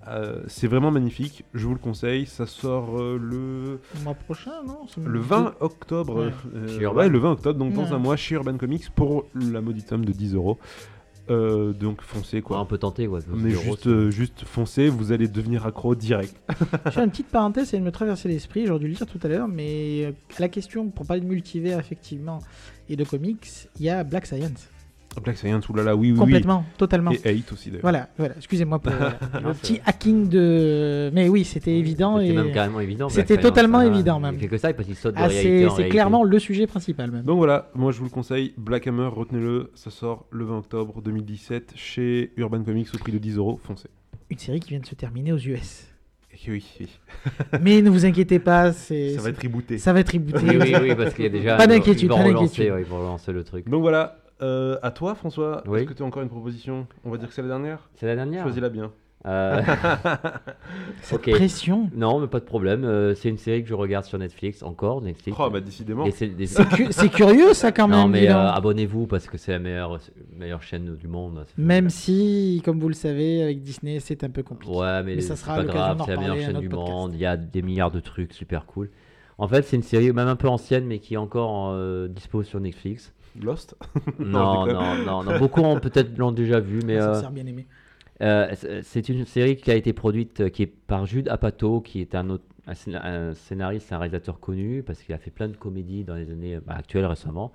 [0.07, 2.25] Euh, c'est vraiment magnifique, je vous le conseille.
[2.25, 4.79] Ça sort euh, le, Le mois prochain, non?
[5.03, 6.25] Le 20 octobre.
[6.25, 6.31] Ouais.
[6.55, 6.99] euh, Chez Urban.
[7.01, 10.05] ouais, le 20 octobre, donc dans un mois chez Urban Comics pour la maudite somme
[10.05, 10.57] de 10 euros.
[11.29, 13.19] Euh, donc foncez Quoi, on peut tenter quoi.
[13.27, 16.35] Mais juste, euh, juste foncez, vous allez devenir accro direct.
[16.85, 19.07] Je fais une petite parenthèse, ça vient de me traverser l'esprit, j'aurais dû le dire
[19.07, 22.39] tout à l'heure, mais la question, pour parler de multivers, effectivement,
[22.89, 23.47] et de comics,
[23.79, 24.69] il y a Black Science.
[25.21, 27.11] Black Science, oulala, oui, oui, Complètement, totalement.
[27.11, 27.19] oui.
[27.23, 27.81] Et Hate aussi d'ailleurs.
[27.81, 28.33] Voilà, voilà.
[28.37, 29.09] excusez-moi pour euh,
[29.43, 31.09] le petit hacking de.
[31.13, 32.35] Mais oui, c'était évident C'était et.
[32.35, 33.09] même carrément évident.
[33.09, 34.39] C'était totalement ça, évident, Il même.
[34.39, 37.23] fait que ça, parce qu'il saute de Ah, réalité c'est clairement le sujet principal même.
[37.23, 41.01] Donc voilà, moi je vous le conseille, Black Hammer, retenez-le, ça sort le 20 octobre
[41.01, 43.89] 2017 chez Urban Comics au prix de 10 euros, foncez.
[44.29, 45.87] Une série qui vient de se terminer aux US.
[46.47, 46.87] Oui, oui,
[47.61, 49.11] Mais ne vous inquiétez pas, c'est.
[49.15, 49.77] ça va être rebooté.
[49.77, 50.39] ça va être rebooté.
[50.45, 51.55] Oui, oui, oui, parce qu'il y a déjà.
[51.55, 52.71] Pas d'inquiétude, pas d'inquiétude.
[52.71, 53.69] ouais, Ils vont relancer le truc.
[53.69, 55.79] Donc voilà, euh, à toi François, Oui.
[55.81, 56.87] est-ce que tu as encore une proposition?
[57.03, 57.89] On va dire que c'est la dernière?
[57.95, 58.91] C'est la dernière Choisis-la bien.
[59.27, 59.59] Euh,
[61.01, 61.89] Cette pression.
[61.95, 62.83] Non, mais pas de problème.
[62.83, 65.37] euh, c'est une série que je regarde sur Netflix, encore Netflix.
[65.41, 66.05] Oh bah décidément.
[66.11, 67.97] C'est des- cu- curieux ça quand même.
[67.97, 69.99] non, mais euh, abonnez-vous parce que c'est la meilleure,
[70.37, 71.45] meilleure chaîne du monde.
[71.57, 74.75] Même si, comme vous le savez, avec Disney, c'est un peu compliqué.
[74.75, 76.69] Ouais, mais, Mais ça c'est sera pas l'occasion grave, d'en c'est la meilleure chaîne du
[76.69, 76.91] podcast.
[76.91, 77.11] monde.
[77.15, 78.91] Il y a des milliards de trucs super cool.
[79.37, 82.43] En fait, c'est une série même un peu ancienne, mais qui est encore euh, dispo
[82.43, 83.11] sur Netflix.
[83.41, 83.75] Lost
[84.19, 85.37] non, non, non, non.
[85.39, 87.65] Beaucoup ont peut-être l'ont déjà vu, mais ça euh, sert bien aimé.
[88.21, 88.47] euh,
[88.83, 92.15] c'est- une série qui a été produite, euh, qui est par Jude Apatow, qui est
[92.15, 95.57] un, autre, un scén- un scénariste, un réalisateur connu, parce qu'il a fait plein de
[95.57, 97.51] comédies dans les années bah, actuelles récemment.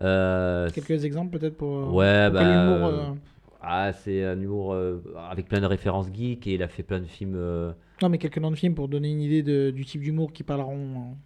[0.00, 1.76] Euh, Quelques exemples peut-être pour.
[1.76, 3.14] euh, Ouais, pour bah, humour, euh, euh,
[3.62, 7.00] Ah, c'est un humour euh, avec plein de références geeks et il a fait plein
[7.00, 7.34] de films.
[7.36, 7.72] euh,
[8.02, 10.42] Non, mais quelques noms de films pour donner une idée de- du type d'humour qui
[10.44, 11.16] parleront.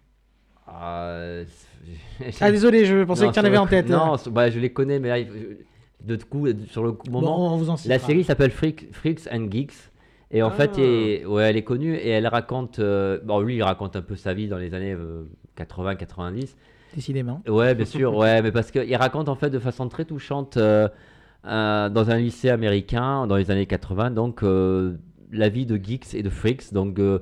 [0.73, 1.45] Euh.
[2.21, 3.89] ah, Ah, désolé, je pensais Non, que tu en avais en tête.
[3.89, 5.29] Non, sur- bah, je les connais, mais là,
[6.03, 9.27] de coup, sur le coup- Bon, moment, on vous en la série s'appelle Freak- Freaks
[9.31, 9.73] and Geeks.
[10.31, 10.51] Et en Ah.
[10.51, 12.79] fait, il- ouais, elle est connue et elle raconte.
[12.79, 14.95] euh, bon, lui, il raconte un peu sa vie dans les années
[15.55, 16.55] 80-90.
[16.95, 17.41] Décidément.
[17.47, 20.87] Ouais, bien sûr, ouais, mais parce qu'il raconte en fait de façon très touchante euh,
[21.45, 24.95] euh, dans un lycée américain dans les années 80, donc euh,
[25.31, 27.19] la vie de geeks et de freaks, donc euh,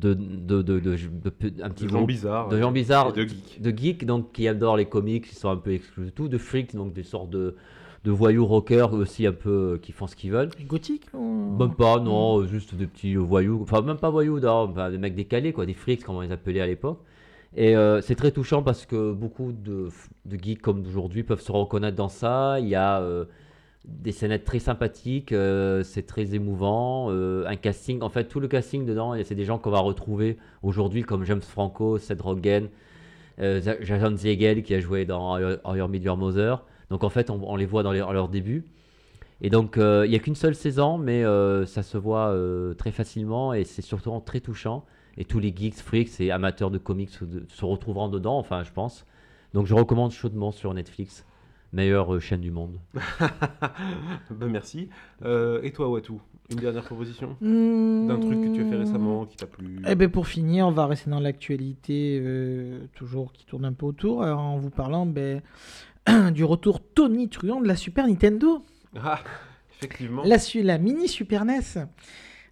[0.00, 2.48] de, de, de, de- de- un petit De gens groupe bizarres.
[2.48, 3.60] de gens bizarres, et de geeks.
[3.62, 6.38] de geeks donc qui adorent les comics, qui sont un peu exclus de tout, de
[6.38, 7.56] freaks, donc des sortes de,
[8.04, 10.50] de voyous rockers aussi un peu euh, qui font ce qu'ils veulent.
[10.66, 11.56] Gothique ou...
[11.58, 14.90] Même pas, non, euh, juste des petits euh, voyous, enfin même pas voyous, non, enfin,
[14.90, 17.00] des mecs décalés, quoi, des freaks, comme on les appelait à l'époque.
[17.56, 19.88] Et euh, c'est très touchant parce que beaucoup de,
[20.26, 22.60] de geeks comme d'aujourd'hui peuvent se reconnaître dans ça.
[22.60, 23.24] Il y a euh,
[23.86, 27.08] des scénettes très sympathiques, euh, c'est très émouvant.
[27.10, 30.36] euh, un casting, en fait, tout le casting dedans, c'est des gens qu'on va retrouver
[30.62, 32.68] aujourd'hui comme James Franco, Seth Rogen,
[33.38, 36.64] euh, Ja- Jason Segel qui a joué dans Your Mother.
[36.90, 38.64] Donc en fait, on, les voit dans les- à leur début.
[39.40, 41.22] Et donc, il n'y a qu'une seule saison, mais
[41.66, 42.34] ça se voit
[42.78, 44.84] très facilement et c'est surtout très touchant.
[45.18, 49.06] Et tous les geeks, freaks et amateurs de comics se retrouveront dedans, enfin, je pense.
[49.54, 51.24] Donc, je recommande chaudement sur Netflix.
[51.72, 52.78] Meilleure euh, chaîne du monde.
[54.30, 54.88] bah merci.
[55.24, 56.20] Euh, et toi, Watou
[56.50, 58.06] Une dernière proposition Mmh.
[58.08, 59.80] D'un truc que tu as fait récemment qui t'a plu?
[59.86, 63.86] Eh ben pour finir, on va rester dans l'actualité, euh, toujours qui tourne un peu
[63.86, 65.42] autour, en vous parlant ben,
[66.32, 68.64] du retour Tony Truant de la Super Nintendo,
[69.02, 69.20] Ah,
[69.76, 70.22] effectivement.
[70.24, 71.60] la mini Super NES.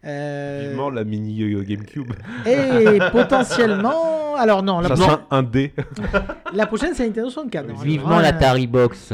[0.07, 2.13] Euh, Vivement la mini GameCube.
[2.47, 5.73] et potentiellement, alors non, la, Ça pro- sera un dé.
[6.53, 7.67] la prochaine c'est Nintendo 64.
[7.69, 9.13] non, Vivement l'Atari Box.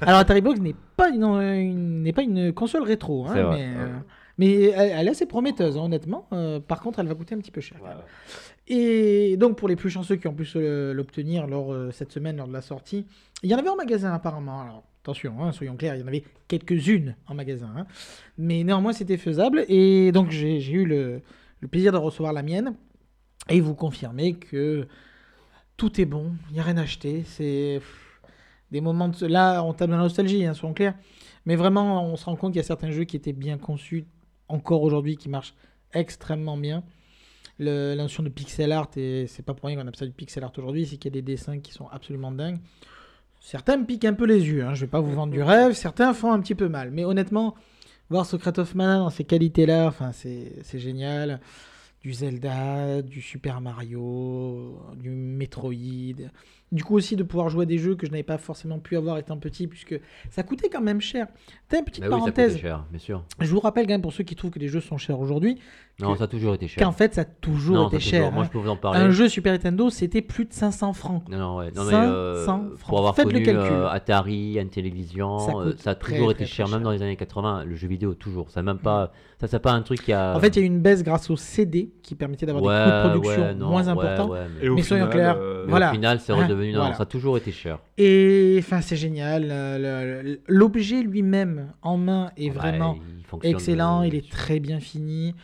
[0.00, 3.56] Alors Atari Box n'est pas une, une- n'est pas une console rétro, hein, C'est vrai,
[3.56, 3.82] mais, ouais.
[3.82, 3.96] euh,
[4.38, 6.26] mais elle, elle est assez prometteuse, hein, honnêtement.
[6.32, 7.78] Euh, par contre, elle va coûter un petit peu cher.
[8.68, 10.46] Et donc pour les plus chanceux qui ont pu
[10.92, 13.06] l'obtenir lors euh, cette semaine lors de la sortie,
[13.42, 14.60] il y en avait en magasin apparemment.
[14.60, 17.86] Alors attention, hein, soyons clairs, il y en avait quelques-unes en magasin, hein.
[18.36, 19.64] mais néanmoins c'était faisable.
[19.68, 21.22] Et donc j'ai eu le,
[21.70, 22.74] plaisir de recevoir la mienne
[23.48, 24.86] et vous confirmer que
[25.76, 27.22] tout est bon, il n'y a rien à acheter.
[27.24, 27.80] C'est
[28.70, 29.26] des moments de...
[29.26, 30.94] là on tape dans la nostalgie, hein, soyons clairs,
[31.46, 34.06] mais vraiment on se rend compte qu'il y a certains jeux qui étaient bien conçus
[34.48, 35.54] encore aujourd'hui qui marchent
[35.92, 36.82] extrêmement bien.
[37.60, 40.44] La notion de pixel art, et c'est pas pour rien qu'on appelle ça du pixel
[40.44, 42.60] art aujourd'hui, c'est qu'il y a des dessins qui sont absolument dingues.
[43.40, 45.72] Certains me piquent un peu les yeux, hein, je vais pas vous vendre du rêve,
[45.72, 47.54] certains font un petit peu mal, mais honnêtement,
[48.10, 51.40] voir Secret of Mana dans ces qualités-là, enfin, c'est c'est génial.
[52.00, 56.30] Du Zelda, du Super Mario, du Metroid.
[56.70, 58.96] Du coup aussi de pouvoir jouer à des jeux que je n'avais pas forcément pu
[58.96, 61.26] avoir étant petit, puisque ça coûtait quand même cher.
[61.68, 62.52] T'as une petite Bah oui, ça parenthèse.
[62.52, 63.24] coûtait cher, bien sûr.
[63.40, 65.58] Je vous rappelle quand même pour ceux qui trouvent que les jeux sont chers aujourd'hui,
[66.00, 66.84] Non, ça a toujours été cher.
[66.84, 68.32] qu'en fait ça a toujours non, été ça toujours- cher.
[68.32, 68.46] Moi, hein.
[68.46, 69.00] je peux vous en parler.
[69.00, 71.22] Un jeu Super Nintendo, c'était plus de 500 francs.
[71.30, 71.70] Non, non, ouais.
[71.74, 72.88] Non, mais, 500 euh, francs.
[72.88, 73.72] pour avoir Faites le calcul.
[73.72, 76.82] euh, Atari, Intellivision, Ça ça, ça a très, toujours très, été très cher, même cher.
[76.84, 78.50] dans les années 80, le jeu vidéo, toujours.
[78.50, 80.34] Ça même pas, ça, c'est pas un truc qui a.
[80.36, 82.68] En fait, il y a eu une baisse grâce au CD qui permettait d'avoir des
[82.68, 84.28] coûts de production ouais, non, moins ouais, importants.
[84.30, 85.90] ouais, mais- Mais soyons clairs, euh, voilà.
[85.90, 86.36] au final, c'est Hein.
[86.36, 86.94] redevenu devenu, non, Voilà.
[86.94, 87.78] ça a toujours été cher.
[87.96, 89.48] Et enfin, c'est génial.
[89.50, 94.02] euh, L'objet lui-même en main est Ouais, vraiment il fonctionne, excellent.
[94.02, 95.34] Il est très bien fini.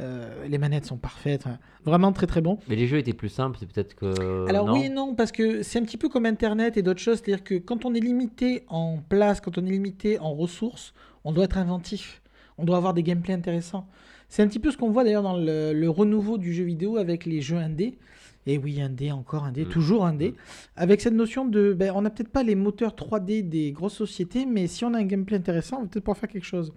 [0.00, 1.44] euh, les manettes sont parfaites.
[1.84, 2.58] Vraiment très très bon.
[2.68, 4.48] Mais les jeux étaient plus simples, c'est peut-être que.
[4.48, 7.00] Alors non oui et non, parce que c'est un petit peu comme Internet et d'autres
[7.00, 7.20] choses.
[7.22, 10.94] C'est-à-dire que quand on est limité en place, quand on est limité en ressources,
[11.24, 12.22] on doit être inventif.
[12.58, 13.86] On doit avoir des gameplays intéressants.
[14.28, 16.96] C'est un petit peu ce qu'on voit d'ailleurs dans le, le renouveau du jeu vidéo
[16.96, 17.98] avec les jeux indés.
[18.46, 19.68] Et oui, indé, encore indé, Mm.
[19.68, 20.34] toujours indé.
[20.76, 24.46] Avec cette notion de, ben, on n'a peut-être pas les moteurs 3D des grosses sociétés,
[24.46, 26.72] mais si on a un gameplay intéressant, on va peut-être pouvoir faire quelque chose.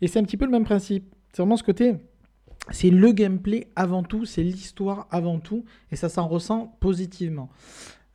[0.00, 1.04] Et c'est un petit peu le même principe.
[1.32, 1.96] C'est vraiment ce côté,
[2.70, 7.50] c'est le gameplay avant tout, c'est l'histoire avant tout, et ça s'en ressent positivement.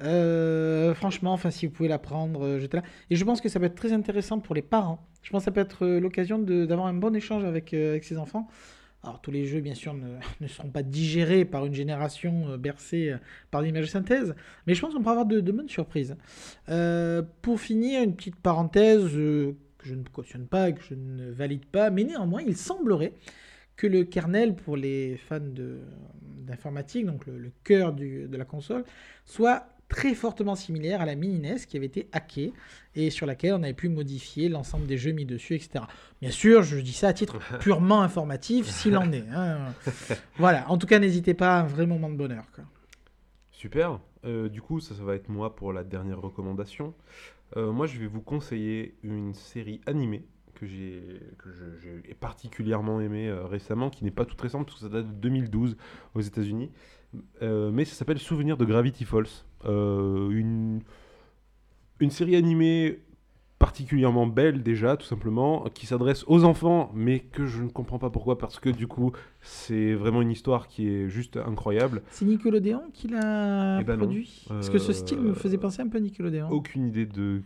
[0.02, 2.84] Euh, franchement, enfin, si vous pouvez l'apprendre, euh, j'étais là.
[3.10, 5.06] Et je pense que ça peut être très intéressant pour les parents.
[5.22, 8.18] Je pense que ça peut être euh, l'occasion d'avoir un bon échange avec, avec ses
[8.18, 8.48] enfants.
[9.04, 9.94] Alors, tous les jeux, bien sûr,
[10.42, 13.18] ne, seront pas digérés par une génération euh, bercée euh,
[13.52, 14.36] par l'image de synthèse,
[14.68, 16.16] mais je pense qu'on pourra avoir de, de bonnes surprises.
[16.70, 21.66] Euh, pour finir, une petite parenthèse que je ne cautionne pas, que je ne valide
[21.66, 23.14] pas, mais néanmoins, il semblerait
[23.78, 25.40] que le kernel, pour les fans
[26.22, 28.84] d'informatique, donc le, le cœur de la console,
[29.24, 32.54] soit très fortement similaire à la mini NES qui avait été hackée
[32.96, 35.84] et sur laquelle on avait pu modifier l'ensemble des jeux mis dessus, etc.
[36.22, 39.26] Bien sûr, je dis ça à titre purement informatif, s'il en est.
[39.34, 39.74] hein.
[40.38, 42.46] Voilà, en tout cas, n'hésitez pas, un vrai moment de bonheur.
[42.54, 42.64] quoi.
[43.52, 44.00] Super.
[44.26, 46.94] Euh, du coup, ça, ça va être moi pour la dernière recommandation.
[47.58, 50.24] Euh, moi, je vais vous conseiller une série animée
[50.56, 51.22] que j'ai
[52.20, 55.78] particulièrement aimée euh, récemment, qui n'est pas toute récente parce que ça date de 2012
[56.16, 56.70] aux États-Unis,
[57.42, 59.28] mais ça s'appelle Souvenir de Gravity Falls.
[59.66, 60.82] Euh, une
[62.00, 63.00] une série animée
[63.60, 68.10] particulièrement belle déjà, tout simplement, qui s'adresse aux enfants, mais que je ne comprends pas
[68.10, 69.12] pourquoi, parce que du coup,
[69.42, 72.02] c'est vraiment une histoire qui est juste incroyable.
[72.10, 74.46] C'est Nickelodeon qui l'a Eh ben produit?
[74.48, 76.50] Parce que ce style me Euh, faisait penser un peu à Nickelodeon.
[76.50, 77.42] Aucune idée de.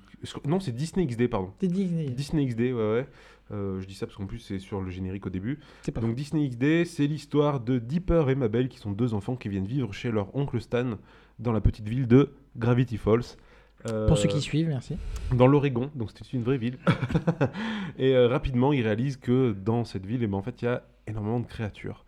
[0.45, 1.49] Non, c'est Disney XD, pardon.
[1.59, 2.05] C'est Disney.
[2.05, 3.07] Disney XD, ouais, ouais.
[3.53, 5.59] Euh, je dis ça parce qu'en plus, c'est sur le générique au début.
[5.83, 9.35] C'est pas Donc, Disney XD, c'est l'histoire de Dipper et Mabel, qui sont deux enfants
[9.35, 10.97] qui viennent vivre chez leur oncle Stan
[11.39, 13.37] dans la petite ville de Gravity Falls.
[13.89, 14.97] Euh, Pour ceux qui suivent, merci.
[15.35, 16.77] dans l'Oregon, donc c'était une vraie ville.
[17.97, 20.67] et euh, rapidement, ils réalisent que dans cette ville, eh ben, en fait, il y
[20.69, 22.05] a énormément de créatures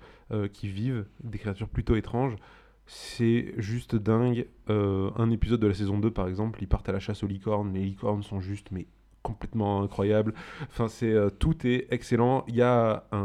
[0.53, 2.35] qui vivent, des créatures plutôt étranges.
[2.87, 4.47] C'est juste dingue.
[4.67, 7.71] Un épisode de la saison 2, par exemple, ils partent à la chasse aux licornes.
[7.73, 8.87] Les licornes sont juste, mais
[9.25, 10.33] complètement incroyables.
[10.69, 12.45] Enfin, c'est euh, tout est excellent.
[12.47, 13.17] Il y a un,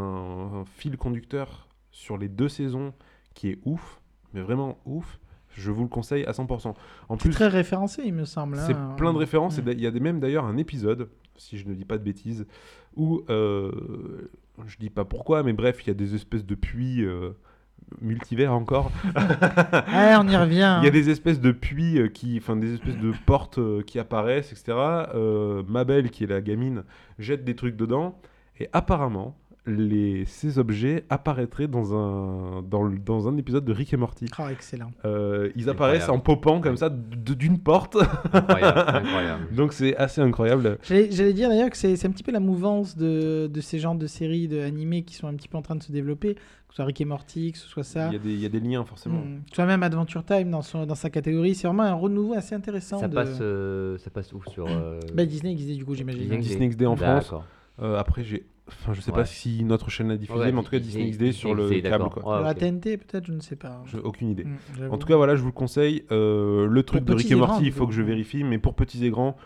[0.63, 2.93] un fil conducteur sur les deux saisons
[3.35, 4.01] qui est ouf,
[4.33, 5.19] mais vraiment ouf.
[5.53, 6.69] Je vous le conseille à 100%.
[7.09, 8.57] En C'est plus, très référencé, il me semble.
[8.57, 8.95] c'est hein.
[8.97, 9.59] plein de références.
[9.59, 9.65] et Mm.
[9.65, 12.47] d'a- Il y a même d'ailleurs un épisode, si je ne dis pas de bêtises,
[12.97, 14.31] où euh,
[14.67, 17.33] je dis pas pourquoi, mais bref, il y a des espèces de puits euh,
[18.01, 18.91] multivers encore.
[19.93, 20.79] Ah, on y revient.
[20.81, 23.83] Il y a des espèces de puits euh, qui, enfin des espèces de portes euh,
[23.83, 24.77] qui apparaissent, etc.
[25.15, 26.85] Euh, Mabel, qui est la gamine,
[27.19, 28.19] jette des trucs dedans,
[28.59, 29.37] et apparemment,
[29.67, 34.27] les, ces objets apparaîtraient dans un, dans, le- dans un épisode de Rick et Morty.
[34.39, 34.91] Ah, excellent.
[35.05, 37.97] Euh, ils apparaissent en popant comme ça d'une porte,
[38.33, 39.55] Incroyable, incroyable.
[39.55, 40.79] donc c'est assez incroyable.
[40.83, 43.95] J'allais dire d'ailleurs que c'est c'est un petit peu la mouvance de, de ces genres
[43.95, 46.41] de séries de animés qui sont un petit peu en train de se développer, que
[46.71, 48.07] ce soit Rick et Morty, que ce soit ça.
[48.09, 49.19] Il y, a des, il y a des liens forcément.
[49.21, 49.43] Mm.
[49.45, 51.55] Que ce soit même Adventure Time dans, son, dans sa catégorie.
[51.55, 52.99] C'est vraiment un renouveau assez intéressant.
[52.99, 53.15] Ça de...
[53.15, 56.39] passe, euh, ça passe où sur euh, Bah, Disney XD du coup, j'imagine.
[56.41, 57.25] Disney XD en France.
[57.25, 57.45] D'accord.
[57.83, 60.63] Euh, après, j'ai, enfin, je sais pas si notre chaîne l'a diffusé, Ouais, mais en
[60.63, 62.09] tout cas Disney, XD sur le câble.
[62.11, 62.39] Quoi.
[62.39, 62.55] Ouais, La.
[62.55, 63.83] TNT peut-être, je ne sais pas.
[63.87, 64.45] J'ai aucune idée.
[64.45, 64.91] Mm.
[64.91, 66.05] En tout cas, voilà, je vous le conseille.
[66.11, 69.05] Euh, le truc de Rick et Morty, il faut que je vérifie, mais pour petits
[69.05, 69.37] et grands,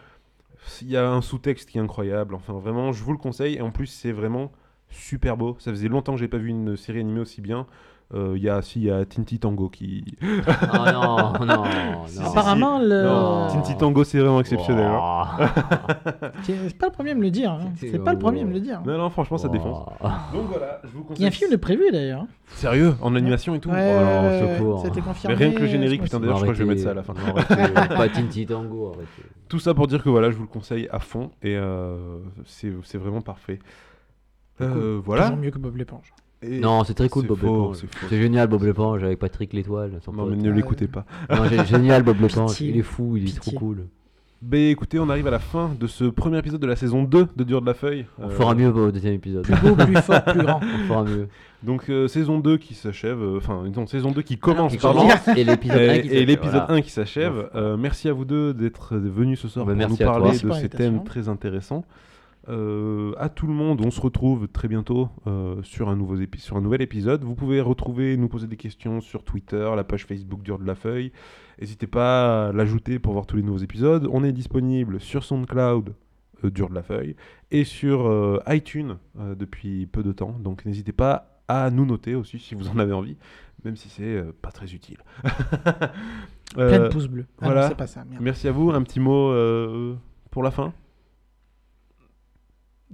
[0.82, 2.34] il y a un sous-texte qui est incroyable.
[2.34, 3.56] Enfin, vraiment, je vous le conseille.
[3.56, 4.52] Et en plus, c'est vraiment
[4.90, 5.56] super beau.
[5.58, 7.66] Ça faisait longtemps que j'ai pas vu une série animée aussi bien.
[8.12, 10.04] Euh, Il y a, si, il y a Tinty Tango qui.
[10.22, 10.26] Oh
[10.92, 11.64] non, non, non.
[12.26, 13.02] Apparemment, le...
[13.02, 13.48] Non.
[13.48, 14.86] Tinty Tango, c'est vraiment exceptionnel.
[14.86, 15.36] hein.
[15.38, 15.48] Wow.
[16.42, 17.50] C'est c'est pas le premier à me le dire.
[17.52, 17.60] hein.
[17.76, 18.82] C'était C'est pas le premier à me le dire.
[18.86, 19.78] Non, non, franchement, ça défonce.
[20.32, 21.16] Donc voilà, je vous conseille.
[21.18, 22.20] Il y a un film de prévu d'ailleurs.
[22.22, 22.28] hein.
[22.48, 23.70] Sérieux, en animation et tout?
[23.70, 25.34] Ouais, Oh Mais confirmé.
[25.36, 27.02] rien que le générique, putain, d'ailleurs, je crois que je vais mettre ça à la
[27.02, 27.14] fin.
[27.26, 29.22] Arrêtez, Pas Tinty Tango, arrêtez.
[29.48, 32.72] Tout ça pour dire que voilà, je vous le conseille à fond et euh, c'est
[32.84, 33.58] c'est vraiment parfait.
[34.60, 35.24] Euh, voilà.
[35.24, 36.12] Toujours mieux que Bob l'éponge.
[36.44, 37.78] Et- Non, c'est très cool Bob l'éponge.
[38.08, 39.90] c'est génial Bob l'éponge avec Patrick l'étoile.
[40.06, 40.30] Non, pote.
[40.30, 40.56] mais ne Ouais.
[40.56, 41.04] l'écoutez pas.
[41.30, 42.50] Non, génial Bob l'éponge.
[42.52, 42.70] Pitié.
[42.70, 43.52] Il est fou, il est Pitié.
[43.52, 43.78] trop cool.
[44.42, 47.28] Ben écoutez, on arrive à la fin de ce premier épisode de la saison 2
[47.34, 48.04] de Dur de la Feuille.
[48.18, 49.44] On Euh, fera mieux au deuxième épisode.
[49.44, 50.60] Plus beau, plus fort, plus grand.
[50.84, 51.28] On fera mieux.
[51.62, 55.08] Donc euh, saison 2 qui s'achève, euh, enfin non, saison 2 qui commence, pardon.
[55.34, 56.72] et l'épisode 1 Et, qui s'achève, l'épisode voilà.
[56.72, 57.48] 1 qui s'achève.
[57.54, 60.52] Euh, merci à vous deux d'être venus ce soir Bah, pour merci nous parler de
[60.52, 61.86] ces thèmes très intéressants.
[62.48, 66.38] Euh, à tout le monde, on se retrouve très bientôt euh, sur, un nouveau épi-
[66.40, 67.24] sur un nouvel épisode.
[67.24, 70.74] Vous pouvez retrouver, nous poser des questions sur Twitter, la page Facebook Dur de la
[70.74, 71.10] Feuille.
[71.60, 74.08] N'hésitez pas à l'ajouter pour voir tous les nouveaux épisodes.
[74.12, 75.94] On est disponible sur SoundCloud,
[76.44, 77.16] euh, Dur de la Feuille,
[77.50, 78.98] et sur euh, iTunes
[79.38, 80.36] depuis peu de temps.
[80.38, 83.16] Donc n'hésitez pas à nous noter aussi si vous en avez envie,
[83.64, 84.98] même si c'est pas très utile.
[86.54, 87.26] Plein de pouces bleus.
[87.40, 87.62] Ah voilà.
[87.62, 88.04] non, c'est pas ça.
[88.04, 88.22] merde.
[88.22, 88.70] Merci à vous.
[88.70, 89.32] Un petit mot
[90.30, 90.72] pour la fin?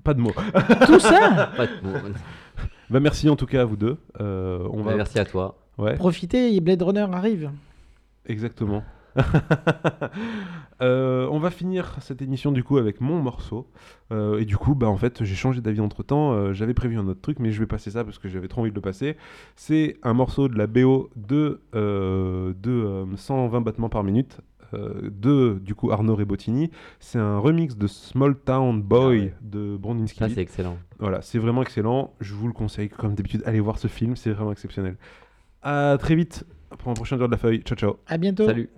[0.04, 0.32] Pas de mots.
[0.86, 1.98] Tout ça Pas de mots.
[2.90, 3.96] Bah, merci en tout cas à vous deux.
[4.20, 4.94] Euh, on va...
[4.96, 5.56] Merci à toi.
[5.78, 7.50] Ouais, Profitez, et Blade Runner arrive.
[8.26, 8.82] exactement.
[10.82, 13.66] Euh, on va finir cette émission du coup avec mon morceau.
[14.12, 16.54] Euh, et du coup, bah en fait, j'ai changé d'avis entre temps.
[16.54, 18.70] j'avais prévu un autre truc, mais je vais passer ça parce que j'avais trop envie
[18.70, 19.18] de le passer.
[19.56, 24.40] C'est un morceau de la BO de, euh, de euh, 120 battements par minute.
[24.74, 26.70] Euh, de du coup Arnaud Rebottini.
[26.98, 29.34] C'est un remix de Small Town Boy Ah ouais.
[29.42, 30.18] de Brandinski.
[30.18, 30.76] Ça, c'est excellent.
[30.98, 32.14] Voilà, c'est vraiment excellent.
[32.20, 34.96] Je vous le conseille, comme d'habitude, allez voir ce film, c'est vraiment exceptionnel.
[35.62, 36.44] À très vite
[36.78, 37.60] pour un prochain jour de la feuille.
[37.62, 37.96] Ciao, ciao.
[38.06, 38.46] À bientôt.
[38.46, 38.68] Salut.